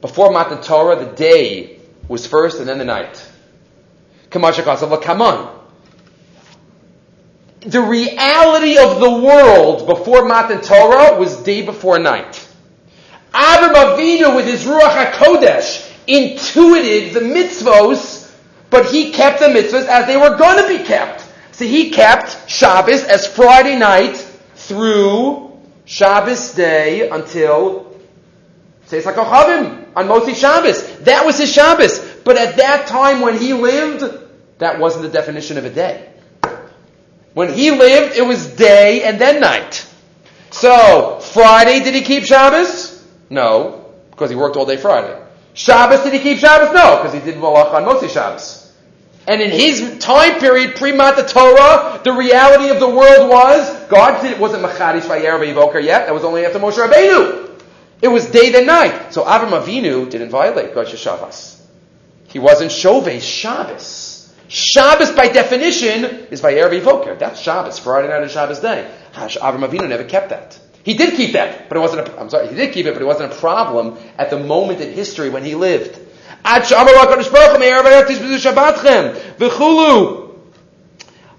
Before 0.00 0.32
matan 0.32 0.62
Torah, 0.62 0.96
the 0.96 1.12
day 1.12 1.78
was 2.08 2.26
first 2.26 2.58
and 2.60 2.68
then 2.68 2.78
the 2.78 2.84
night. 2.84 3.22
Kamashakasav. 4.30 5.58
The 7.60 7.80
reality 7.80 8.78
of 8.78 9.00
the 9.00 9.10
world 9.10 9.86
before 9.86 10.24
matan 10.24 10.62
Torah 10.62 11.18
was 11.18 11.36
day 11.42 11.60
before 11.62 11.98
night. 11.98 12.48
Avram 13.32 13.74
Avinu 13.74 14.36
with 14.36 14.46
his 14.46 14.64
Ruach 14.64 15.12
HaKodesh 15.12 15.90
intuited 16.06 17.14
the 17.14 17.20
mitzvos, 17.20 18.30
but 18.70 18.86
he 18.86 19.10
kept 19.10 19.40
the 19.40 19.46
mitzvos 19.46 19.86
as 19.86 20.06
they 20.06 20.16
were 20.16 20.36
going 20.36 20.62
to 20.62 20.68
be 20.68 20.84
kept. 20.84 21.26
So 21.52 21.64
he 21.64 21.90
kept 21.90 22.50
Shabbos 22.50 23.04
as 23.04 23.26
Friday 23.26 23.78
night 23.78 24.16
through 24.54 25.58
Shabbos 25.84 26.54
day 26.54 27.08
until 27.08 27.98
Seis 28.86 29.04
HaKochavim 29.04 29.88
on 29.96 30.08
Motzi 30.08 30.34
Shabbos. 30.34 30.98
That 30.98 31.24
was 31.24 31.38
his 31.38 31.52
Shabbos. 31.52 31.98
But 32.24 32.36
at 32.36 32.56
that 32.56 32.86
time 32.86 33.20
when 33.20 33.38
he 33.38 33.54
lived, 33.54 34.04
that 34.58 34.78
wasn't 34.78 35.04
the 35.04 35.10
definition 35.10 35.56
of 35.56 35.64
a 35.64 35.70
day. 35.70 36.10
When 37.34 37.52
he 37.52 37.70
lived, 37.70 38.16
it 38.16 38.22
was 38.22 38.46
day 38.46 39.04
and 39.04 39.18
then 39.18 39.40
night. 39.40 39.86
So, 40.50 41.18
Friday, 41.20 41.80
did 41.80 41.94
he 41.94 42.02
keep 42.02 42.24
Shabbos? 42.24 42.91
No, 43.32 43.90
because 44.10 44.28
he 44.28 44.36
worked 44.36 44.56
all 44.56 44.66
day 44.66 44.76
Friday. 44.76 45.18
Shabbos, 45.54 46.02
did 46.04 46.12
he 46.12 46.18
keep 46.18 46.38
Shabbos? 46.38 46.74
No, 46.74 46.98
because 46.98 47.14
he 47.14 47.20
did 47.20 47.36
Malach 47.36 47.72
on 47.72 47.84
Motzi 47.84 48.10
Shabbos. 48.10 48.70
And 49.26 49.40
in 49.40 49.50
his 49.50 49.98
time 50.00 50.38
period, 50.38 50.76
pre-Mata 50.76 51.22
Torah, 51.22 52.02
the 52.04 52.12
reality 52.12 52.68
of 52.68 52.78
the 52.78 52.88
world 52.88 53.30
was, 53.30 53.88
God 53.88 54.20
did, 54.20 54.32
it 54.32 54.38
wasn't 54.38 54.64
Machadish 54.64 55.08
Vayer 55.08 55.38
Vayivoker 55.38 55.82
yet, 55.82 56.06
that 56.06 56.12
was 56.12 56.24
only 56.24 56.44
after 56.44 56.58
Moshe 56.58 56.74
Rabbeinu. 56.74 57.58
It 58.02 58.08
was 58.08 58.26
day 58.26 58.54
and 58.54 58.66
night. 58.66 59.14
So 59.14 59.24
Avram 59.24 59.58
Avinu 59.58 60.10
didn't 60.10 60.30
violate 60.30 60.74
Gosh 60.74 60.94
Shabbos. 60.98 61.66
He 62.28 62.38
wasn't 62.38 62.70
Shovei 62.70 63.22
Shabbos. 63.22 64.34
Shabbos, 64.48 65.10
by 65.12 65.28
definition, 65.28 66.04
is 66.30 66.42
Vayer 66.42 66.68
Vayivoker. 66.68 67.18
That's 67.18 67.40
Shabbos, 67.40 67.78
Friday 67.78 68.08
night 68.08 68.22
and 68.22 68.30
Shabbos 68.30 68.60
day. 68.60 68.90
Avram 69.14 69.66
Avinu 69.66 69.88
never 69.88 70.04
kept 70.04 70.30
that. 70.30 70.58
He 70.84 70.94
did 70.94 71.14
keep 71.14 71.32
that, 71.32 71.68
but 71.68 71.76
it 71.76 71.80
wasn't 71.80 72.08
a, 72.08 72.20
I'm 72.20 72.28
sorry, 72.28 72.48
he 72.48 72.54
did 72.54 72.72
keep 72.72 72.86
it, 72.86 72.94
but 72.94 73.02
it 73.02 73.06
wasn't 73.06 73.32
a 73.32 73.36
problem 73.36 73.96
at 74.18 74.30
the 74.30 74.38
moment 74.38 74.80
in 74.80 74.92
history 74.92 75.30
when 75.30 75.44
he 75.44 75.54
lived. 75.54 75.98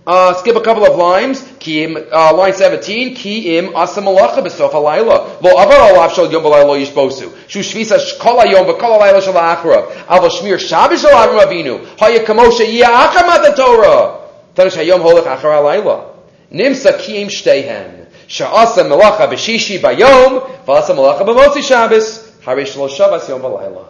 Uh, 0.06 0.34
skip 0.34 0.56
a 0.56 0.62
couple 0.62 0.86
of 0.86 0.98
lines. 0.98 1.42
Kiim, 1.42 2.12
uh, 2.12 2.36
line 2.36 2.54
17. 2.54 3.16
Ki 3.16 3.58
im 3.58 3.68
malacha 3.74 4.44
b'sof 4.44 4.72
halayla. 4.72 5.42
Lo 5.42 5.52
avar 5.58 5.92
alav 5.92 6.12
shal 6.14 6.32
yom 6.32 6.44
b'layla 6.44 6.86
yishbosu. 6.86 7.34
Shu 7.50 7.60
shvisa 7.60 8.20
kol 8.20 8.38
hayom 8.40 8.66
v'kol 8.66 9.00
halayla 9.00 9.22
shal 9.22 9.34
ha'acharav. 9.34 9.92
Avo 10.08 10.30
shmir 10.30 10.60
shabbos 10.60 11.02
shal 11.02 11.12
avram 11.12 11.40
avinu. 11.40 11.86
Haya 12.00 12.26
kamosha 12.26 12.66
yia 12.66 12.88
achar 12.88 13.56
Torah. 13.56 14.20
Tanish 14.56 14.78
hayom 14.78 15.02
holech 15.02 15.26
achar 15.26 15.52
halayla. 15.62 16.06
Nimsa 16.52 16.98
kiim 16.98 17.28
shtehen. 17.28 18.03
Sha'asa 18.34 18.84
melacha 18.84 19.28
b'shishi 19.30 19.80
v'asa 20.66 20.96
melacha 20.96 21.22
b'motzi 21.24 21.62
Shabbos, 21.62 22.32
lo 22.76 22.88
Shabbos 22.88 23.30
yom 23.30 23.42
v'layla. 23.42 23.86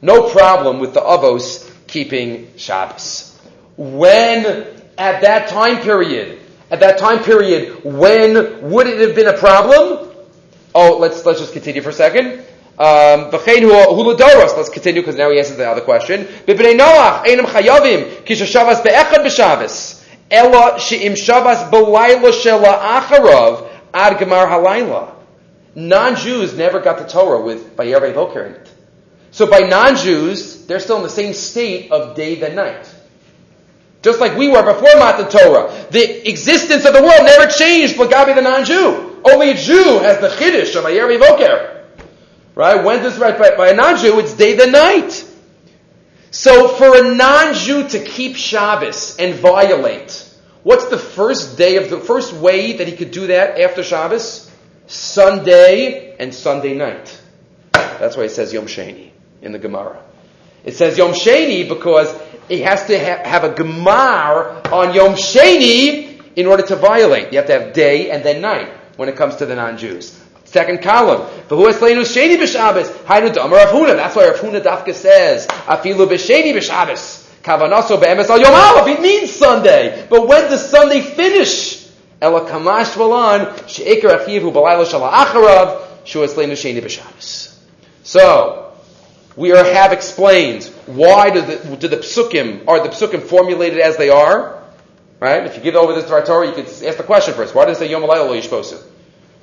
No 0.00 0.30
problem 0.30 0.78
with 0.78 0.94
the 0.94 1.00
avos 1.00 1.70
keeping 1.86 2.50
Shabbos. 2.56 3.38
When, 3.76 4.46
at 4.96 5.20
that 5.20 5.48
time 5.48 5.82
period, 5.82 6.40
at 6.70 6.80
that 6.80 6.96
time 6.96 7.22
period, 7.22 7.84
when 7.84 8.70
would 8.70 8.86
it 8.86 9.00
have 9.06 9.14
been 9.14 9.28
a 9.28 9.36
problem? 9.36 10.14
Oh, 10.74 10.96
let's, 10.96 11.26
let's 11.26 11.40
just 11.40 11.52
continue 11.52 11.82
for 11.82 11.90
a 11.90 11.92
second. 11.92 12.44
Um, 12.78 13.28
let's 13.30 13.44
continue 14.70 15.02
because 15.02 15.16
now 15.16 15.30
he 15.30 15.38
answers 15.38 15.58
the 15.58 15.68
other 15.68 15.82
question. 15.82 16.26
Ella 20.30 20.78
she'im 20.78 21.16
Shabbos 21.16 21.58
b'layla 21.70 22.32
shela 22.32 23.00
acharav 23.00 23.68
ad 23.94 24.18
gemar 24.18 24.48
halayla. 24.48 25.14
Non-Jews 25.74 26.54
never 26.54 26.80
got 26.80 26.98
the 26.98 27.04
Torah 27.04 27.42
with 27.42 27.76
Bayerve 27.76 28.14
Boker 28.14 28.44
in 28.44 28.54
it. 28.54 28.70
So 29.30 29.46
by 29.46 29.60
non-Jews, 29.60 30.66
they're 30.66 30.80
still 30.80 30.96
in 30.96 31.02
the 31.02 31.08
same 31.08 31.34
state 31.34 31.92
of 31.92 32.16
day 32.16 32.34
than 32.34 32.56
night. 32.56 32.92
Just 34.02 34.20
like 34.20 34.36
we 34.36 34.48
were 34.48 34.62
before 34.62 34.98
Matan 34.98 35.28
Torah. 35.28 35.86
The 35.90 36.28
existence 36.28 36.84
of 36.84 36.94
the 36.94 37.02
world 37.02 37.24
never 37.24 37.50
changed 37.50 37.96
Lagabi 37.96 38.34
the 38.34 38.42
non-Jew. 38.42 39.20
Only 39.24 39.50
a 39.50 39.54
Jew 39.54 39.98
has 40.00 40.20
the 40.20 40.28
Chiddush 40.28 40.74
of 40.76 40.84
Bayerve 40.84 41.18
Boker. 41.18 41.84
Right? 42.54 42.82
When 42.82 43.02
does 43.02 43.18
right 43.18 43.38
by, 43.38 43.56
by 43.56 43.68
a 43.68 43.74
non-Jew, 43.74 44.18
it's 44.18 44.34
day 44.34 44.54
than 44.56 44.72
night. 44.72 45.27
So 46.30 46.68
for 46.68 46.96
a 46.96 47.14
non-Jew 47.14 47.88
to 47.88 48.04
keep 48.04 48.36
Shabbos 48.36 49.16
and 49.18 49.34
violate, 49.34 50.28
what's 50.62 50.88
the 50.88 50.98
first 50.98 51.56
day 51.56 51.76
of 51.76 51.90
the 51.90 51.98
first 51.98 52.32
way 52.32 52.74
that 52.74 52.86
he 52.86 52.96
could 52.96 53.10
do 53.10 53.28
that 53.28 53.60
after 53.60 53.82
Shabbos? 53.82 54.50
Sunday 54.86 56.16
and 56.18 56.34
Sunday 56.34 56.74
night. 56.74 57.20
That's 57.72 58.16
why 58.16 58.24
it 58.24 58.30
says 58.30 58.52
Yom 58.52 58.66
Sheni 58.66 59.10
in 59.42 59.52
the 59.52 59.58
Gemara. 59.58 60.02
It 60.64 60.74
says 60.74 60.98
Yom 60.98 61.12
Sheni 61.12 61.68
because 61.68 62.14
he 62.48 62.60
has 62.62 62.86
to 62.86 62.98
ha- 62.98 63.22
have 63.28 63.44
a 63.44 63.52
Gemar 63.52 64.70
on 64.72 64.94
Yom 64.94 65.14
Sheni 65.14 66.36
in 66.36 66.46
order 66.46 66.62
to 66.64 66.76
violate. 66.76 67.32
You 67.32 67.38
have 67.38 67.46
to 67.46 67.58
have 67.58 67.72
day 67.72 68.10
and 68.10 68.24
then 68.24 68.40
night 68.40 68.70
when 68.96 69.08
it 69.08 69.16
comes 69.16 69.36
to 69.36 69.46
the 69.46 69.54
non-Jews. 69.54 70.18
Second 70.50 70.80
column. 70.82 71.28
Who 71.48 71.66
has 71.66 71.76
Leinu 71.76 72.00
Sheni 72.00 72.38
b'Shabbos. 72.38 72.86
Hainu 73.04 73.34
Damar 73.34 73.66
Rav. 73.66 73.86
That's 73.96 74.16
why 74.16 74.28
Rav 74.28 74.40
Dafka 74.40 74.94
says, 74.94 75.46
Afilu 75.46 76.06
b'Sheni 76.06 76.54
b'Shabbos. 76.54 77.26
Kavanaso 77.42 78.00
be'emes 78.00 78.30
al 78.30 78.40
Yom 78.40 78.54
Aleph. 78.54 78.98
It 78.98 79.02
means 79.02 79.30
Sunday. 79.30 80.06
But 80.08 80.26
when 80.26 80.50
does 80.50 80.70
Sunday 80.70 81.02
finish? 81.02 81.86
Ela 82.22 82.48
kamash 82.48 82.94
v'lan 82.94 83.68
she'ikar 83.68 84.08
achivu 84.18 84.50
b'layla 84.50 84.86
shala 84.86 85.10
acharav 85.10 85.82
shu 86.06 86.22
has 86.22 86.32
Leinu 86.32 86.52
Sheni 86.52 86.80
b'Shabbos. 86.80 87.54
So, 88.02 88.72
we 89.36 89.52
are, 89.52 89.62
have 89.62 89.92
explained 89.92 90.64
why 90.86 91.28
do 91.28 91.42
the, 91.42 91.76
do 91.76 91.88
the 91.88 91.98
psukim, 91.98 92.66
are 92.66 92.82
the 92.82 92.88
psukim 92.88 93.22
formulated 93.22 93.80
as 93.80 93.98
they 93.98 94.08
are? 94.08 94.62
Right? 95.20 95.44
If 95.44 95.56
you 95.56 95.62
give 95.62 95.74
over 95.74 95.92
this 95.92 96.06
to 96.06 96.14
our 96.14 96.24
Torah, 96.24 96.46
you 96.46 96.54
could 96.54 96.64
ask 96.66 96.96
the 96.96 97.02
question 97.02 97.34
first. 97.34 97.54
Why 97.54 97.66
does 97.66 97.76
it 97.76 97.80
say 97.80 97.90
Yom 97.90 98.02
Alayla 98.02 98.28
lo 98.28 98.40
yishposu? 98.40 98.82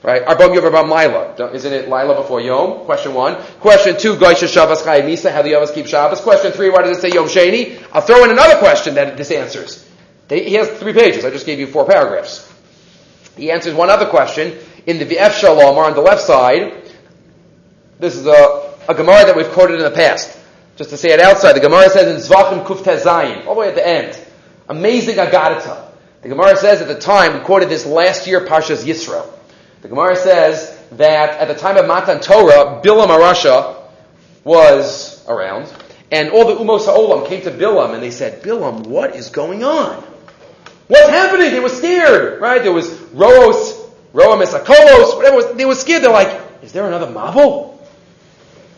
Right? 0.04 0.24
Arbom 0.26 0.54
Yom 0.54 0.64
Arbom 0.64 0.90
Laila. 0.90 1.52
Isn't 1.52 1.74
it 1.74 1.90
Laila 1.90 2.16
before 2.16 2.40
Yom? 2.40 2.86
Question 2.86 3.14
one. 3.14 3.36
Question 3.60 3.98
two, 3.98 4.16
Goisha 4.16 4.48
Shabbos 4.48 4.84
Chai 4.84 5.02
Misa. 5.02 5.32
How 5.32 5.42
do 5.42 5.50
Yavas 5.50 5.74
keep 5.74 5.88
Shabbos? 5.88 6.22
Question 6.22 6.52
three, 6.52 6.70
why 6.70 6.84
does 6.84 6.98
it 6.98 7.02
say 7.02 7.10
Yom 7.10 7.28
Sheni? 7.28 7.84
I'll 7.92 8.02
throw 8.02 8.24
in 8.24 8.30
another 8.30 8.58
question 8.60 8.96
that 8.96 9.18
this 9.18 9.32
answers. 9.32 9.88
He 10.30 10.54
has 10.56 10.70
three 10.70 10.94
pages. 10.94 11.26
I 11.26 11.30
just 11.30 11.46
gave 11.46 11.60
you 11.60 11.68
four 11.68 11.86
paragraphs. 11.86 12.52
He 13.38 13.52
answers 13.52 13.74
one 13.74 13.90
other 13.90 14.06
question 14.06 14.58
in 14.86 14.98
the 14.98 15.06
VF 15.06 15.40
Shalom 15.40 15.78
on 15.78 15.94
the 15.94 16.02
left 16.02 16.22
side. 16.22 16.84
This 18.00 18.16
is 18.16 18.26
a, 18.26 18.74
a 18.88 18.94
Gemara 18.94 19.26
that 19.26 19.36
we've 19.36 19.50
quoted 19.50 19.76
in 19.76 19.84
the 19.84 19.92
past. 19.92 20.38
Just 20.78 20.90
to 20.90 20.98
say 20.98 21.12
it 21.12 21.20
outside, 21.20 21.54
the 21.54 21.62
Gemara 21.62 21.90
says 21.90 22.08
in 22.08 22.36
Zvachim 22.36 22.66
Kuf 22.66 22.80
Tezayin, 22.80 23.46
all 23.46 23.56
the 23.56 23.62
way 23.62 23.70
at 23.70 23.76
the 23.76 23.88
end. 23.88 24.20
Amazing 24.68 25.16
Agadata 25.16 25.92
The 26.22 26.30
Gemara 26.30 26.58
says 26.58 26.82
at 26.82 26.88
the 26.88 27.00
time, 27.00 27.34
we 27.34 27.40
quoted 27.46 27.70
this 27.70 27.86
last 27.86 28.28
year, 28.28 28.46
Parshas 28.46 28.84
Yisro. 28.84 29.26
The 29.86 29.90
Gemara 29.90 30.16
says 30.16 30.76
that 30.94 31.40
at 31.40 31.48
the 31.48 31.54
time 31.54 31.78
of 31.78 31.86
Matan 31.86 32.20
Torah, 32.20 32.82
Bilam 32.84 33.10
Arasha 33.10 33.76
was 34.44 35.24
around, 35.28 35.72
and 36.12 36.32
all 36.32 36.48
the 36.48 36.56
Umos 36.56 36.86
Ha'olam 36.86 37.28
came 37.28 37.44
to 37.44 37.52
Bilam, 37.52 37.94
and 37.94 38.02
they 38.02 38.10
said, 38.10 38.42
Bilam, 38.42 38.88
what 38.88 39.16
is 39.16 39.30
going 39.30 39.64
on? 39.64 40.04
What's 40.88 41.10
happening? 41.10 41.52
They 41.52 41.60
were 41.60 41.70
scared, 41.70 42.42
right? 42.42 42.64
There 42.64 42.74
was 42.74 43.00
Roos, 43.14 43.80
Roa 44.12 44.44
Misakolos, 44.44 45.18
whatever 45.18 45.54
they 45.54 45.66
were 45.66 45.76
scared. 45.76 46.02
They're 46.02 46.10
like, 46.10 46.36
is 46.64 46.72
there 46.72 46.88
another 46.88 47.06
Mabul? 47.06 47.78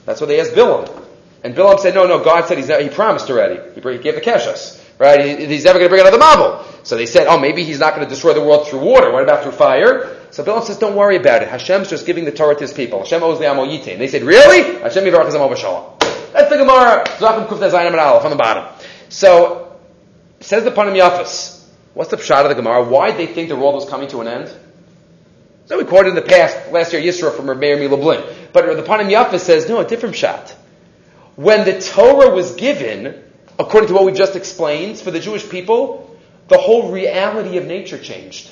That's 0.03 0.19
what 0.19 0.27
they 0.27 0.41
asked 0.41 0.55
Bilam. 0.55 1.05
And 1.41 1.55
Bilam 1.55 1.79
said, 1.79 1.95
no, 1.95 2.05
no, 2.05 2.21
God 2.21 2.49
said 2.49 2.57
he's, 2.57 2.67
not, 2.67 2.81
he 2.81 2.89
promised 2.89 3.29
already. 3.29 3.61
He 3.75 3.79
gave 3.79 4.15
the 4.15 4.19
Keshas, 4.19 4.83
right? 4.99 5.39
He's 5.39 5.63
never 5.63 5.79
going 5.79 5.89
to 5.89 5.95
bring 5.95 6.05
another 6.05 6.21
Mabul. 6.21 6.65
So 6.85 6.97
they 6.97 7.05
said, 7.05 7.27
oh, 7.27 7.39
maybe 7.39 7.63
he's 7.63 7.79
not 7.79 7.95
going 7.95 8.05
to 8.05 8.09
destroy 8.09 8.33
the 8.33 8.41
world 8.41 8.67
through 8.67 8.79
water. 8.79 9.09
What 9.09 9.23
about 9.23 9.43
through 9.43 9.53
fire? 9.53 10.16
So 10.31 10.43
Bilam 10.43 10.63
says, 10.63 10.77
don't 10.77 10.95
worry 10.95 11.15
about 11.15 11.41
it. 11.41 11.49
Hashem's 11.49 11.89
just 11.89 12.05
giving 12.05 12.25
the 12.25 12.31
Torah 12.31 12.55
to 12.55 12.61
his 12.61 12.73
people. 12.73 12.99
Hashem 12.99 13.23
owes 13.23 13.39
the 13.39 13.49
Amo. 13.49 13.63
And 13.63 14.01
they 14.01 14.07
said, 14.07 14.23
really? 14.23 14.79
Hashem 14.79 15.03
Yivarach 15.03 15.57
Shalom. 15.57 15.97
That's 16.33 16.49
the 16.49 16.57
Gemara. 16.57 17.03
Zvachim 17.05 17.47
Kuf 17.47 17.59
Zayin 17.59 17.97
Aleph 17.97 18.23
on 18.23 18.29
the 18.29 18.35
bottom. 18.37 18.65
So, 19.09 19.79
says 20.39 20.63
the 20.63 20.71
Panim 20.71 20.95
Yafis. 20.95 21.65
What's 21.93 22.11
the 22.11 22.17
pshat 22.17 22.43
of 22.43 22.49
the 22.49 22.55
Gemara? 22.55 22.83
Why 22.83 23.09
did 23.11 23.17
they 23.17 23.33
think 23.33 23.49
the 23.49 23.55
world 23.55 23.75
was 23.75 23.89
coming 23.89 24.07
to 24.09 24.21
an 24.21 24.27
end? 24.27 24.53
So 25.65 25.77
we 25.77 25.83
quoted 25.83 26.09
in 26.09 26.15
the 26.15 26.21
past, 26.21 26.71
last 26.71 26.93
year, 26.93 27.01
Yisro 27.01 27.35
from 27.35 27.47
Meir 27.47 27.77
Milablin. 27.77 28.51
But 28.53 28.75
the 28.75 28.83
Panim 28.83 29.09
Yafis 29.09 29.39
says, 29.39 29.67
no, 29.67 29.79
a 29.79 29.87
different 29.87 30.15
pshat. 30.15 30.51
When 31.35 31.65
the 31.65 31.81
Torah 31.81 32.29
was 32.29 32.55
given, 32.55 33.23
according 33.59 33.87
to 33.89 33.93
what 33.93 34.05
we 34.05 34.11
just 34.11 34.35
explained, 34.35 34.99
for 34.99 35.11
the 35.11 35.19
Jewish 35.19 35.49
people, 35.49 36.15
the 36.47 36.57
whole 36.57 36.91
reality 36.91 37.57
of 37.57 37.65
nature 37.65 37.97
changed. 37.97 38.51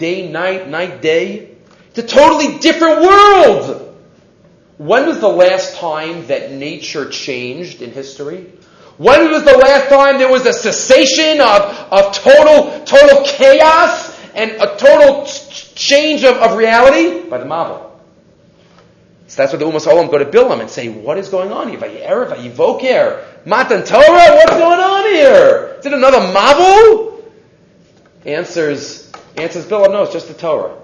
Day, 0.00 0.32
night, 0.32 0.66
night, 0.66 1.02
day. 1.02 1.50
It's 1.90 1.98
a 1.98 2.02
totally 2.02 2.56
different 2.56 3.02
world! 3.02 3.94
When 4.78 5.06
was 5.06 5.20
the 5.20 5.28
last 5.28 5.76
time 5.76 6.26
that 6.28 6.52
nature 6.52 7.10
changed 7.10 7.82
in 7.82 7.92
history? 7.92 8.50
When 8.96 9.30
was 9.30 9.44
the 9.44 9.58
last 9.58 9.90
time 9.90 10.16
there 10.16 10.32
was 10.32 10.46
a 10.46 10.54
cessation 10.54 11.42
of, 11.42 11.62
of 11.92 12.14
total, 12.14 12.82
total 12.86 13.24
chaos 13.26 14.18
and 14.34 14.52
a 14.52 14.74
total 14.78 15.26
change 15.74 16.24
of, 16.24 16.38
of 16.38 16.56
reality? 16.56 17.28
By 17.28 17.36
the 17.36 17.44
Mabul. 17.44 17.90
So 19.26 19.42
that's 19.42 19.52
what 19.52 19.58
the 19.58 19.66
Umas 19.66 19.86
Olam 19.86 20.10
go 20.10 20.16
to 20.16 20.24
Bilam 20.24 20.62
and 20.62 20.70
say, 20.70 20.88
what 20.88 21.18
is 21.18 21.28
going 21.28 21.52
on 21.52 21.68
here? 21.68 21.78
Vayerev, 21.78 22.34
Vayivoker, 22.34 23.22
Matan 23.44 23.84
Torah, 23.84 24.00
what's 24.02 24.52
going 24.52 24.80
on 24.80 25.12
here? 25.12 25.76
Is 25.78 25.84
it 25.84 25.92
another 25.92 26.20
Mabul? 26.20 27.22
Answers, 28.24 29.09
answers 29.40 29.66
Bilam, 29.66 29.92
no, 29.92 30.02
it's 30.02 30.12
just 30.12 30.28
the 30.28 30.34
Torah. 30.34 30.76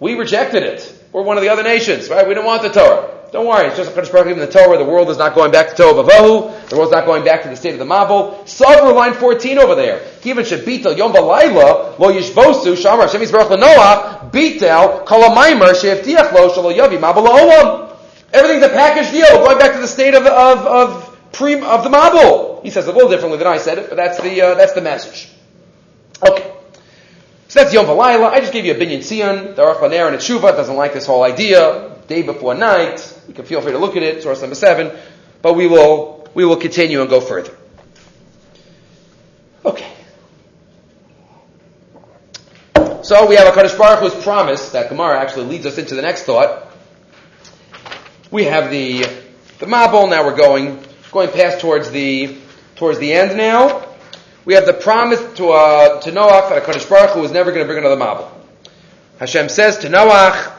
We 0.00 0.14
rejected 0.14 0.62
it. 0.62 1.00
We're 1.12 1.22
one 1.22 1.36
of 1.36 1.42
the 1.42 1.50
other 1.50 1.62
nations, 1.62 2.08
right? 2.08 2.26
We 2.26 2.34
don't 2.34 2.44
want 2.44 2.62
the 2.62 2.70
Torah. 2.70 3.22
Don't 3.32 3.46
worry, 3.46 3.66
it's 3.68 3.78
just 3.78 3.90
a 3.90 3.94
Kaddish 3.94 4.12
in 4.30 4.38
the 4.38 4.46
Torah. 4.46 4.76
The 4.76 4.84
world 4.84 5.08
is 5.08 5.16
not 5.16 5.34
going 5.34 5.52
back 5.52 5.74
to 5.74 5.82
Tohu 5.82 6.04
Vavohu. 6.04 6.68
The 6.68 6.76
world's 6.76 6.92
not 6.92 7.06
going 7.06 7.24
back 7.24 7.42
to 7.44 7.48
the 7.48 7.56
state 7.56 7.72
of 7.72 7.78
the 7.78 7.86
Mabul. 7.86 8.42
Sover 8.42 8.94
line 8.94 9.14
14 9.14 9.56
over 9.58 9.74
there. 9.74 10.06
Even 10.22 10.44
Shabita 10.44 10.94
Yom 10.94 11.14
Balayla 11.14 11.98
Lo 11.98 12.12
Yishbosu 12.12 12.76
Shamar 12.76 13.10
Hashem 13.10 13.22
Yisbarach 13.22 13.48
Lanoah 13.48 14.30
Bitel 14.30 15.06
Kol 15.06 15.22
HaMaimer 15.22 15.74
She'evtiach 15.80 16.30
Lo 16.34 16.50
Shalo 16.50 16.76
Yavi 16.76 16.98
Mabul 16.98 17.26
Olam. 17.26 17.96
Everything's 18.34 18.64
a 18.64 18.68
package 18.68 19.10
deal. 19.12 19.38
Going 19.38 19.58
back 19.58 19.72
to 19.72 19.80
the 19.80 19.88
state 19.88 20.14
of 20.14 20.26
of 20.26 20.58
of 20.66 21.32
pre 21.32 21.54
of 21.54 21.84
the 21.84 21.90
Mabul. 21.90 22.62
He 22.62 22.68
says 22.68 22.86
it 22.86 22.90
a 22.90 22.92
little 22.92 23.10
differently 23.10 23.38
than 23.38 23.46
I 23.46 23.56
said 23.56 23.78
it, 23.78 23.88
but 23.88 23.96
that's 23.96 24.20
the 24.20 24.42
uh, 24.42 24.54
that's 24.56 24.74
the 24.74 24.82
message. 24.82 25.30
Okay. 26.22 26.52
So 27.52 27.60
that's 27.60 27.74
Yom 27.74 27.84
Valayla. 27.84 28.30
I 28.30 28.40
just 28.40 28.54
gave 28.54 28.64
you 28.64 28.72
a 28.72 28.74
binyan 28.74 29.00
Tzion. 29.00 29.54
The 29.54 29.60
Aruch 29.60 29.80
LaNer 29.80 30.08
and 30.08 30.16
Tshuva 30.16 30.56
doesn't 30.56 30.74
like 30.74 30.94
this 30.94 31.04
whole 31.04 31.22
idea. 31.22 31.94
Day 32.08 32.22
before 32.22 32.54
night. 32.54 33.20
You 33.28 33.34
can 33.34 33.44
feel 33.44 33.60
free 33.60 33.72
to 33.72 33.78
look 33.78 33.94
at 33.94 34.02
it, 34.02 34.22
source 34.22 34.40
number 34.40 34.54
seven. 34.54 34.90
But 35.42 35.52
we 35.52 35.66
will, 35.66 36.26
we 36.32 36.46
will 36.46 36.56
continue 36.56 37.02
and 37.02 37.10
go 37.10 37.20
further. 37.20 37.54
Okay. 39.66 39.92
So 43.02 43.26
we 43.26 43.34
have 43.34 43.48
a 43.48 43.52
Kaddish 43.52 43.74
Baruch 43.74 44.00
Hu's 44.00 44.24
promise 44.24 44.70
that 44.70 44.88
Gemara 44.88 45.20
actually 45.20 45.44
leads 45.44 45.66
us 45.66 45.76
into 45.76 45.94
the 45.94 46.00
next 46.00 46.22
thought. 46.22 46.72
We 48.30 48.44
have 48.44 48.70
the 48.70 49.02
the 49.58 49.66
Mabul. 49.66 50.08
Now 50.08 50.24
we're 50.24 50.36
going 50.36 50.82
going 51.10 51.28
past 51.28 51.60
towards 51.60 51.90
the 51.90 52.38
towards 52.76 52.98
the 52.98 53.12
end 53.12 53.36
now 53.36 53.91
we 54.44 54.54
have 54.54 54.66
the 54.66 54.72
promise 54.72 55.20
to, 55.36 55.50
uh, 55.50 56.00
to 56.00 56.10
Noach 56.10 56.50
that 56.50 56.62
HaKadosh 56.62 56.88
Baruch 56.88 57.10
Hu 57.10 57.24
is 57.24 57.32
never 57.32 57.52
going 57.52 57.66
to 57.66 57.72
bring 57.72 57.78
another 57.78 57.96
Mabul. 57.96 58.28
Hashem 59.18 59.48
says 59.48 59.78
to 59.78 59.88
Noach, 59.88 60.52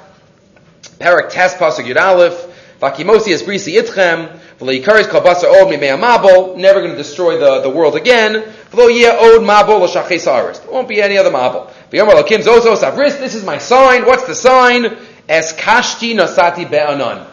Parak 0.99 1.29
Tes 1.31 1.53
Pasuk 1.55 1.85
Yud 1.85 2.01
Aleph, 2.01 2.53
Vakimosi 2.83 3.33
es 3.33 3.43
brisi 3.43 3.81
itchem, 3.81 4.37
v'lo 4.59 4.77
yikaris 4.77 5.09
kol 5.09 5.21
basar 5.21 5.49
od 5.49 5.69
mimei 5.69 5.97
mabul, 5.97 6.57
never 6.57 6.81
going 6.81 6.91
to 6.91 6.97
destroy 6.97 7.39
the, 7.39 7.61
the 7.61 7.69
world 7.69 7.95
again, 7.95 8.43
v'lo 8.71 8.93
yeh 8.93 9.09
od 9.09 9.41
mabul 9.41 9.79
l'shachei 9.81 10.27
aris. 10.27 10.59
There 10.59 10.69
won't 10.69 10.89
be 10.89 11.01
any 11.01 11.17
other 11.17 11.31
mabul. 11.31 11.71
V'yomer 11.91 12.21
lakim 12.21 12.41
zozo 12.41 12.75
savris, 12.75 13.17
this 13.19 13.35
is 13.35 13.45
my 13.45 13.57
sign, 13.57 14.05
what's 14.05 14.25
the 14.27 14.35
sign? 14.35 14.97
Es 15.29 15.53
kashti 15.53 16.13
nasati 16.13 16.69
be'anan. 16.69 17.25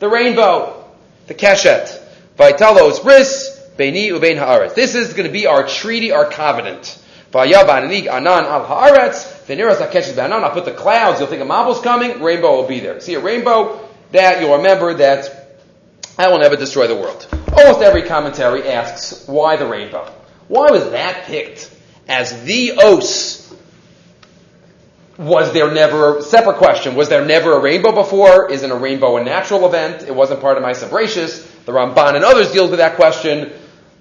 The 0.00 0.08
rainbow, 0.08 0.84
the 1.28 1.34
keshet. 1.34 2.02
V'italos 2.36 3.02
bris, 3.02 3.53
Ubein 3.78 4.36
haaretz. 4.36 4.74
This 4.74 4.94
is 4.94 5.12
going 5.14 5.26
to 5.26 5.32
be 5.32 5.46
our 5.46 5.66
treaty, 5.66 6.12
our 6.12 6.28
covenant. 6.30 6.98
I'll 7.34 7.42
put 10.50 10.64
the 10.64 10.74
clouds. 10.76 11.18
You'll 11.18 11.28
think 11.28 11.42
a 11.42 11.44
Mabul's 11.44 11.80
coming. 11.80 12.22
Rainbow 12.22 12.56
will 12.56 12.68
be 12.68 12.78
there. 12.80 13.00
See 13.00 13.14
a 13.14 13.20
rainbow? 13.20 13.88
That 14.12 14.40
you'll 14.40 14.56
remember 14.58 14.94
that 14.94 15.56
I 16.16 16.28
will 16.28 16.38
never 16.38 16.54
destroy 16.54 16.86
the 16.86 16.94
world. 16.94 17.26
Almost 17.56 17.80
every 17.82 18.02
commentary 18.02 18.68
asks 18.68 19.26
why 19.26 19.56
the 19.56 19.66
rainbow. 19.66 20.12
Why 20.46 20.70
was 20.70 20.90
that 20.90 21.24
picked 21.24 21.70
as 22.06 22.44
the 22.44 22.72
os? 22.72 23.42
Was 25.18 25.52
there 25.52 25.72
never, 25.72 26.18
a 26.18 26.22
separate 26.22 26.56
question, 26.56 26.96
was 26.96 27.08
there 27.08 27.24
never 27.24 27.56
a 27.56 27.60
rainbow 27.60 27.92
before? 27.92 28.50
Isn't 28.50 28.70
a 28.70 28.76
rainbow 28.76 29.16
a 29.16 29.24
natural 29.24 29.64
event? 29.66 30.02
It 30.02 30.14
wasn't 30.14 30.40
part 30.40 30.56
of 30.56 30.62
my 30.62 30.72
Sabratius. 30.72 31.64
The 31.64 31.72
Ramban 31.72 32.16
and 32.16 32.24
others 32.24 32.52
deal 32.52 32.68
with 32.68 32.78
that 32.78 32.96
question. 32.96 33.52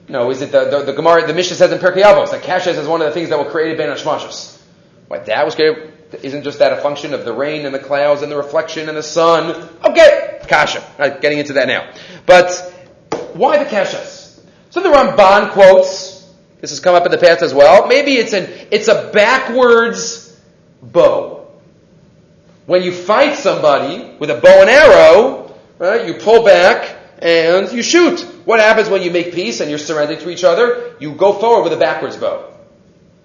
No, 0.10 0.30
is 0.32 0.42
it 0.42 0.52
the, 0.52 0.66
the, 0.66 0.84
the 0.84 0.94
Gemara, 0.94 1.26
the 1.26 1.34
Mishnah 1.34 1.56
says 1.56 1.72
in 1.72 1.80
Pirkei 1.80 2.04
Avos, 2.04 2.32
that 2.32 2.44
Kashes 2.44 2.78
is 2.78 2.88
one 2.88 3.02
of 3.02 3.08
the 3.08 3.14
things 3.14 3.30
that 3.30 3.40
were 3.40 3.50
created 3.50 3.78
by 3.78 3.86
Hashmashas. 3.86 4.60
What, 5.08 5.28
that 5.28 5.46
was 5.46 5.56
created, 5.56 5.94
isn't 6.22 6.44
just 6.44 6.60
that 6.60 6.74
a 6.74 6.82
function 6.82 7.14
of 7.14 7.26
the 7.26 7.34
rain 7.34 7.66
and 7.66 7.74
the 7.74 7.80
clouds 7.80 8.22
and 8.22 8.32
the 8.32 8.36
reflection 8.36 8.90
and 8.90 8.98
the 8.98 9.04
sun? 9.04 9.70
Okay, 9.84 10.42
Kasha. 10.48 10.84
Not 11.00 11.22
getting 11.22 11.40
into 11.40 11.54
that 11.54 11.68
now. 11.68 11.94
But, 12.26 12.52
why 13.34 13.64
the 13.64 13.70
Kashas? 13.70 14.42
So 14.72 14.82
the 14.82 14.90
Ramban 14.90 15.52
quotes, 15.52 16.30
this 16.60 16.72
has 16.72 16.80
come 16.80 16.96
up 16.96 17.06
in 17.06 17.12
the 17.12 17.18
past 17.18 17.42
as 17.42 17.54
well, 17.54 17.88
maybe 17.88 18.14
it's 18.16 18.34
an, 18.34 18.50
it's 18.72 18.90
a 18.90 19.10
backwards 19.14 20.40
bow. 20.82 21.48
When 22.66 22.84
you 22.84 22.92
fight 22.92 23.36
somebody 23.36 24.16
with 24.20 24.30
a 24.30 24.36
bow 24.36 24.62
and 24.62 24.70
arrow, 24.70 25.56
right, 25.78 26.08
you 26.08 26.16
pull 26.16 26.44
back 26.44 27.03
and 27.20 27.72
you 27.72 27.82
shoot. 27.82 28.22
What 28.46 28.60
happens 28.60 28.90
when 28.90 29.02
you 29.02 29.12
make 29.12 29.34
peace 29.34 29.60
and 29.60 29.70
you're 29.70 29.80
surrendering 29.80 30.20
to 30.20 30.30
each 30.30 30.44
other? 30.44 30.96
You 31.00 31.14
go 31.14 31.34
forward 31.34 31.64
with 31.64 31.74
a 31.74 31.78
backwards 31.78 32.18
bow. 32.18 32.54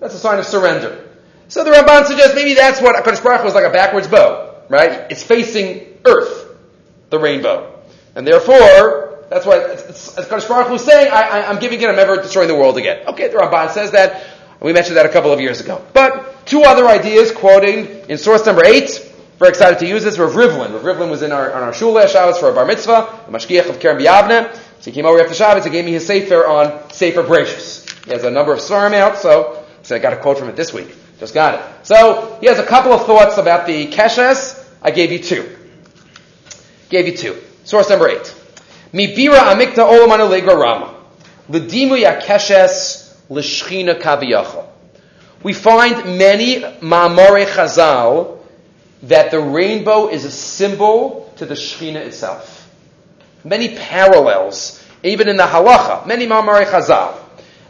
That's 0.00 0.14
a 0.14 0.18
sign 0.18 0.38
of 0.38 0.46
surrender. 0.46 1.08
So 1.48 1.64
the 1.64 1.70
Ramban 1.70 2.06
suggests 2.06 2.34
maybe 2.34 2.54
that's 2.54 2.80
what 2.80 3.02
HaKadosh 3.02 3.22
Baruch 3.22 3.44
was 3.44 3.54
like 3.54 3.64
a 3.64 3.70
backwards 3.70 4.06
bow, 4.06 4.62
right? 4.68 5.10
It's 5.10 5.22
facing 5.22 5.98
Earth, 6.04 6.56
the 7.10 7.18
rainbow. 7.18 7.80
And 8.14 8.26
therefore, 8.26 9.24
that's 9.30 9.46
why 9.46 9.58
HaKadosh 9.58 10.48
Baruch 10.48 10.70
was 10.70 10.84
saying, 10.84 11.10
I, 11.10 11.50
am 11.50 11.58
giving 11.58 11.80
it, 11.80 11.88
I'm 11.88 11.96
never 11.96 12.16
destroying 12.16 12.48
the 12.48 12.54
world 12.54 12.76
again. 12.76 13.06
Okay, 13.08 13.28
the 13.28 13.38
Ramban 13.38 13.70
says 13.70 13.92
that. 13.92 14.24
We 14.60 14.72
mentioned 14.72 14.96
that 14.96 15.06
a 15.06 15.10
couple 15.10 15.32
of 15.32 15.40
years 15.40 15.60
ago. 15.60 15.84
But 15.92 16.44
two 16.46 16.62
other 16.62 16.88
ideas 16.88 17.30
quoting 17.30 17.86
in 18.08 18.18
source 18.18 18.44
number 18.44 18.64
eight, 18.64 19.07
very 19.38 19.50
excited 19.50 19.78
to 19.78 19.86
use 19.86 20.02
this. 20.02 20.18
Rav 20.18 20.32
Rivlin. 20.32 20.72
Rav 20.72 20.82
Rivlin 20.82 21.10
was 21.10 21.22
in 21.22 21.30
our, 21.30 21.52
on 21.52 21.62
our 21.62 21.72
shul 21.72 21.92
last 21.92 22.12
Shabbos 22.12 22.38
for 22.38 22.50
a 22.50 22.52
bar 22.52 22.66
mitzvah, 22.66 23.22
the 23.26 23.32
mashgiach 23.32 23.68
of 23.68 23.78
Kerem 23.78 24.00
B'Yavne. 24.00 24.52
So 24.80 24.90
he 24.90 24.92
came 24.92 25.06
over 25.06 25.20
after 25.20 25.34
Shabbos 25.34 25.64
and 25.64 25.72
gave 25.72 25.84
me 25.84 25.92
his 25.92 26.06
sefer 26.06 26.46
on 26.46 26.90
Sefer 26.90 27.22
Bereshis. 27.22 28.04
He 28.04 28.10
has 28.12 28.24
a 28.24 28.30
number 28.30 28.52
of 28.52 28.58
svarim 28.58 28.94
out, 28.94 29.18
so, 29.18 29.64
I 29.90 29.98
got 29.98 30.12
a 30.12 30.16
quote 30.16 30.38
from 30.38 30.48
it 30.48 30.56
this 30.56 30.72
week. 30.72 30.94
Just 31.20 31.34
got 31.34 31.54
it. 31.54 31.86
So 31.86 32.36
he 32.40 32.46
has 32.46 32.58
a 32.58 32.66
couple 32.66 32.92
of 32.92 33.06
thoughts 33.06 33.38
about 33.38 33.66
the 33.66 33.86
keshes. 33.88 34.66
I 34.82 34.90
gave 34.90 35.12
you 35.12 35.18
two. 35.18 35.56
Gave 36.90 37.06
you 37.06 37.16
two. 37.16 37.40
Source 37.64 37.90
number 37.90 38.08
eight. 38.08 38.34
Mibira 38.92 39.52
amikta 39.52 39.88
olamanu 39.88 40.28
legra 40.28 40.58
rama. 40.58 40.94
L'dimu 41.48 41.96
yakeshes 42.02 43.14
l'shchina 43.30 44.00
kaviyachal. 44.00 44.66
We 45.42 45.52
find 45.52 46.18
many 46.18 46.56
ma'amore 46.56 47.46
chazal 47.46 48.37
that 49.02 49.30
the 49.30 49.40
rainbow 49.40 50.08
is 50.08 50.24
a 50.24 50.30
symbol 50.30 51.32
to 51.36 51.46
the 51.46 51.54
Shekhinah 51.54 52.06
itself. 52.06 52.68
Many 53.44 53.76
parallels, 53.76 54.84
even 55.02 55.28
in 55.28 55.36
the 55.36 55.44
halacha, 55.44 56.06
many 56.06 56.26
Mamare 56.26 56.64
Chazal. 56.64 57.16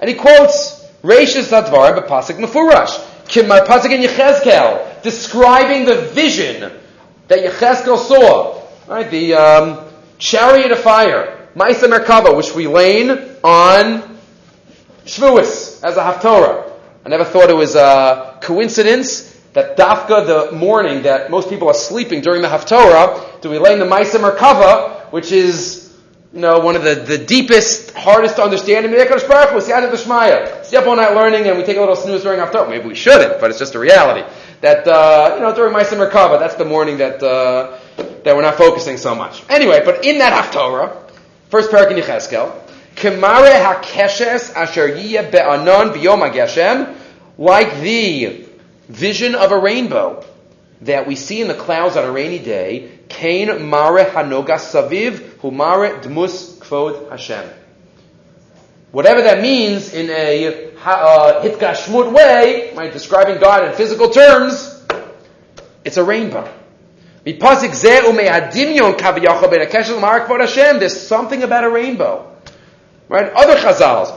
And 0.00 0.08
he 0.08 0.16
quotes 0.16 0.84
Reishis 1.02 1.50
Zadvar 1.50 1.98
B'Pasik 1.98 2.38
Mefurash. 2.38 3.04
Pasuk 3.26 3.90
in 3.90 4.00
Yechezkel, 4.00 5.02
describing 5.02 5.84
the 5.84 5.96
vision 6.12 6.72
that 7.28 7.38
Yechezkel 7.40 7.98
saw. 7.98 8.62
Right, 8.86 9.10
the 9.10 9.34
um, 9.34 9.84
chariot 10.16 10.72
of 10.72 10.78
fire, 10.78 11.48
Maisa 11.54 11.92
Merkava, 11.92 12.34
which 12.34 12.54
we 12.54 12.66
lane 12.66 13.10
on 13.44 14.18
Shavuos 15.04 15.84
as 15.84 15.96
a 15.98 16.00
Haftorah. 16.00 16.72
I 17.04 17.08
never 17.10 17.24
thought 17.24 17.50
it 17.50 17.56
was 17.56 17.74
a 17.74 18.38
coincidence 18.40 19.27
that 19.54 19.76
Dafka, 19.76 20.26
the 20.26 20.56
morning 20.56 21.02
that 21.02 21.30
most 21.30 21.48
people 21.48 21.68
are 21.68 21.74
sleeping 21.74 22.20
during 22.20 22.42
the 22.42 22.48
Haftorah, 22.48 23.40
do 23.40 23.50
we 23.50 23.58
lay 23.58 23.72
in 23.72 23.78
the 23.78 23.86
Maisa 23.86 24.20
Merkava, 24.20 25.10
which 25.12 25.32
is, 25.32 25.96
you 26.32 26.40
know, 26.40 26.58
one 26.60 26.76
of 26.76 26.82
the, 26.82 26.94
the 26.94 27.18
deepest, 27.18 27.92
hardest 27.92 28.36
to 28.36 28.42
understand 28.42 28.84
in 28.84 28.92
Ekar 28.92 29.26
Baruch 29.26 29.50
Hu, 29.50 29.58
Siyat 29.58 29.90
B'Shmaya. 29.90 30.64
Stay 30.64 30.76
up 30.76 30.86
all 30.86 30.96
night 30.96 31.14
learning 31.14 31.46
and 31.46 31.56
we 31.56 31.64
take 31.64 31.76
a 31.76 31.80
little 31.80 31.96
snooze 31.96 32.22
during 32.22 32.38
Haftorah. 32.38 32.68
Maybe 32.68 32.86
we 32.86 32.94
shouldn't, 32.94 33.40
but 33.40 33.50
it's 33.50 33.58
just 33.58 33.74
a 33.74 33.78
reality. 33.78 34.28
That, 34.60 34.86
uh, 34.86 35.34
you 35.36 35.40
know, 35.40 35.54
during 35.54 35.74
Maisa 35.74 35.96
Merkava, 35.96 36.38
that's 36.38 36.56
the 36.56 36.64
morning 36.64 36.98
that, 36.98 37.22
uh, 37.22 37.78
that 38.24 38.36
we're 38.36 38.42
not 38.42 38.56
focusing 38.56 38.98
so 38.98 39.14
much. 39.14 39.42
Anyway, 39.48 39.80
but 39.84 40.04
in 40.04 40.18
that 40.18 40.32
Haftorah, 40.32 41.10
first 41.48 41.70
parak 41.70 41.90
in 41.90 41.96
Yecheskel, 41.96 42.52
Kemare 42.96 43.62
hakeshes 43.62 44.54
asher 44.54 44.88
yiyeh 44.88 45.30
be'anon 45.30 45.92
hageshem, 45.92 46.96
like 47.38 47.80
the 47.80 48.47
vision 48.88 49.34
of 49.34 49.52
a 49.52 49.58
rainbow 49.58 50.24
that 50.82 51.06
we 51.06 51.16
see 51.16 51.40
in 51.40 51.48
the 51.48 51.54
clouds 51.54 51.96
on 51.96 52.04
a 52.04 52.10
rainy 52.10 52.38
day, 52.38 52.98
Kain 53.08 53.48
Mare 53.68 54.04
Hanoga 54.04 54.58
Saviv 54.58 55.18
Humare 55.40 56.02
Dmus 56.02 56.58
Kvod 56.58 57.10
Hashem. 57.10 57.48
Whatever 58.90 59.22
that 59.22 59.42
means 59.42 59.92
in 59.92 60.08
a 60.08 60.72
uh, 60.76 61.42
Hitgashmut 61.42 62.12
way, 62.12 62.72
right, 62.74 62.92
describing 62.92 63.38
God 63.38 63.64
in 63.68 63.74
physical 63.74 64.08
terms, 64.08 64.82
it's 65.84 65.98
a 65.98 66.04
rainbow. 66.04 66.50
There's 70.78 71.00
something 71.00 71.42
about 71.42 71.64
a 71.64 71.70
rainbow. 71.70 72.36
Right? 73.10 73.32
Other 73.32 73.56
chazals. 73.56 74.08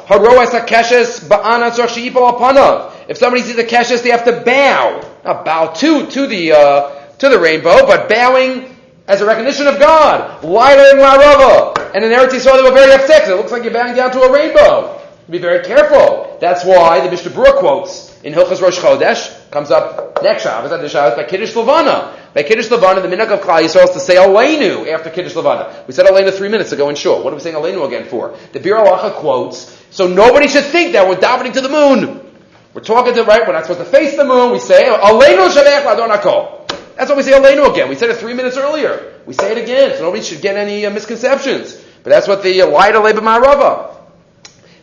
If 3.11 3.17
somebody 3.17 3.43
sees 3.43 3.57
a 3.57 3.65
keshes, 3.65 4.03
they 4.03 4.11
have 4.11 4.23
to 4.23 4.39
bow. 4.39 5.05
Not 5.25 5.43
bow 5.43 5.73
to, 5.73 6.07
to 6.07 6.27
the, 6.27 6.53
uh, 6.53 7.07
to 7.17 7.27
the 7.27 7.37
rainbow, 7.37 7.85
but 7.85 8.07
bowing 8.07 8.73
as 9.05 9.19
a 9.19 9.25
recognition 9.25 9.67
of 9.67 9.79
God. 9.79 10.41
Rava. 10.41 11.91
And 11.93 12.05
in 12.05 12.11
Eretz 12.13 12.29
Yisrael 12.29 12.55
they 12.55 12.63
were 12.63 12.71
very 12.71 12.93
upset 12.93 13.29
it 13.29 13.35
looks 13.35 13.51
like 13.51 13.63
you're 13.63 13.73
bowing 13.73 13.97
down 13.97 14.11
to 14.11 14.21
a 14.21 14.31
rainbow. 14.31 15.01
Be 15.29 15.39
very 15.39 15.61
careful. 15.65 16.37
That's 16.39 16.63
why 16.63 17.01
the 17.01 17.11
Mishnah 17.11 17.31
Berurah 17.31 17.59
quotes 17.59 18.17
in 18.23 18.31
Hilchas 18.31 18.61
Rosh 18.61 18.79
Chodesh 18.79 19.51
comes 19.51 19.71
up 19.71 20.23
next 20.23 20.43
Shabbos, 20.43 20.69
the 20.69 20.87
Shabbos 20.87 21.17
by 21.17 21.25
Kiddush 21.25 21.53
Levana. 21.53 22.17
By 22.33 22.43
Kiddush 22.43 22.71
Levana, 22.71 23.01
the 23.01 23.09
minhag 23.09 23.29
of 23.29 23.41
Klal 23.41 23.61
Yisrael 23.61 23.89
is 23.89 23.91
to 23.91 23.99
say 23.99 24.15
Aleinu 24.15 24.87
after 24.87 25.09
Kiddush 25.09 25.35
Levana. 25.35 25.83
We 25.85 25.93
said 25.93 26.05
Aleinu 26.05 26.31
three 26.31 26.47
minutes 26.47 26.71
ago 26.71 26.87
in 26.87 26.95
shul. 26.95 27.25
What 27.25 27.33
are 27.33 27.35
we 27.35 27.41
saying 27.41 27.57
Aleinu 27.57 27.85
again 27.85 28.07
for? 28.07 28.37
The 28.53 28.61
Bir 28.61 28.77
quotes, 29.15 29.77
so 29.89 30.07
nobody 30.07 30.47
should 30.47 30.63
think 30.63 30.93
that 30.93 31.09
we're 31.09 31.17
davening 31.17 31.51
to 31.55 31.61
the 31.61 31.67
moon. 31.67 32.30
We're 32.73 32.81
talking 32.81 33.13
to, 33.15 33.23
right, 33.23 33.45
we're 33.45 33.53
not 33.53 33.65
supposed 33.65 33.79
to 33.79 33.97
face 33.97 34.15
the 34.15 34.23
moon. 34.23 34.51
We 34.51 34.59
say 34.59 34.83
Aleinu 34.83 35.49
Shavech 35.49 35.83
Ladon 35.83 36.15
Hakol. 36.15 36.67
That's 36.95 37.09
what 37.09 37.17
we 37.17 37.23
say 37.23 37.31
Aleinu 37.31 37.69
again. 37.71 37.89
We 37.89 37.95
said 37.95 38.09
it 38.09 38.17
three 38.17 38.33
minutes 38.33 38.55
earlier. 38.55 39.13
We 39.25 39.33
say 39.33 39.51
it 39.51 39.57
again, 39.57 39.97
so 39.97 40.03
nobody 40.03 40.23
should 40.23 40.41
get 40.41 40.55
any 40.55 40.85
uh, 40.85 40.89
misconceptions. 40.89 41.83
But 42.03 42.11
that's 42.11 42.27
what 42.27 42.43
the 42.43 42.61
uh, 42.61 42.69
light 42.69 42.95
of 42.95 43.03
Marava. 43.03 43.97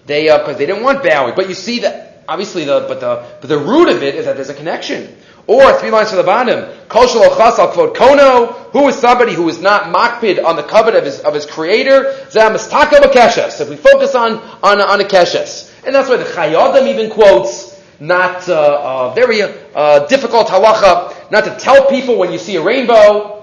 They, 0.07 0.24
because 0.24 0.55
uh, 0.55 0.59
they 0.59 0.66
didn't 0.66 0.82
want 0.82 1.03
bowing. 1.03 1.34
But 1.34 1.49
you 1.49 1.55
see 1.55 1.80
that, 1.80 2.24
obviously, 2.28 2.64
the, 2.64 2.84
but 2.89 3.01
the, 3.01 3.24
but 3.41 3.49
the 3.49 3.59
root 3.59 3.89
of 3.89 4.03
it 4.03 4.14
is 4.14 4.26
that 4.26 4.36
there's 4.36 4.49
a 4.51 4.55
connection. 4.55 5.16
Or 5.47 5.72
three 5.78 5.91
lines 5.91 6.11
to 6.11 6.16
the 6.16 6.22
bottom, 6.22 6.70
Kol 6.89 7.09
al 7.09 7.72
quote 7.72 7.97
Kono, 7.97 8.53
who 8.72 8.86
is 8.89 8.97
somebody 8.97 9.32
who 9.32 9.49
is 9.49 9.61
not 9.61 9.84
makpid 9.84 10.45
on 10.45 10.57
the 10.57 10.62
covenant 10.62 10.99
of 10.99 11.05
his, 11.05 11.20
of 11.20 11.34
his 11.34 11.47
creator, 11.47 12.14
Zamastaka 12.28 13.01
Bakeshes. 13.01 13.59
If 13.59 13.70
we 13.70 13.76
focus 13.76 14.14
on, 14.14 14.34
on, 14.62 14.80
on 14.82 15.01
a 15.01 15.05
keshes. 15.05 15.72
And 15.86 15.95
that's 15.95 16.09
why 16.11 16.16
the 16.16 16.24
Chayei 16.24 16.89
even 16.89 17.11
quotes, 17.11 17.68
not, 18.01 18.49
uh, 18.49 18.55
uh, 18.55 19.15
very, 19.15 19.43
uh, 19.43 20.07
difficult 20.07 20.49
halacha, 20.49 21.31
not 21.31 21.45
to 21.45 21.57
tell 21.57 21.87
people 21.87 22.17
when 22.17 22.33
you 22.33 22.39
see 22.39 22.57
a 22.57 22.63
rainbow. 22.63 23.35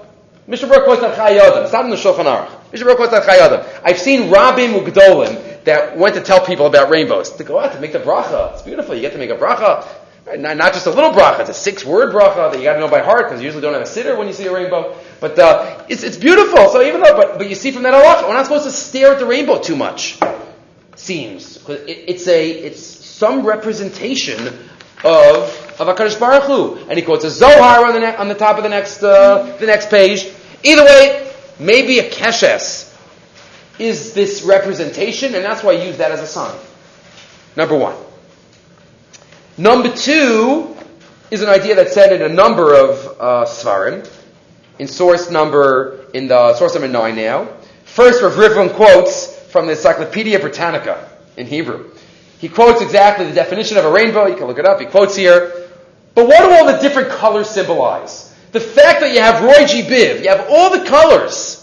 Quotes 0.46 1.00
that 1.00 1.64
It's 1.64 1.72
not 1.72 1.84
in 1.84 1.90
the 1.90 1.96
Shulchan 1.96 2.24
Aruch. 2.24 2.48
Chayei 2.72 3.40
Adam. 3.40 3.66
I've 3.84 3.98
seen 3.98 4.30
Rabim 4.30 4.80
Ugdolim 4.80 5.64
that 5.64 5.98
went 5.98 6.14
to 6.14 6.20
tell 6.20 6.44
people 6.46 6.66
about 6.66 6.88
rainbows. 6.88 7.30
To 7.30 7.44
go 7.44 7.58
out 7.58 7.72
to 7.72 7.80
make 7.80 7.92
the 7.92 7.98
bracha. 7.98 8.52
It's 8.52 8.62
beautiful. 8.62 8.94
You 8.94 9.00
get 9.00 9.12
to 9.12 9.18
make 9.18 9.30
a 9.30 9.36
bracha. 9.36 9.86
Not, 10.38 10.56
not 10.56 10.72
just 10.72 10.86
a 10.86 10.90
little 10.90 11.12
bracha, 11.12 11.40
it's 11.40 11.50
a 11.50 11.54
six 11.54 11.84
word 11.84 12.12
bracha 12.12 12.50
that 12.50 12.58
you 12.58 12.64
got 12.64 12.74
to 12.74 12.80
know 12.80 12.88
by 12.88 13.00
heart 13.00 13.26
because 13.26 13.40
you 13.40 13.46
usually 13.46 13.62
don't 13.62 13.74
have 13.74 13.82
a 13.82 13.86
sitter 13.86 14.16
when 14.16 14.26
you 14.26 14.32
see 14.32 14.46
a 14.46 14.52
rainbow. 14.52 14.96
But 15.20 15.38
uh, 15.38 15.84
it's, 15.88 16.02
it's 16.02 16.16
beautiful. 16.16 16.68
So 16.70 16.82
even 16.82 17.00
though, 17.00 17.16
but, 17.16 17.38
but 17.38 17.48
you 17.48 17.54
see 17.54 17.70
from 17.70 17.84
that 17.84 17.94
halacha, 17.94 18.28
we're 18.28 18.34
not 18.34 18.44
supposed 18.44 18.64
to 18.64 18.72
stare 18.72 19.12
at 19.12 19.18
the 19.20 19.26
rainbow 19.26 19.60
too 19.60 19.76
much. 19.76 20.18
Seems 20.96 21.68
it, 21.68 22.04
it's 22.08 22.26
a 22.26 22.50
it's 22.50 22.95
some 23.16 23.46
representation 23.46 24.46
of 25.02 25.62
of 25.78 25.88
Hakadosh 25.88 26.20
Baruch 26.20 26.44
Hu, 26.44 26.76
and 26.88 26.98
he 26.98 27.02
quotes 27.02 27.24
a 27.24 27.30
Zohar 27.30 27.86
on 27.86 27.94
the 27.94 28.00
ne- 28.00 28.16
on 28.16 28.28
the 28.28 28.34
top 28.34 28.58
of 28.58 28.62
the 28.62 28.68
next 28.68 29.02
uh, 29.02 29.56
the 29.58 29.66
next 29.66 29.88
page. 29.88 30.30
Either 30.62 30.84
way, 30.84 31.32
maybe 31.58 31.98
a 31.98 32.10
keshes 32.10 32.94
is 33.78 34.12
this 34.12 34.42
representation, 34.42 35.34
and 35.34 35.42
that's 35.42 35.62
why 35.62 35.72
I 35.72 35.84
use 35.84 35.96
that 35.96 36.10
as 36.10 36.20
a 36.20 36.26
sign. 36.26 36.54
Number 37.56 37.76
one. 37.76 37.96
Number 39.56 39.94
two 39.94 40.76
is 41.30 41.40
an 41.40 41.48
idea 41.48 41.74
that's 41.74 41.94
said 41.94 42.12
in 42.12 42.20
a 42.20 42.28
number 42.28 42.74
of 42.74 43.16
uh, 43.18 43.46
svarim. 43.46 44.06
In 44.78 44.88
source 44.88 45.30
number, 45.30 46.04
in 46.12 46.28
the 46.28 46.54
source 46.54 46.74
number 46.74 46.88
nine 46.88 47.16
now. 47.16 47.48
First, 47.84 48.22
Rav 48.22 48.34
Rivlin 48.34 48.74
quotes 48.74 49.34
from 49.50 49.64
the 49.66 49.72
Encyclopedia 49.72 50.38
Britannica 50.38 51.08
in 51.38 51.46
Hebrew. 51.46 51.90
He 52.38 52.48
quotes 52.48 52.82
exactly 52.82 53.26
the 53.26 53.32
definition 53.32 53.76
of 53.76 53.84
a 53.84 53.90
rainbow. 53.90 54.26
You 54.26 54.36
can 54.36 54.46
look 54.46 54.58
it 54.58 54.66
up. 54.66 54.80
He 54.80 54.86
quotes 54.86 55.16
here. 55.16 55.68
But 56.14 56.26
what 56.26 56.40
do 56.40 56.50
all 56.50 56.66
the 56.66 56.78
different 56.78 57.10
colors 57.10 57.48
symbolize? 57.48 58.34
The 58.52 58.60
fact 58.60 59.00
that 59.00 59.12
you 59.12 59.20
have 59.20 59.42
Roy 59.42 59.66
G. 59.66 59.82
Biv, 59.82 60.22
you 60.22 60.28
have 60.28 60.46
all 60.48 60.70
the 60.70 60.84
colors, 60.88 61.62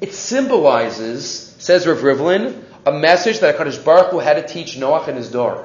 it 0.00 0.14
symbolizes, 0.14 1.54
says 1.58 1.86
Rav 1.86 1.98
Rivlin, 1.98 2.64
a 2.86 2.92
message 2.92 3.40
that 3.40 3.56
HaKadosh 3.56 3.84
Baruch 3.84 4.10
Hu 4.10 4.18
had 4.18 4.34
to 4.34 4.52
teach 4.52 4.76
Noach 4.76 5.08
and 5.08 5.16
his 5.16 5.30
daughter 5.30 5.64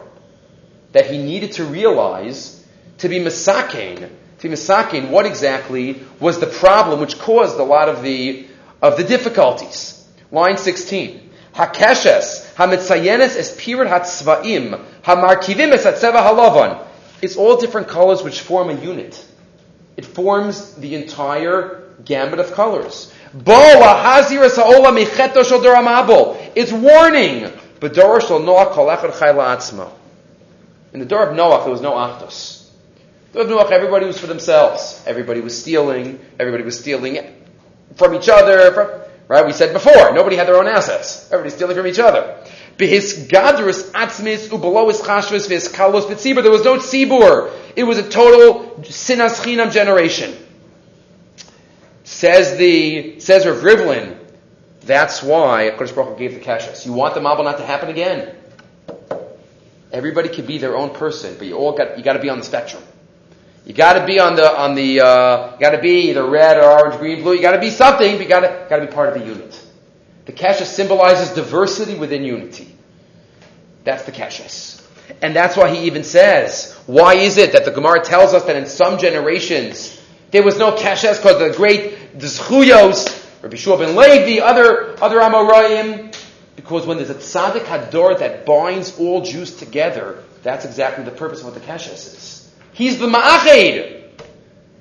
that 0.91 1.09
he 1.09 1.17
needed 1.17 1.53
to 1.53 1.65
realize 1.65 2.65
to 2.99 3.09
be 3.09 3.19
Masakein, 3.19 4.09
to 4.39 4.49
be 4.49 4.49
Masakein, 4.49 5.09
what 5.09 5.25
exactly 5.25 6.01
was 6.19 6.39
the 6.39 6.47
problem 6.47 6.99
which 6.99 7.19
caused 7.19 7.59
a 7.59 7.63
lot 7.63 7.89
of 7.89 8.03
the, 8.03 8.47
of 8.81 8.97
the 8.97 9.03
difficulties. 9.03 10.07
Line 10.31 10.57
16. 10.57 11.29
Hakeshes, 11.53 12.46
hamitzayenes 12.57 13.35
es 13.35 13.55
pirat 13.55 13.87
hatzvaim, 13.87 14.79
hamarkivim 15.03 15.71
es 15.73 15.85
hatzeva 15.85 16.21
halavan. 16.21 16.85
It's 17.21 17.37
all 17.37 17.57
different 17.57 17.87
colors 17.87 18.23
which 18.23 18.41
form 18.41 18.69
a 18.69 18.73
unit. 18.73 19.23
It 19.95 20.05
forms 20.05 20.75
the 20.75 20.95
entire 20.95 21.83
gamut 22.05 22.39
of 22.39 22.53
colors. 22.53 23.11
It's 23.33 23.45
warning. 26.71 27.51
In 30.93 30.99
the 30.99 31.05
door 31.05 31.23
of 31.23 31.35
Noach, 31.35 31.63
there 31.63 31.71
was 31.71 31.81
no 31.81 31.91
Achdus. 31.93 32.69
The 33.31 33.43
door 33.43 33.43
of 33.43 33.49
Noah, 33.49 33.71
everybody 33.71 34.05
was 34.05 34.19
for 34.19 34.27
themselves. 34.27 35.03
Everybody 35.05 35.41
was 35.41 35.59
stealing. 35.59 36.19
Everybody 36.39 36.63
was 36.63 36.79
stealing 36.79 37.19
from 37.95 38.15
each 38.15 38.29
other. 38.29 38.71
From, 38.71 38.89
right? 39.27 39.45
We 39.45 39.53
said 39.53 39.73
before, 39.73 40.13
nobody 40.13 40.35
had 40.35 40.47
their 40.47 40.57
own 40.57 40.67
assets. 40.67 41.25
Everybody's 41.31 41.55
stealing 41.55 41.75
from 41.75 41.87
each 41.87 41.99
other. 41.99 42.43
There 42.77 42.87
was 42.87 43.17
no 46.63 46.77
tzibur. 46.77 47.51
It 47.75 47.83
was 47.83 47.97
a 47.97 48.09
total 48.09 48.79
sinas 48.81 49.41
chinam 49.41 49.71
generation. 49.71 50.35
Says 52.03 52.57
the 52.57 53.19
says 53.19 53.45
Rav 53.45 53.57
Rivlin. 53.57 54.17
That's 54.81 55.21
why 55.21 55.71
Kodesh 55.75 55.93
Baruch 55.93 56.17
gave 56.17 56.33
the 56.35 56.39
kashas. 56.39 56.85
You 56.85 56.93
want 56.93 57.13
the 57.13 57.19
Mabul 57.19 57.43
not 57.43 57.57
to 57.57 57.65
happen 57.65 57.89
again. 57.89 58.33
Everybody 59.91 60.29
can 60.29 60.45
be 60.45 60.57
their 60.57 60.77
own 60.77 60.91
person, 60.91 61.35
but 61.37 61.47
you 61.47 61.55
all 61.55 61.73
got 61.75 61.97
you 61.97 62.03
got 62.03 62.13
to 62.13 62.19
be 62.19 62.29
on 62.29 62.37
the 62.37 62.45
spectrum. 62.45 62.83
You 63.67 63.73
got 63.73 63.99
to 63.99 64.05
be 64.05 64.17
on 64.17 64.37
the 64.37 64.49
on 64.49 64.75
the 64.75 65.01
uh, 65.01 65.57
got 65.57 65.71
to 65.71 65.79
be 65.79 66.09
either 66.09 66.25
red 66.25 66.57
or 66.57 66.63
orange, 66.63 66.99
green, 66.99 67.21
blue. 67.21 67.33
You 67.33 67.41
got 67.41 67.51
to 67.51 67.59
be 67.59 67.69
something. 67.69 68.13
But 68.13 68.21
you 68.21 68.29
got 68.29 68.39
to 68.39 68.65
got 68.69 68.77
to 68.77 68.85
be 68.85 68.93
part 68.93 69.09
of 69.09 69.21
the 69.21 69.27
unit. 69.27 69.61
The 70.23 70.31
keshes 70.31 70.67
symbolizes 70.67 71.31
diversity 71.31 71.95
within 71.95 72.23
unity. 72.23 72.73
That's 73.83 74.03
the 74.03 74.13
keshes, 74.13 74.81
and 75.21 75.35
that's 75.35 75.57
why 75.57 75.75
he 75.75 75.85
even 75.85 76.05
says, 76.05 76.79
why 76.85 77.15
is 77.15 77.37
it 77.37 77.51
that 77.51 77.65
the 77.65 77.71
Gemara 77.71 78.01
tells 78.05 78.33
us 78.33 78.45
that 78.45 78.55
in 78.55 78.67
some 78.67 78.99
generations 78.99 80.01
there 80.31 80.43
was 80.43 80.57
no 80.57 80.71
keshes 80.71 81.17
because 81.21 81.37
the 81.37 81.53
great 81.57 82.17
zchuyos, 82.19 83.43
Rabbi 83.43 83.57
Yehoshua 83.57 83.79
ben 83.79 83.97
Levi, 83.97 84.41
other 84.41 84.95
other 85.03 85.17
Amoraim, 85.17 86.15
because 86.55 86.85
when 86.85 86.95
there's 86.95 87.09
a 87.09 87.15
tzaddik 87.15 87.65
hador 87.65 88.17
that 88.19 88.45
binds 88.45 88.97
all 88.97 89.23
Jews 89.23 89.57
together, 89.57 90.23
that's 90.41 90.63
exactly 90.63 91.03
the 91.03 91.11
purpose 91.11 91.39
of 91.39 91.47
what 91.47 91.53
the 91.53 91.59
keshes 91.59 92.15
is. 92.15 92.36
He's 92.77 92.99
the 92.99 93.07
Ma'ached. 93.07 94.03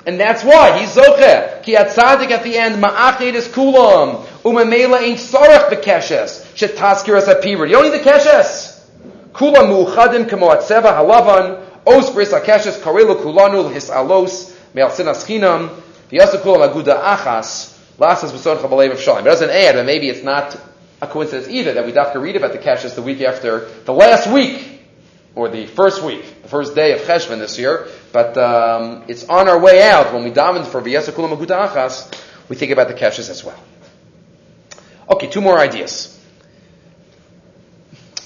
And 0.05 0.21
that's 0.21 0.45
why 0.45 0.79
he's 0.79 0.95
Zoche. 0.95 1.63
Ki 1.63 1.77
atzadik 1.77 2.31
at 2.31 2.43
the 2.43 2.59
end, 2.59 2.83
Ma'ached 2.83 3.33
is 3.33 3.49
kulam. 3.49 4.23
Umemela 4.45 5.01
ain't 5.01 5.19
sarach 5.19 5.71
bekeshes. 5.71 6.45
Shetaskir 6.55 7.17
as 7.17 7.27
a 7.27 7.49
You 7.49 7.57
don't 7.57 7.91
need 7.91 7.99
the 7.99 8.05
keshes. 8.05 8.85
Kulam 9.33 9.71
mu'chadim 9.71 10.29
kamo 10.29 10.51
atzeva 10.51 10.95
halavan. 10.95 11.65
Os 11.87 12.11
bris 12.11 12.33
akeshes 12.33 12.79
karelu 12.81 13.17
kulanu 13.17 13.73
his 13.73 13.89
alos. 13.89 14.55
Me'alsin 14.75 15.07
aschinam. 15.07 15.71
V'yasu 16.11 16.43
kulam 16.43 16.71
aguda 16.71 17.03
achas. 17.03 17.79
Lasas 17.99 18.31
b'son 18.31 18.59
chabalev 18.59 18.93
of 18.93 18.99
shalim. 18.99 19.23
It 19.23 19.25
doesn't 19.25 19.51
add, 19.51 19.77
but 19.77 19.87
maybe 19.87 20.11
it's 20.11 20.23
not 20.23 20.55
a 21.01 21.07
coincidence 21.07 21.49
either 21.49 21.73
that 21.73 21.87
we 21.87 21.93
to 21.93 22.19
read 22.19 22.37
about 22.37 22.53
the 22.53 22.59
keshes 22.59 22.95
the 22.95 23.01
week 23.01 23.23
after 23.23 23.71
the 23.87 23.93
last 23.95 24.31
week 24.31 24.76
or 25.37 25.51
the 25.51 25.67
first 25.67 26.03
week, 26.03 26.43
the 26.43 26.49
first 26.49 26.75
day 26.75 26.93
of 26.93 27.03
Cheshvan 27.03 27.39
this 27.39 27.59
year, 27.59 27.87
but 28.11 28.37
um, 28.39 29.05
it's 29.07 29.29
on 29.29 29.49
our 29.49 29.61
way 29.61 29.83
out 29.83 30.13
when 30.13 30.25
we 30.25 30.31
daven 30.31 30.67
for 30.67 30.81
V'yesa 30.81 31.13
Kulam 31.13 31.37
Achas, 31.37 32.13
we 32.49 32.57
think 32.57 32.73
about 32.73 32.89
the 32.89 32.95
Keshes 32.95 33.29
as 33.29 33.45
well. 33.45 33.63
Okay, 35.11 35.29
two 35.29 35.43
more 35.43 35.59
ideas. 35.59 36.13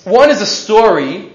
One 0.04 0.30
is 0.30 0.40
a 0.40 0.46
story 0.46 1.32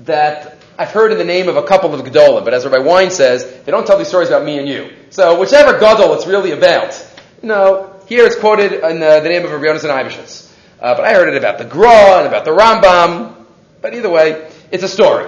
that 0.00 0.56
I've 0.78 0.90
heard 0.90 1.12
in 1.12 1.18
the 1.18 1.24
name 1.24 1.48
of 1.48 1.56
a 1.56 1.62
couple 1.62 1.94
of 1.94 2.00
Gedolim, 2.00 2.44
but 2.44 2.54
as 2.54 2.64
Rabbi 2.64 2.78
Wein 2.78 3.10
says, 3.10 3.44
they 3.64 3.70
don't 3.70 3.86
tell 3.86 3.98
these 3.98 4.08
stories 4.08 4.28
about 4.28 4.44
me 4.44 4.58
and 4.58 4.66
you. 4.66 4.90
So 5.10 5.38
whichever 5.38 5.78
Gadol 5.78 6.14
it's 6.14 6.26
really 6.26 6.52
about, 6.52 6.94
you 7.42 7.48
know, 7.48 8.00
here 8.06 8.24
it's 8.24 8.36
quoted 8.36 8.72
in 8.72 8.98
the, 8.98 9.20
the 9.20 9.28
name 9.28 9.44
of 9.44 9.52
Rabbi 9.52 9.66
Yonasan 9.66 9.90
Eibeshitz. 9.90 10.50
Uh, 10.80 10.94
but 10.96 11.04
I 11.04 11.12
heard 11.12 11.28
it 11.28 11.36
about 11.36 11.58
the 11.58 11.64
Gra 11.66 12.18
and 12.18 12.26
about 12.26 12.46
the 12.46 12.50
Rambam. 12.50 13.36
But 13.80 13.94
either 13.94 14.10
way, 14.10 14.50
it's 14.72 14.82
a 14.82 14.88
story. 14.88 15.26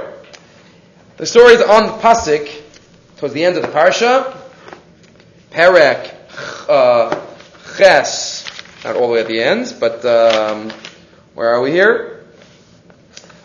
The 1.19 1.27
story 1.27 1.53
is 1.53 1.61
on 1.61 1.87
the 1.87 1.93
pasuk 1.93 2.51
towards 3.19 3.35
the 3.35 3.45
end 3.45 3.57
of 3.57 3.63
the 3.63 3.69
parsha. 3.69 4.35
Perek 5.51 6.13
uh, 6.69 7.21
Ches, 7.77 8.45
not 8.85 8.97
all 8.97 9.09
the 9.09 9.13
way 9.13 9.21
at 9.21 9.29
the 9.29 9.41
end, 9.41 9.77
but 9.79 10.03
um, 10.07 10.73
where 11.35 11.51
are 11.51 11.61
we 11.61 11.71
here? 11.71 12.25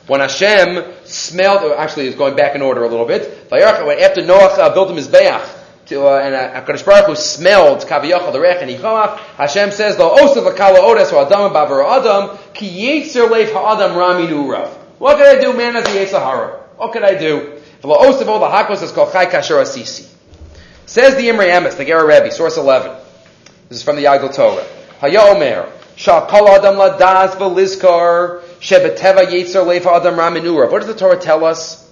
When 0.07 0.21
Hashem 0.21 0.85
smelled, 1.03 1.71
actually, 1.77 2.07
it's 2.07 2.17
going 2.17 2.35
back 2.35 2.55
in 2.55 2.61
order 2.61 2.83
a 2.83 2.87
little 2.87 3.05
bit. 3.05 3.51
After 3.51 4.21
Noach 4.21 4.57
uh, 4.57 4.73
built 4.73 4.89
him 4.89 4.95
Mizbeach, 4.95 5.57
to, 5.87 6.07
uh, 6.07 6.19
and 6.19 6.33
uh, 6.33 6.61
HaKadosh 6.61 6.85
Baruch 6.85 7.07
Hu 7.07 7.15
smelled 7.15 7.79
Kaviyachal, 7.79 8.31
the 8.31 8.39
Rech 8.39 8.61
and 8.61 8.71
Yichach, 8.71 9.17
Hashem 9.35 9.71
says, 9.71 9.99
Lo 9.99 10.15
osav 10.15 10.45
l'kala 10.45 10.79
odes 10.79 11.11
adam 11.11 11.51
bavar 11.51 11.83
adam, 11.99 12.37
ki 12.53 12.69
yetzer 12.69 13.29
leif 13.29 13.51
ha'adam 13.51 13.97
rami 13.97 14.27
nurav. 14.27 14.78
What 14.99 15.17
can 15.17 15.37
I 15.37 15.41
do, 15.41 15.53
man, 15.53 15.75
as 15.77 15.85
a 15.87 16.05
Sahara? 16.07 16.59
What 16.75 16.93
can 16.93 17.03
I 17.03 17.15
do? 17.15 17.59
The. 17.81 17.87
Says 20.85 21.15
the 21.15 21.29
Imre 21.29 21.45
Emes, 21.45 21.77
the 21.77 21.85
Ger 21.85 22.05
Rebbe, 22.05 22.31
source 22.31 22.57
11. 22.57 22.97
This 23.69 23.77
is 23.77 23.83
from 23.83 23.95
the 23.95 24.03
Yagdil 24.03 24.35
Torah. 24.35 24.65
Hayomer, 24.99 25.71
Shakal 25.95 26.49
Adam 26.49 26.75
Ladaz 26.75 27.37
Velizkar, 27.37 28.41
Shebeteva 28.59 29.25
Yetzer 29.27 29.63
Lefa 29.65 29.99
Adam 29.99 30.15
Raminura. 30.15 30.69
What 30.69 30.79
does 30.79 30.87
the 30.87 30.95
Torah 30.95 31.17
tell 31.17 31.45
us? 31.45 31.89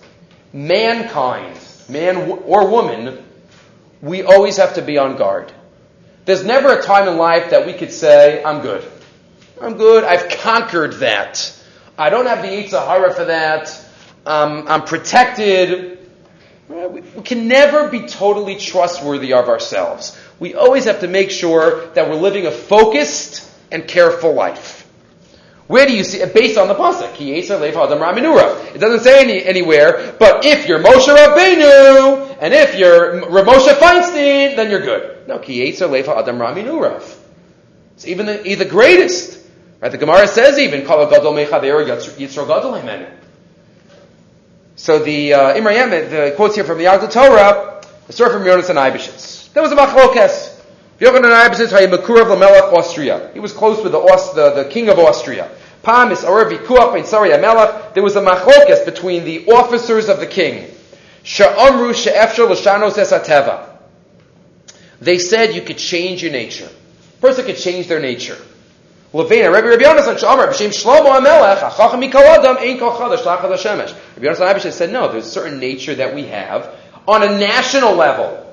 Mankind, 0.51 1.57
man 1.87 2.17
or 2.45 2.69
woman, 2.69 3.23
we 4.01 4.23
always 4.23 4.57
have 4.57 4.73
to 4.75 4.81
be 4.81 4.97
on 4.97 5.15
guard. 5.15 5.53
There's 6.25 6.43
never 6.43 6.77
a 6.77 6.83
time 6.83 7.07
in 7.07 7.17
life 7.17 7.51
that 7.51 7.65
we 7.65 7.73
could 7.73 7.93
say, 7.93 8.43
I'm 8.43 8.61
good. 8.61 8.83
I'm 9.61 9.77
good. 9.77 10.03
I've 10.03 10.29
conquered 10.39 10.93
that. 10.95 11.56
I 11.97 12.09
don't 12.09 12.27
have 12.27 12.43
the 12.43 12.49
Yetzer 12.49 12.85
Hara 12.85 13.13
for 13.13 13.25
that. 13.25 13.85
Um, 14.25 14.65
I'm 14.67 14.83
protected. 14.83 15.97
We, 16.69 17.01
can 17.23 17.47
never 17.47 17.89
be 17.89 18.07
totally 18.07 18.57
trustworthy 18.57 19.33
of 19.33 19.47
ourselves. 19.47 20.19
We 20.39 20.53
always 20.53 20.85
have 20.85 20.99
to 20.99 21.07
make 21.07 21.31
sure 21.31 21.87
that 21.91 22.09
we're 22.09 22.15
living 22.15 22.45
a 22.45 22.51
focused 22.51 23.49
and 23.71 23.87
careful 23.87 24.33
life. 24.33 24.85
Where 25.67 25.85
do 25.85 25.93
you 25.93 26.03
see 26.03 26.19
it? 26.19 26.33
Based 26.33 26.57
on 26.57 26.67
the 26.67 26.75
pasuk, 26.75 27.15
It 27.19 28.79
doesn't 28.79 28.99
say 29.01 29.21
any, 29.21 29.43
anywhere, 29.43 30.15
but 30.19 30.45
if 30.45 30.67
you're 30.67 30.79
Moshe 30.79 31.07
Rabbeinu, 31.07 32.37
and 32.39 32.53
if 32.53 32.77
you're 32.77 33.27
Rav 33.29 33.45
Moshe 33.45 33.73
Feinstein, 33.73 34.55
then 34.55 34.69
you're 34.69 34.81
good. 34.81 35.27
No, 35.27 35.39
Adam 35.39 36.37
Raminurav. 36.37 37.17
It's 37.95 38.07
even 38.07 38.27
the, 38.27 38.55
the 38.55 38.65
greatest. 38.65 39.36
Right? 39.79 39.91
The 39.91 39.97
Gemara 39.97 40.27
says 40.27 40.57
even, 40.57 40.85
Kala 40.85 41.09
Gadol 41.09 41.33
Mechader 41.33 41.85
Yitzro 41.85 42.47
Gadol 42.47 42.73
Himenu. 42.73 43.09
So 44.75 44.99
the 44.99 45.33
uh, 45.33 45.55
Imre 45.55 45.73
Emes, 45.73 46.09
the 46.09 46.33
quotes 46.35 46.55
here 46.55 46.63
from 46.63 46.77
the 46.77 46.85
Yagdil 46.85 47.11
Torah, 47.11 47.81
the 48.05 48.13
story 48.13 48.31
from 48.31 48.43
Yonasan 48.43 48.75
Eibeshitz. 48.75 49.51
There 49.53 49.63
was 49.63 49.71
a 49.71 49.75
machlokes. 49.75 50.55
Yonasan 50.99 51.49
Eibeshitz 51.49 51.69
Hayimekurav 51.69 52.25
Lamelech 52.25 52.73
Austria. 52.73 53.31
He 53.33 53.39
was 53.39 53.53
close 53.53 53.83
with 53.83 53.91
the, 53.91 53.99
the, 54.35 54.63
the 54.63 54.69
king 54.69 54.89
of 54.89 54.99
Austria. 54.99 55.49
Pam 55.83 56.11
is 56.11 56.19
Vikuach 56.19 57.05
Sari 57.05 57.29
Amelech. 57.29 57.93
There 57.93 58.03
was 58.03 58.15
a 58.15 58.21
machlokes 58.21 58.85
between 58.85 59.25
the 59.25 59.47
officers 59.47 60.09
of 60.09 60.19
the 60.19 60.27
king. 60.27 60.69
Sha'amru 61.23 61.93
she'efshel 61.93 62.49
l'shanos 62.49 62.93
esateva. 62.93 63.77
They 65.01 65.19
said 65.19 65.53
you 65.53 65.61
could 65.61 65.77
change 65.77 66.23
your 66.23 66.31
nature. 66.31 66.69
A 66.69 67.21
person 67.21 67.45
could 67.45 67.57
change 67.57 67.87
their 67.87 67.99
nature. 67.99 68.37
Levina, 69.13 69.49
Rabbi 69.51 69.67
Rabbi 69.67 69.83
Yonasan 69.83 70.17
Shamar, 70.17 70.49
B'Shem 70.49 70.69
Shlomo 70.69 71.17
HaMelech, 71.17 71.69
Achacham 71.69 72.03
Mikol 72.03 72.23
Adam, 72.23 72.57
Ein 72.57 72.77
Kol 72.77 72.91
Chadash, 72.91 73.23
Lachad 73.23 73.49
HaShemesh. 73.49 73.95
Rabbi 74.17 74.27
Yonasan 74.27 74.53
Eibeshitz 74.53 74.73
said, 74.73 74.91
no, 74.91 75.09
there's 75.09 75.27
a 75.27 75.29
certain 75.29 75.59
nature 75.59 75.95
that 75.95 76.13
we 76.13 76.25
have 76.25 76.75
on 77.07 77.23
a 77.23 77.39
national 77.39 77.95
level. 77.95 78.43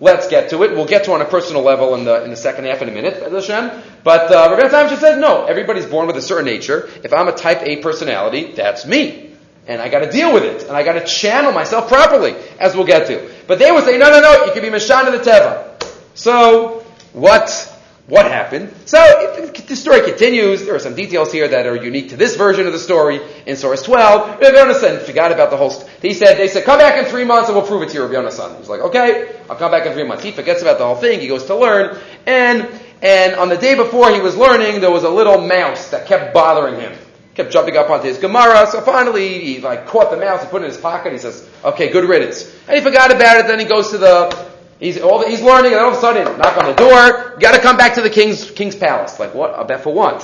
Let's 0.00 0.28
get 0.28 0.50
to 0.50 0.62
it. 0.62 0.70
We'll 0.70 0.86
get 0.86 1.04
to 1.04 1.12
on 1.12 1.20
a 1.20 1.26
personal 1.26 1.62
level 1.62 1.94
in 1.94 2.04
the, 2.04 2.24
in 2.24 2.30
the 2.30 2.36
second 2.36 2.64
half 2.64 2.80
in 2.80 2.88
a 2.88 2.92
minute, 2.92 3.20
Hashem. 3.20 3.82
But 4.02 4.32
uh, 4.32 4.48
Rabbi 4.50 4.68
Yonasan 4.68 4.88
Eibeshitz 4.88 5.00
said, 5.00 5.20
no, 5.20 5.44
everybody's 5.44 5.86
born 5.86 6.06
with 6.06 6.16
a 6.16 6.22
certain 6.22 6.46
nature. 6.46 6.88
If 7.04 7.12
I'm 7.12 7.28
a 7.28 7.32
type 7.32 7.62
A 7.62 7.82
personality, 7.82 8.52
that's 8.52 8.86
me. 8.86 9.34
And 9.66 9.82
I 9.82 9.90
gotta 9.90 10.10
deal 10.10 10.32
with 10.32 10.44
it. 10.44 10.62
And 10.62 10.74
I 10.74 10.84
gotta 10.84 11.04
channel 11.04 11.52
myself 11.52 11.88
properly, 11.88 12.34
as 12.58 12.74
we'll 12.74 12.86
get 12.86 13.08
to. 13.08 13.30
But 13.46 13.58
they 13.58 13.70
would 13.70 13.84
say, 13.84 13.98
no, 13.98 14.08
no, 14.10 14.20
no, 14.20 14.46
you 14.46 14.52
can 14.52 14.62
be 14.62 14.70
Mashana 14.70 15.10
the 15.10 15.18
Teva. 15.18 15.84
So, 16.14 16.86
what 17.12 17.67
what 18.08 18.24
happened. 18.24 18.74
So 18.86 18.98
it, 19.00 19.54
the 19.68 19.76
story 19.76 20.00
continues. 20.00 20.64
There 20.64 20.74
are 20.74 20.80
some 20.80 20.94
details 20.94 21.30
here 21.30 21.46
that 21.46 21.66
are 21.66 21.76
unique 21.76 22.08
to 22.10 22.16
this 22.16 22.36
version 22.36 22.66
of 22.66 22.72
the 22.72 22.78
story 22.78 23.20
in 23.46 23.54
source 23.54 23.82
12. 23.82 24.40
Rabbi 24.40 24.56
Yonasan 24.56 25.02
forgot 25.02 25.30
about 25.30 25.50
the 25.50 25.58
whole. 25.58 25.70
He 26.00 26.14
said, 26.14 26.36
they 26.36 26.48
said, 26.48 26.64
come 26.64 26.78
back 26.78 26.98
in 26.98 27.10
three 27.10 27.24
months 27.24 27.50
and 27.50 27.56
we'll 27.56 27.66
prove 27.66 27.82
it 27.82 27.90
to 27.90 27.94
you, 27.94 28.02
Rabbi 28.06 28.14
Yonasan. 28.14 28.58
He's 28.58 28.68
like, 28.68 28.80
okay, 28.80 29.38
I'll 29.50 29.56
come 29.56 29.70
back 29.70 29.86
in 29.86 29.92
three 29.92 30.04
months. 30.04 30.24
He 30.24 30.32
forgets 30.32 30.62
about 30.62 30.78
the 30.78 30.86
whole 30.86 30.96
thing. 30.96 31.20
He 31.20 31.28
goes 31.28 31.44
to 31.46 31.54
learn. 31.54 31.98
And, 32.26 32.66
and 33.02 33.34
on 33.34 33.50
the 33.50 33.58
day 33.58 33.74
before 33.74 34.10
he 34.10 34.20
was 34.20 34.36
learning, 34.36 34.80
there 34.80 34.90
was 34.90 35.04
a 35.04 35.10
little 35.10 35.46
mouse 35.46 35.90
that 35.90 36.06
kept 36.06 36.32
bothering 36.32 36.80
him. 36.80 36.96
Kept 37.34 37.52
jumping 37.52 37.76
up 37.76 37.90
onto 37.90 38.08
his 38.08 38.16
Gemara. 38.16 38.66
So 38.68 38.80
finally, 38.80 39.38
he 39.38 39.60
like 39.60 39.86
caught 39.86 40.10
the 40.10 40.16
mouse 40.16 40.40
and 40.40 40.50
put 40.50 40.62
it 40.62 40.64
in 40.64 40.70
his 40.70 40.80
pocket. 40.80 41.12
He 41.12 41.18
says, 41.18 41.46
okay, 41.62 41.92
good 41.92 42.08
riddance. 42.08 42.50
And 42.66 42.76
he 42.76 42.82
forgot 42.82 43.14
about 43.14 43.38
it. 43.38 43.46
Then 43.46 43.58
he 43.58 43.66
goes 43.66 43.90
to 43.90 43.98
the 43.98 44.48
He's, 44.80 45.00
all, 45.00 45.26
he's 45.26 45.42
learning, 45.42 45.72
and 45.72 45.80
all 45.80 45.90
of 45.90 45.98
a 45.98 46.00
sudden, 46.00 46.38
knock 46.38 46.56
on 46.56 46.66
the 46.66 46.74
door, 46.74 47.36
got 47.40 47.52
to 47.52 47.60
come 47.60 47.76
back 47.76 47.94
to 47.94 48.00
the 48.00 48.10
king's, 48.10 48.50
king's 48.50 48.76
palace. 48.76 49.18
Like, 49.18 49.34
what? 49.34 49.54
I 49.54 49.64
bet 49.64 49.82
for 49.82 49.92
what? 49.92 50.22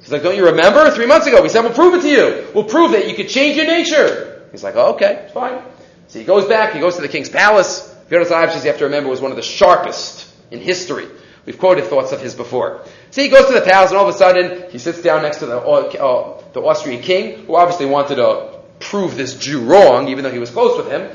He's 0.00 0.12
like, 0.12 0.22
don't 0.22 0.36
you 0.36 0.46
remember? 0.46 0.90
Three 0.90 1.06
months 1.06 1.26
ago, 1.26 1.42
we 1.42 1.48
said, 1.48 1.62
we'll 1.62 1.72
prove 1.72 1.94
it 1.94 2.02
to 2.02 2.08
you. 2.08 2.46
We'll 2.54 2.64
prove 2.64 2.92
that 2.92 3.08
you 3.08 3.14
could 3.14 3.28
change 3.28 3.56
your 3.56 3.66
nature. 3.66 4.48
He's 4.50 4.62
like, 4.62 4.76
oh, 4.76 4.94
okay, 4.94 5.22
it's 5.24 5.32
fine. 5.32 5.62
So 6.08 6.18
he 6.18 6.24
goes 6.24 6.46
back, 6.46 6.74
he 6.74 6.80
goes 6.80 6.96
to 6.96 7.02
the 7.02 7.08
king's 7.08 7.28
palace. 7.28 7.86
Eibeshitz, 8.10 8.64
you 8.64 8.70
have 8.70 8.78
to 8.78 8.84
remember, 8.84 9.08
was 9.08 9.20
one 9.20 9.30
of 9.30 9.36
the 9.36 9.42
sharpest 9.42 10.30
in 10.50 10.58
history. 10.60 11.06
We've 11.46 11.58
quoted 11.58 11.84
thoughts 11.84 12.12
of 12.12 12.20
his 12.20 12.34
before. 12.34 12.84
So 13.10 13.22
he 13.22 13.28
goes 13.28 13.46
to 13.46 13.54
the 13.54 13.60
palace, 13.62 13.90
and 13.90 13.98
all 13.98 14.08
of 14.08 14.14
a 14.14 14.18
sudden, 14.18 14.70
he 14.70 14.78
sits 14.78 15.00
down 15.00 15.22
next 15.22 15.38
to 15.38 15.46
the, 15.46 15.58
uh, 15.58 16.42
the 16.52 16.60
Austrian 16.60 17.02
king, 17.02 17.46
who 17.46 17.56
obviously 17.56 17.86
wanted 17.86 18.16
to 18.16 18.58
prove 18.80 19.16
this 19.16 19.36
Jew 19.36 19.60
wrong, 19.60 20.08
even 20.08 20.24
though 20.24 20.32
he 20.32 20.38
was 20.38 20.50
close 20.50 20.76
with 20.76 20.90
him. 20.90 21.10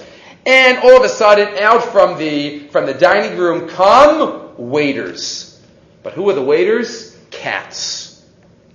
And 0.45 0.77
all 0.79 0.95
of 0.97 1.03
a 1.03 1.09
sudden, 1.09 1.57
out 1.57 1.83
from 1.83 2.17
the, 2.17 2.67
from 2.67 2.85
the 2.85 2.93
dining 2.93 3.37
room 3.37 3.67
come 3.67 4.51
waiters. 4.57 5.59
But 6.03 6.13
who 6.13 6.29
are 6.29 6.33
the 6.33 6.43
waiters? 6.43 7.17
Cats. 7.31 8.23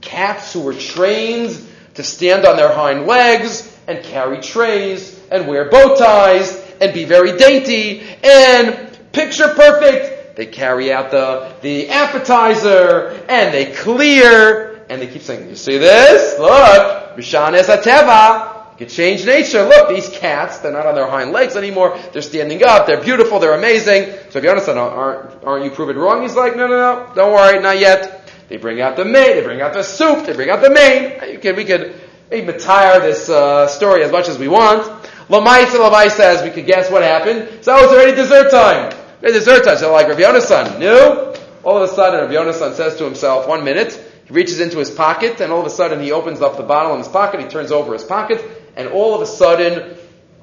Cats 0.01 0.53
who 0.53 0.63
were 0.63 0.75
trained 0.75 1.57
to 1.95 2.03
stand 2.03 2.45
on 2.45 2.57
their 2.57 2.73
hind 2.73 3.07
legs 3.07 3.79
and 3.87 4.05
carry 4.05 4.41
trays 4.41 5.21
and 5.31 5.47
wear 5.47 5.71
bow 5.71 5.95
ties 5.97 6.57
and 6.81 6.93
be 6.93 7.05
very 7.05 7.37
dainty 7.37 8.03
and 8.25 8.99
picture 9.13 9.55
perfect. 9.55 10.37
They 10.37 10.47
carry 10.47 10.93
out 10.93 11.11
the, 11.11 11.55
the 11.61 11.91
appetizer 11.91 13.25
and 13.29 13.55
they 13.55 13.73
clear 13.73 14.85
and 14.89 15.01
they 15.01 15.07
keep 15.07 15.23
saying, 15.23 15.49
you 15.49 15.55
see 15.55 15.79
this? 15.79 16.39
Look, 16.39 17.17
Mishanes 17.17 17.69
Ateva 17.69 18.50
can 18.81 18.89
change 18.89 19.27
nature. 19.27 19.63
Look, 19.63 19.89
these 19.91 20.09
cats, 20.09 20.59
they're 20.59 20.73
not 20.73 20.87
on 20.87 20.95
their 20.95 21.09
hind 21.09 21.33
legs 21.33 21.55
anymore. 21.55 21.99
They're 22.13 22.23
standing 22.23 22.65
up. 22.65 22.87
They're 22.87 23.03
beautiful. 23.03 23.39
They're 23.39 23.55
amazing. 23.55 24.13
So 24.31 24.39
if 24.39 24.45
you 24.45 24.51
understand, 24.51 24.79
aren't, 24.79 25.45
aren't 25.45 25.65
you 25.65 25.71
proven 25.71 25.97
wrong? 25.97 26.23
He's 26.23 26.35
like, 26.35 26.57
no, 26.57 26.67
no, 26.67 26.77
no. 26.77 27.15
Don't 27.15 27.33
worry. 27.33 27.61
Not 27.61 27.79
yet. 27.79 28.33
They 28.49 28.57
bring 28.57 28.81
out 28.81 28.97
the 28.97 29.05
main. 29.05 29.37
They 29.37 29.43
bring 29.43 29.61
out 29.61 29.75
the 29.75 29.83
soup. 29.83 30.27
They 30.27 30.33
bring 30.33 30.51
out 30.51 30.63
the 30.63 30.71
main. 30.71 31.31
You 31.31 31.39
can, 31.39 31.57
we 31.57 31.65
could 31.65 31.95
maybe 32.31 32.53
tire 32.55 33.01
this 33.01 33.29
uh, 33.29 33.69
story 33.69 34.03
as 34.03 34.11
much 34.11 34.29
as 34.29 34.39
we 34.39 34.49
want. 34.49 34.83
Lamaisa 35.29 35.79
Lamai 35.79 36.11
says 36.11 36.43
we 36.43 36.51
could 36.51 36.67
guess 36.67 36.91
what 36.91 37.03
happened. 37.03 37.63
So 37.63 37.77
it's 37.77 37.93
already 37.93 38.17
dessert 38.17 38.51
time. 38.51 38.93
It's 39.23 39.35
dessert 39.35 39.65
time. 39.65 39.77
So 39.77 39.93
like 39.93 40.09
Rav 40.09 40.19
Yonasan 40.19 40.79
knew. 40.79 41.31
All 41.63 41.77
of 41.77 41.83
a 41.83 41.95
sudden, 41.95 42.21
Rav 42.21 42.31
Yonasan 42.31 42.75
says 42.75 42.97
to 42.97 43.05
himself, 43.05 43.47
one 43.47 43.63
minute, 43.63 43.93
he 44.25 44.33
reaches 44.33 44.61
into 44.61 44.79
his 44.79 44.91
pocket, 44.91 45.41
and 45.43 45.53
all 45.53 45.61
of 45.61 45.67
a 45.67 45.71
sudden 45.71 46.01
he 46.01 46.11
opens 46.11 46.41
up 46.41 46.57
the 46.57 46.63
bottle 46.63 46.93
in 46.93 46.99
his 46.99 47.09
pocket, 47.09 47.41
he 47.41 47.47
turns 47.47 47.71
over 47.71 47.93
his 47.93 48.03
pocket, 48.03 48.41
and 48.81 48.89
all 48.89 49.15
of 49.15 49.21
a 49.21 49.27
sudden 49.27 49.97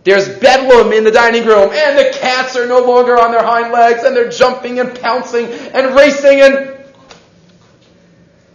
there's 0.04 0.30
bedlam 0.40 0.94
in 0.94 1.04
the 1.04 1.12
dining 1.12 1.46
room, 1.46 1.72
and 1.74 1.98
the 1.98 2.12
cats 2.14 2.56
are 2.56 2.66
no 2.66 2.80
longer 2.80 3.20
on 3.20 3.32
their 3.32 3.44
hind 3.44 3.74
legs, 3.74 4.04
and 4.04 4.16
they're 4.16 4.30
jumping 4.30 4.80
and 4.80 4.98
pouncing 5.02 5.48
and 5.48 5.96
racing 5.96 6.40
and 6.42 6.78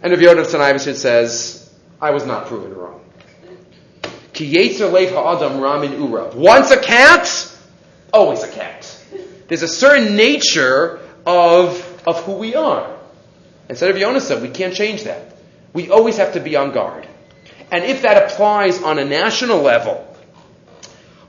and 0.01 0.11
Rav 0.11 0.19
Yonasan 0.19 0.59
Eibeshitz 0.59 0.97
says, 0.97 1.73
I 2.01 2.11
was 2.11 2.25
not 2.25 2.47
proven 2.47 2.73
wrong. 2.73 2.99
Once 6.35 6.71
a 6.71 6.77
cat, 6.77 7.57
always 8.11 8.43
a 8.43 8.49
cat. 8.49 8.99
There's 9.47 9.61
a 9.61 9.67
certain 9.67 10.17
nature 10.17 10.99
of, 11.25 12.03
of 12.05 12.21
who 12.25 12.33
we 12.33 12.53
are. 12.55 12.97
Instead 13.69 13.91
of 13.91 13.95
Yonasan, 13.95 14.41
we 14.41 14.49
can't 14.49 14.73
change 14.73 15.03
that. 15.03 15.37
We 15.71 15.89
always 15.89 16.17
have 16.17 16.33
to 16.33 16.41
be 16.41 16.57
on 16.57 16.71
guard. 16.71 17.07
And 17.73 17.85
if 17.85 18.03
that 18.03 18.31
applies 18.31 18.83
on 18.83 18.99
a 18.99 19.03
national 19.03 19.59
level, 19.59 20.07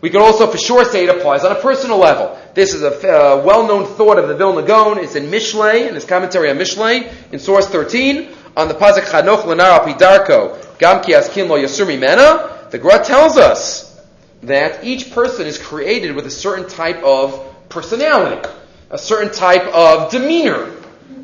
we 0.03 0.11
could 0.11 0.21
also 0.21 0.47
for 0.47 0.59
sure 0.59 0.85
say 0.85 1.05
it 1.05 1.09
applies 1.09 1.43
on 1.43 1.53
a 1.53 1.55
personal 1.55 1.97
level. 1.97 2.39
This 2.53 2.75
is 2.75 2.83
a 2.83 2.89
uh, 2.89 3.43
well-known 3.43 3.87
thought 3.87 4.19
of 4.19 4.29
the 4.29 4.37
Vilna 4.37 4.61
Gaon. 4.61 4.99
It's 4.99 5.15
in 5.15 5.31
Mishlei, 5.31 5.89
in 5.89 5.95
his 5.95 6.05
commentary 6.05 6.51
on 6.51 6.59
Mishlei, 6.59 7.11
in 7.33 7.39
source 7.39 7.67
13, 7.69 8.29
on 8.59 8.69
the 8.69 8.75
Pasuk 8.75 9.05
Chanoch 9.05 9.45
Lenar 9.45 9.81
Apidarko, 9.81 10.79
Gam 10.79 11.03
Ki 11.03 11.15
Askin 11.15 11.49
Lo 11.49 11.57
Yasur 11.57 11.87
Mimena. 11.87 12.71
The 12.71 12.79
Gra 12.79 13.03
tells 13.03 13.39
us 13.39 13.99
that 14.43 14.85
each 14.85 15.13
person 15.13 15.47
is 15.47 15.57
created 15.57 16.15
with 16.15 16.27
a 16.27 16.31
certain 16.31 16.69
type 16.69 17.03
of 17.03 17.71
personality, 17.71 18.47
a 18.91 18.99
certain 18.99 19.33
type 19.33 19.67
of 19.69 20.11
demeanor, 20.11 20.71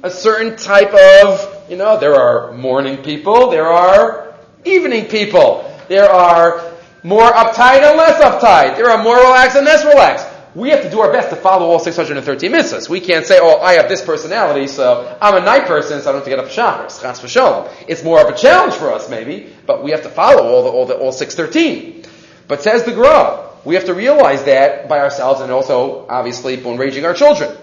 a 0.03 0.11
certain 0.11 0.57
type 0.57 0.95
of, 0.95 1.71
you 1.71 1.77
know, 1.77 1.99
there 2.01 2.15
are 2.15 2.55
morning 2.55 3.03
people, 3.03 3.51
there 3.51 3.69
are 3.69 4.30
evening 4.65 5.07
people, 5.07 5.65
there 5.89 6.09
are 6.09 6.73
more 7.03 7.31
uptight 7.31 7.83
and 7.83 7.97
less 7.97 8.23
uptight. 8.23 8.77
There 8.77 8.91
are 8.91 9.03
more 9.03 9.17
relaxed 9.17 9.57
and 9.57 9.65
less 9.65 9.85
relaxed. 9.85 10.27
We 10.55 10.71
have 10.71 10.83
to 10.83 10.91
do 10.91 11.01
our 11.01 11.13
best 11.13 11.31
to 11.31 11.37
follow 11.37 11.67
all 11.67 11.79
613 11.79 12.51
mitzvahs. 12.51 12.89
We 12.89 13.01
can't 13.01 13.25
say, 13.25 13.39
oh, 13.41 13.61
I 13.61 13.75
have 13.75 13.89
this 13.89 14.05
personality, 14.05 14.67
so 14.67 15.17
I'm 15.21 15.41
a 15.41 15.45
night 15.45 15.67
person, 15.67 16.01
so 16.01 16.11
I 16.11 16.13
don't 16.13 16.17
have 16.17 16.25
to 16.25 16.31
get 16.31 16.39
up 16.41 16.51
Shabbos. 16.51 17.01
Chas 17.01 17.21
v'sholom. 17.21 17.73
It's 17.87 18.03
more 18.03 18.21
of 18.21 18.35
a 18.35 18.37
challenge 18.37 18.75
for 18.75 18.91
us, 18.93 19.09
maybe, 19.09 19.49
but 19.65 19.85
we 19.85 19.93
have 19.93 20.03
to 20.03 20.09
follow 20.09 20.43
all 20.43 20.65
the, 20.65 20.71
all 20.71 20.87
the, 20.87 20.97
all 20.97 21.13
613. 21.13 22.05
But 22.49 22.63
says 22.63 22.83
the 22.83 22.93
Gra, 22.93 23.49
we 23.65 23.77
have 23.77 23.85
to 23.85 23.95
realize 23.95 24.43
that 24.45 24.89
by 24.89 24.99
ourselves 24.99 25.41
and 25.41 25.53
also, 25.53 26.07
obviously, 26.09 26.57
when 26.57 26.79
raising 26.79 27.05
our 27.05 27.15
children. 27.15 27.57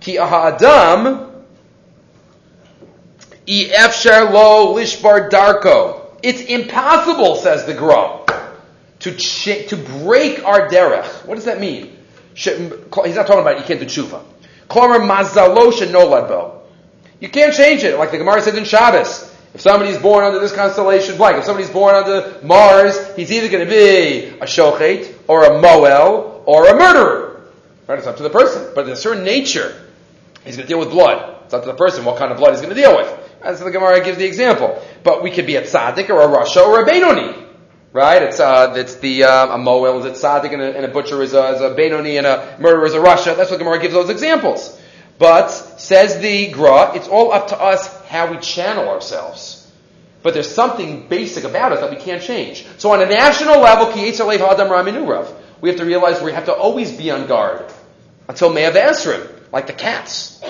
Ki 0.00 0.18
aha-adam, 0.18 1.34
i 3.32 3.33
efshar 3.33 3.33
lo 3.33 3.33
lishbar 3.33 3.33
darko. 3.33 3.33
It's 6.22 6.40
impossible, 6.40 7.36
says 7.36 7.66
the 7.66 7.74
Gra, 7.74 8.20
to 9.00 9.14
ch- 9.16 9.68
to 9.68 9.76
break 9.76 10.44
our 10.44 10.68
derech. 10.68 11.26
What 11.26 11.34
does 11.34 11.44
that 11.44 11.60
mean? 11.60 11.96
He's 12.34 12.46
not 13.14 13.26
talking 13.26 13.40
about 13.40 13.58
you 13.58 13.64
can't 13.64 13.80
do 13.80 13.86
tshuva. 13.86 14.24
Klomer 14.68 15.00
mazalo 15.00 15.70
shenolad 15.70 16.62
You 17.20 17.28
can't 17.28 17.54
change 17.54 17.84
it, 17.84 17.98
like 17.98 18.10
the 18.10 18.18
Gemara 18.18 18.40
says 18.40 18.56
in 18.56 18.64
Shabbos. 18.64 19.32
If 19.52 19.60
somebody's 19.60 19.98
born 19.98 20.24
under 20.24 20.40
this 20.40 20.52
constellation 20.52 21.16
blank, 21.16 21.38
if 21.38 21.44
somebody's 21.44 21.70
born 21.70 21.94
under 21.94 22.40
Mars, 22.42 23.14
he's 23.14 23.30
either 23.30 23.48
going 23.48 23.64
to 23.64 23.70
be 23.70 24.36
a 24.40 24.46
shochet, 24.46 25.14
or 25.28 25.44
a 25.44 25.60
moel, 25.60 26.42
or 26.44 26.66
a 26.66 26.74
murderer. 26.76 27.42
Right? 27.86 27.98
It's 27.98 28.08
up 28.08 28.16
to 28.16 28.24
the 28.24 28.30
person. 28.30 28.72
But 28.74 28.86
in 28.86 28.92
a 28.92 28.96
certain 28.96 29.22
nature. 29.22 29.80
He's 30.44 30.56
going 30.56 30.66
to 30.66 30.68
deal 30.68 30.80
with 30.80 30.90
blood. 30.90 31.36
It's 31.44 31.54
up 31.54 31.62
to 31.62 31.68
the 31.68 31.76
person 31.76 32.04
what 32.04 32.18
kind 32.18 32.32
of 32.32 32.38
blood 32.38 32.50
he's 32.50 32.60
going 32.60 32.74
to 32.74 32.80
deal 32.80 32.96
with. 32.96 33.23
As 33.44 33.60
the 33.60 33.70
Gemara 33.70 34.02
gives 34.04 34.18
the 34.18 34.24
example. 34.24 34.82
But 35.02 35.22
we 35.22 35.30
could 35.30 35.46
be 35.46 35.56
a 35.56 35.62
tzaddik 35.62 36.10
or 36.10 36.20
a 36.20 36.26
rasha 36.26 36.66
or 36.66 36.82
a 36.82 36.86
benoni. 36.86 37.42
Right? 37.92 38.22
It's, 38.22 38.40
uh, 38.40 38.74
it's 38.76 38.96
the, 38.96 39.24
uh, 39.24 39.54
a 39.54 39.58
moel 39.58 40.04
is 40.04 40.04
a 40.06 40.10
tzaddik 40.10 40.52
and 40.52 40.62
a, 40.62 40.76
and 40.76 40.84
a 40.84 40.88
butcher 40.88 41.22
is 41.22 41.32
a, 41.34 41.54
is 41.54 41.60
a 41.60 41.74
benoni 41.74 42.16
and 42.16 42.26
a 42.26 42.56
murderer 42.58 42.86
is 42.86 42.94
a 42.94 42.98
rasha. 42.98 43.36
That's 43.36 43.50
what 43.50 43.58
Gemara 43.58 43.78
gives 43.80 43.94
those 43.94 44.10
examples. 44.10 44.80
But, 45.18 45.48
says 45.48 46.18
the 46.18 46.50
Gra, 46.50 46.92
it's 46.96 47.06
all 47.06 47.32
up 47.32 47.48
to 47.48 47.60
us 47.60 48.04
how 48.06 48.30
we 48.30 48.38
channel 48.38 48.88
ourselves. 48.88 49.60
But 50.22 50.34
there's 50.34 50.50
something 50.50 51.06
basic 51.08 51.44
about 51.44 51.72
us 51.72 51.80
that 51.80 51.90
we 51.90 51.96
can't 51.96 52.22
change. 52.22 52.66
So 52.78 52.92
on 52.92 53.02
a 53.02 53.06
national 53.06 53.60
level, 53.60 53.92
we 53.94 54.08
have 55.68 55.78
to 55.78 55.84
realize 55.84 56.22
we 56.22 56.32
have 56.32 56.46
to 56.46 56.54
always 56.54 56.92
be 56.92 57.10
on 57.10 57.26
guard 57.26 57.70
until 58.28 58.52
Me'av 58.52 58.72
Esrim, 58.72 59.28
like 59.52 59.66
the 59.66 59.72
cats. 59.74 60.42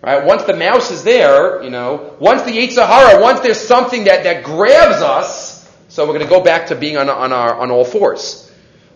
Right? 0.00 0.24
Once 0.24 0.44
the 0.44 0.54
mouse 0.54 0.90
is 0.90 1.02
there, 1.02 1.62
you 1.62 1.70
know, 1.70 2.14
once 2.20 2.42
the 2.42 2.52
Yetzer 2.52 2.86
Hara, 2.86 3.20
once 3.20 3.40
there's 3.40 3.60
something 3.60 4.04
that, 4.04 4.24
that 4.24 4.44
grabs 4.44 5.02
us, 5.02 5.68
so 5.88 6.06
we're 6.06 6.14
going 6.14 6.24
to 6.24 6.30
go 6.30 6.42
back 6.42 6.68
to 6.68 6.76
being 6.76 6.96
on, 6.96 7.08
on, 7.08 7.32
our, 7.32 7.58
on 7.58 7.70
all 7.70 7.84
fours. 7.84 8.44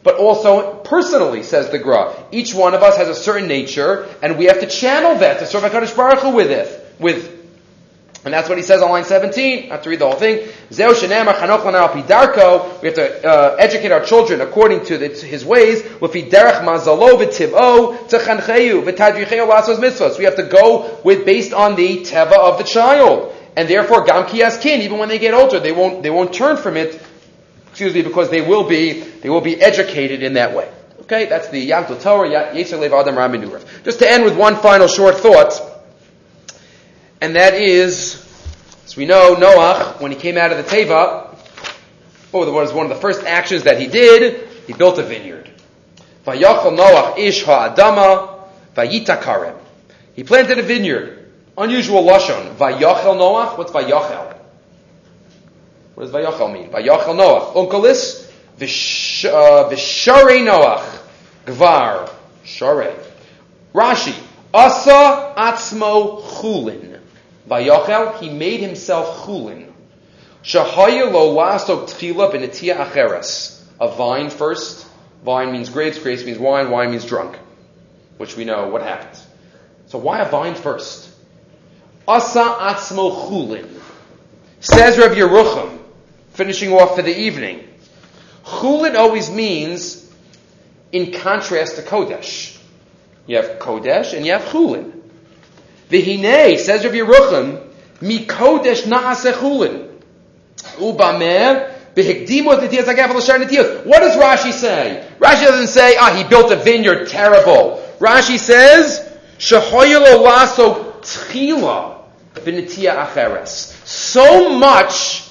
But 0.04 0.16
also, 0.16 0.74
personally, 0.76 1.42
says 1.42 1.70
the 1.70 1.78
Gra, 1.78 2.14
each 2.32 2.54
one 2.54 2.74
of 2.74 2.82
us 2.82 2.96
has 2.96 3.08
a 3.08 3.14
certain 3.14 3.48
nature, 3.48 4.08
and 4.22 4.38
we 4.38 4.46
have 4.46 4.60
to 4.60 4.66
channel 4.66 5.16
that 5.16 5.38
to 5.40 5.46
serve 5.46 5.62
HaKadosh 5.62 5.96
Baruch 5.96 6.20
Hu 6.20 6.30
with 6.30 6.50
it. 6.50 6.94
With 6.98 7.41
and 8.24 8.32
that's 8.32 8.48
what 8.48 8.56
he 8.56 8.62
says 8.62 8.82
on 8.82 8.90
line 8.90 9.04
17. 9.04 9.64
I 9.64 9.74
have 9.74 9.82
to 9.82 9.90
read 9.90 9.98
the 9.98 10.06
whole 10.06 10.14
thing. 10.14 10.48
We 10.70 10.76
have 10.76 11.00
to 12.94 13.28
uh, 13.28 13.56
educate 13.58 13.90
our 13.90 14.04
children 14.04 14.40
according 14.40 14.84
to, 14.86 14.96
the, 14.96 15.08
to 15.08 15.26
his 15.26 15.44
ways. 15.44 15.82
We 16.00 16.00
have 20.24 20.36
to 20.36 20.48
go 20.48 21.00
with 21.02 21.26
based 21.26 21.52
on 21.52 21.74
the 21.74 21.98
teva 22.04 22.38
of 22.38 22.58
the 22.58 22.64
child. 22.64 23.34
And 23.56 23.68
therefore, 23.68 24.04
gam 24.04 24.28
kin, 24.28 24.82
even 24.82 24.98
when 24.98 25.08
they 25.08 25.18
get 25.18 25.34
older, 25.34 25.58
they 25.58 25.72
won't, 25.72 26.04
they 26.04 26.10
won't 26.10 26.32
turn 26.32 26.56
from 26.56 26.76
it, 26.76 27.04
excuse 27.70 27.92
me, 27.92 28.02
because 28.02 28.30
they 28.30 28.40
will 28.40 28.68
be, 28.68 29.00
they 29.00 29.30
will 29.30 29.40
be 29.40 29.60
educated 29.60 30.22
in 30.22 30.34
that 30.34 30.54
way. 30.54 30.72
Okay, 31.00 31.26
that's 31.26 31.48
the 31.48 31.58
Yam 31.58 31.86
Torah, 31.98 32.30
Yetzer 32.30 32.98
Adam 32.98 33.18
Ramin 33.18 33.50
Just 33.82 33.98
to 33.98 34.08
end 34.08 34.24
with 34.24 34.36
one 34.38 34.54
final 34.56 34.86
short 34.86 35.16
thought 35.16 35.71
and 37.22 37.36
that 37.36 37.54
is, 37.54 38.16
as 38.84 38.96
we 38.96 39.06
know, 39.06 39.36
Noach, 39.36 40.00
when 40.00 40.10
he 40.10 40.18
came 40.18 40.36
out 40.36 40.50
of 40.50 40.56
the 40.56 40.64
Teva, 40.64 41.32
oh, 42.34 42.38
what 42.40 42.52
was 42.52 42.72
one 42.72 42.84
of 42.84 42.90
the 42.90 43.00
first 43.00 43.22
actions 43.22 43.62
that 43.62 43.78
he 43.78 43.86
did? 43.86 44.48
He 44.66 44.72
built 44.72 44.98
a 44.98 45.04
vineyard. 45.04 45.48
Vayachal 46.26 46.76
Noach 46.76 47.16
ish 47.16 47.44
ha'adama 47.44 48.48
vayita 48.74 49.56
He 50.14 50.24
planted 50.24 50.58
a 50.58 50.62
vineyard. 50.62 51.30
Unusual 51.56 52.02
lashon. 52.02 52.56
Vayachel 52.56 53.14
Noach. 53.14 53.56
What's 53.56 53.70
vayachel? 53.70 54.36
What 55.94 56.10
does 56.10 56.12
vayachel 56.12 56.52
mean? 56.52 56.70
Vayachel 56.70 57.14
Noach. 57.14 57.54
Unkelis 57.54 58.28
uh, 59.26 59.70
v'share 59.70 60.44
Noach. 60.44 60.98
Gvar. 61.46 62.10
Share. 62.42 62.96
Rashi. 63.72 64.20
Asa 64.52 65.34
atzmo 65.36 66.20
chulin. 66.20 66.91
Vayochel, 67.48 68.20
he 68.20 68.30
made 68.30 68.60
himself 68.60 69.26
chulin. 69.26 69.72
Shahaya 70.42 71.12
lo 71.12 71.34
lasok 71.34 71.88
tchila. 71.88 73.58
A 73.80 73.88
vine 73.88 74.30
first. 74.30 74.86
Vine 75.24 75.52
means 75.52 75.68
grapes, 75.70 75.98
grapes 75.98 76.24
means 76.24 76.38
wine, 76.38 76.70
wine 76.70 76.90
means 76.90 77.04
drunk. 77.04 77.38
Which 78.16 78.36
we 78.36 78.44
know 78.44 78.68
what 78.68 78.82
happens. 78.82 79.26
So 79.86 79.98
why 79.98 80.20
a 80.20 80.28
vine 80.28 80.54
first? 80.54 81.10
Asa 82.06 82.40
atzmo 82.42 83.28
chulin. 83.28 83.68
Says 84.60 84.98
Rav 84.98 85.12
Yerucham, 85.12 85.78
finishing 86.30 86.72
off 86.72 86.96
for 86.96 87.02
the 87.02 87.16
evening. 87.16 87.68
Chulin 88.44 88.96
always 88.96 89.30
means 89.30 90.10
in 90.92 91.12
contrast 91.12 91.76
to 91.76 91.82
Kodesh. 91.82 92.58
You 93.26 93.36
have 93.36 93.58
Kodesh 93.58 94.16
and 94.16 94.26
you 94.26 94.32
have 94.32 94.42
Chulin. 94.42 95.01
V'hinei, 95.92 96.58
says 96.58 96.84
Rav 96.84 96.94
Yerucham, 96.94 97.62
mikodesh 98.00 98.84
na'aseh 98.84 99.34
chulin. 99.34 99.90
Ubamer, 100.78 101.70
what 101.94 102.06
does 102.06 102.16
Rashi 104.16 104.52
say? 104.52 105.06
Rashi 105.18 105.44
doesn't 105.44 105.66
say, 105.66 105.96
ah, 105.98 106.16
he 106.16 106.24
built 106.24 106.50
a 106.50 106.56
vineyard, 106.56 107.08
terrible. 107.08 107.86
Rashi 107.98 108.38
says, 108.38 109.12
Shahoyelo 109.36 110.24
laso 110.24 110.92
tchila 111.02 112.02
v'netia 112.32 113.06
acheres. 113.06 113.74
So 113.86 114.58
much 114.58 115.28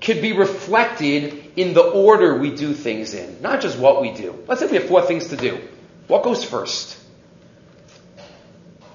could 0.00 0.22
be 0.22 0.32
reflected 0.32 1.50
in 1.56 1.74
the 1.74 1.82
order 1.82 2.38
we 2.38 2.54
do 2.54 2.72
things 2.72 3.12
in, 3.12 3.42
not 3.42 3.60
just 3.60 3.76
what 3.76 4.00
we 4.00 4.12
do. 4.12 4.44
Let's 4.46 4.60
say 4.60 4.68
we 4.68 4.76
have 4.76 4.86
four 4.86 5.02
things 5.02 5.26
to 5.28 5.36
do. 5.36 5.58
What 6.06 6.22
goes 6.22 6.44
first? 6.44 6.96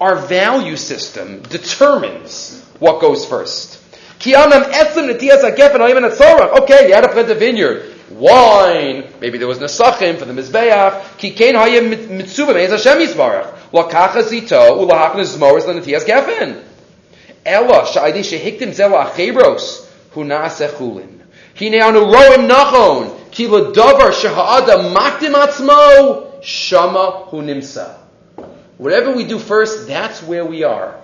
Our 0.02 0.16
value 0.16 0.76
system 0.76 1.42
determines 1.42 2.60
what 2.80 3.00
goes 3.00 3.24
first. 3.24 3.78
Okay, 4.20 4.30
you 4.30 4.36
had 4.36 4.50
to 7.00 7.08
plant 7.08 7.30
a 7.30 7.34
vineyard. 7.34 7.92
wine. 8.10 9.08
Maybe 9.20 9.38
there 9.38 9.48
was 9.48 9.58
nesachim 9.58 10.18
for 10.18 10.24
the 10.24 10.32
mizbeach. 10.32 11.18
Ki 11.18 11.32
kein 11.32 11.54
haya 11.54 11.80
mitzuba 11.80 12.54
meiz 12.54 12.70
Hashem 12.70 12.98
yisbarach. 12.98 13.54
Lakacha 13.72 14.22
zito 14.22 14.78
ulahach 14.78 15.14
nezmoris 15.14 15.64
lenetias 15.64 16.04
gefen. 16.04 16.62
Ella 17.44 17.86
sha'idi 17.86 18.22
shehiktim 18.22 18.72
zela 18.72 19.06
achebros 19.06 19.86
hu 20.12 20.24
naaseh. 20.24 20.70
Hine 21.54 21.80
anu 21.80 22.00
roim 22.00 22.48
nachon 22.48 23.30
ki 23.30 23.48
ledavar 23.48 24.12
sheha'ada 24.12 24.92
makdim 24.92 25.34
atzmo 25.34 26.42
shama 26.42 27.26
hu 27.30 27.42
nimsa. 27.42 28.01
Whatever 28.82 29.12
we 29.12 29.22
do 29.22 29.38
first, 29.38 29.86
that's 29.86 30.20
where 30.24 30.44
we 30.44 30.64
are. 30.64 30.98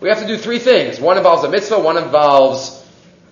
We 0.00 0.08
have 0.08 0.18
to 0.18 0.26
do 0.26 0.36
three 0.36 0.58
things. 0.58 0.98
One 0.98 1.18
involves 1.18 1.44
a 1.44 1.48
mitzvah, 1.48 1.78
one 1.78 1.96
involves 1.96 2.84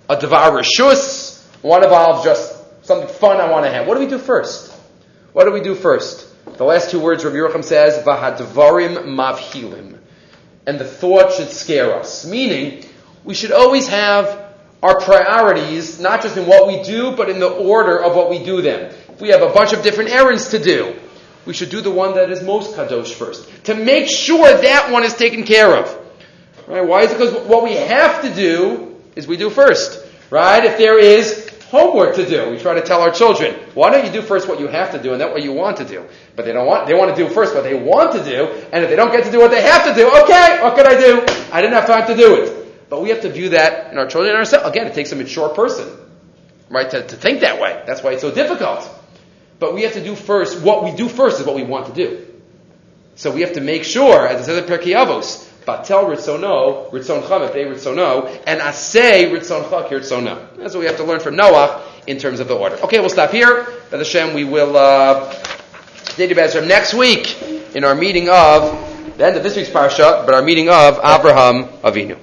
a 0.09 0.17
devar 0.17 0.51
rishus, 0.51 1.45
one 1.61 1.83
involves 1.83 2.23
just 2.23 2.85
something 2.85 3.09
fun 3.09 3.41
I 3.41 3.51
want 3.51 3.65
to 3.65 3.69
have. 3.69 3.87
What 3.87 3.95
do 3.95 3.99
we 3.99 4.07
do 4.07 4.17
first? 4.17 4.71
What 5.33 5.43
do 5.43 5.51
we 5.51 5.59
do 5.59 5.75
first? 5.75 6.25
The 6.57 6.63
last 6.63 6.91
two 6.91 7.01
words 7.01 7.25
Rabbi 7.25 7.35
Yerucham 7.35 7.65
says, 7.65 8.01
Vahadvarim 8.05 9.07
mavhilim. 9.07 9.97
And 10.65 10.79
the 10.79 10.85
thought 10.85 11.33
should 11.33 11.49
scare 11.49 11.93
us. 11.99 12.25
Meaning, 12.25 12.85
we 13.25 13.33
should 13.33 13.51
always 13.51 13.89
have 13.89 14.53
our 14.81 15.01
priorities, 15.01 15.99
not 15.99 16.21
just 16.21 16.37
in 16.37 16.47
what 16.47 16.65
we 16.65 16.81
do, 16.83 17.13
but 17.17 17.29
in 17.29 17.41
the 17.41 17.49
order 17.49 18.01
of 18.01 18.15
what 18.15 18.29
we 18.29 18.41
do 18.41 18.61
them. 18.61 18.85
If 19.09 19.19
we 19.19 19.29
have 19.31 19.41
a 19.41 19.49
bunch 19.49 19.73
of 19.73 19.83
different 19.83 20.11
errands 20.11 20.51
to 20.51 20.59
do, 20.59 20.95
we 21.45 21.53
should 21.53 21.69
do 21.69 21.81
the 21.81 21.91
one 21.91 22.15
that 22.15 22.29
is 22.29 22.43
most 22.43 22.75
kadosh 22.75 23.13
first. 23.13 23.49
To 23.65 23.75
make 23.75 24.07
sure 24.07 24.61
that 24.61 24.91
one 24.91 25.03
is 25.03 25.15
taken 25.15 25.43
care 25.43 25.75
of. 25.75 25.97
Right? 26.67 26.85
Why 26.85 27.01
is 27.01 27.11
it? 27.11 27.17
Because 27.17 27.47
what 27.47 27.63
we 27.63 27.73
have 27.73 28.21
to 28.21 28.33
do 28.33 28.95
is 29.15 29.27
we 29.27 29.37
do 29.37 29.49
first. 29.49 30.07
Right? 30.29 30.63
If 30.63 30.77
there 30.77 30.99
is 30.99 31.49
homework 31.71 32.15
to 32.15 32.27
do, 32.27 32.49
we 32.49 32.59
try 32.59 32.73
to 32.73 32.81
tell 32.81 33.01
our 33.01 33.11
children, 33.11 33.55
why 33.73 33.89
don't 33.89 34.05
you 34.05 34.11
do 34.11 34.21
first 34.21 34.47
what 34.47 34.59
you 34.59 34.67
have 34.67 34.91
to 34.91 35.01
do 35.01 35.11
and 35.11 35.19
not 35.19 35.31
what 35.31 35.41
you 35.41 35.53
want 35.53 35.77
to 35.77 35.85
do? 35.85 36.05
But 36.35 36.45
they 36.45 36.51
don't 36.51 36.67
want, 36.67 36.85
they 36.85 36.93
want 36.93 37.15
to 37.15 37.23
do 37.23 37.33
first 37.33 37.55
what 37.55 37.63
they 37.63 37.73
want 37.73 38.11
to 38.11 38.23
do, 38.23 38.47
and 38.73 38.83
if 38.83 38.89
they 38.89 38.97
don't 38.97 39.11
get 39.11 39.23
to 39.23 39.31
do 39.31 39.39
what 39.39 39.51
they 39.51 39.61
have 39.61 39.85
to 39.85 39.93
do, 39.95 40.07
okay, 40.23 40.59
what 40.61 40.75
could 40.75 40.85
I 40.85 40.99
do? 40.99 41.21
I 41.51 41.61
didn't 41.61 41.73
have 41.73 41.87
time 41.87 42.07
to 42.07 42.15
do 42.15 42.43
it. 42.43 42.89
But 42.89 43.01
we 43.01 43.09
have 43.09 43.21
to 43.21 43.29
view 43.29 43.49
that 43.49 43.93
in 43.93 43.97
our 43.97 44.05
children 44.05 44.31
and 44.31 44.39
ourselves. 44.39 44.67
Again, 44.67 44.85
it 44.85 44.93
takes 44.93 45.13
a 45.13 45.15
mature 45.15 45.47
person, 45.47 45.87
right, 46.69 46.89
to, 46.89 47.07
to 47.07 47.15
think 47.15 47.39
that 47.39 47.61
way. 47.61 47.81
That's 47.87 48.03
why 48.03 48.11
it's 48.11 48.21
so 48.21 48.31
difficult. 48.35 48.89
But 49.61 49.75
we 49.75 49.83
have 49.83 49.93
to 49.93 50.03
do 50.03 50.15
first, 50.15 50.63
what 50.63 50.83
we 50.83 50.91
do 50.91 51.07
first 51.07 51.39
is 51.39 51.45
what 51.45 51.55
we 51.55 51.61
want 51.61 51.85
to 51.85 51.93
do. 51.93 52.25
So 53.13 53.29
we 53.29 53.41
have 53.41 53.53
to 53.53 53.61
make 53.61 53.83
sure, 53.83 54.27
as 54.27 54.41
it 54.41 54.45
says 54.45 54.57
in 54.57 54.63
Pirkei 54.63 54.95
Avos, 54.95 55.47
Batel 55.65 56.09
ritzono, 56.09 56.89
ritzon 56.89 57.21
chamet, 57.21 57.53
ritzono, 57.53 58.41
and 58.47 58.59
asay 58.59 59.29
ritzon 59.29 59.69
chak 59.69 59.91
ritzono. 59.91 60.57
That's 60.57 60.73
what 60.73 60.79
we 60.79 60.87
have 60.87 60.97
to 60.97 61.03
learn 61.03 61.19
from 61.19 61.35
Noah 61.35 61.87
in 62.07 62.17
terms 62.17 62.39
of 62.39 62.47
the 62.47 62.55
order. 62.55 62.77
Okay, 62.77 62.99
we'll 62.99 63.09
stop 63.09 63.29
here. 63.29 63.67
By 63.91 63.99
Hashem, 63.99 64.33
we 64.33 64.45
will 64.45 64.75
uh, 64.75 65.31
continue 66.07 66.67
next 66.67 66.95
week 66.95 67.39
in 67.75 67.83
our 67.83 67.93
meeting 67.93 68.29
of 68.29 69.15
the 69.19 69.25
end 69.27 69.37
of 69.37 69.43
this 69.43 69.55
week's 69.55 69.69
parsha, 69.69 70.25
but 70.25 70.33
our 70.33 70.41
meeting 70.41 70.69
of 70.69 70.97
Abraham 71.05 71.65
Avinu. 71.83 72.17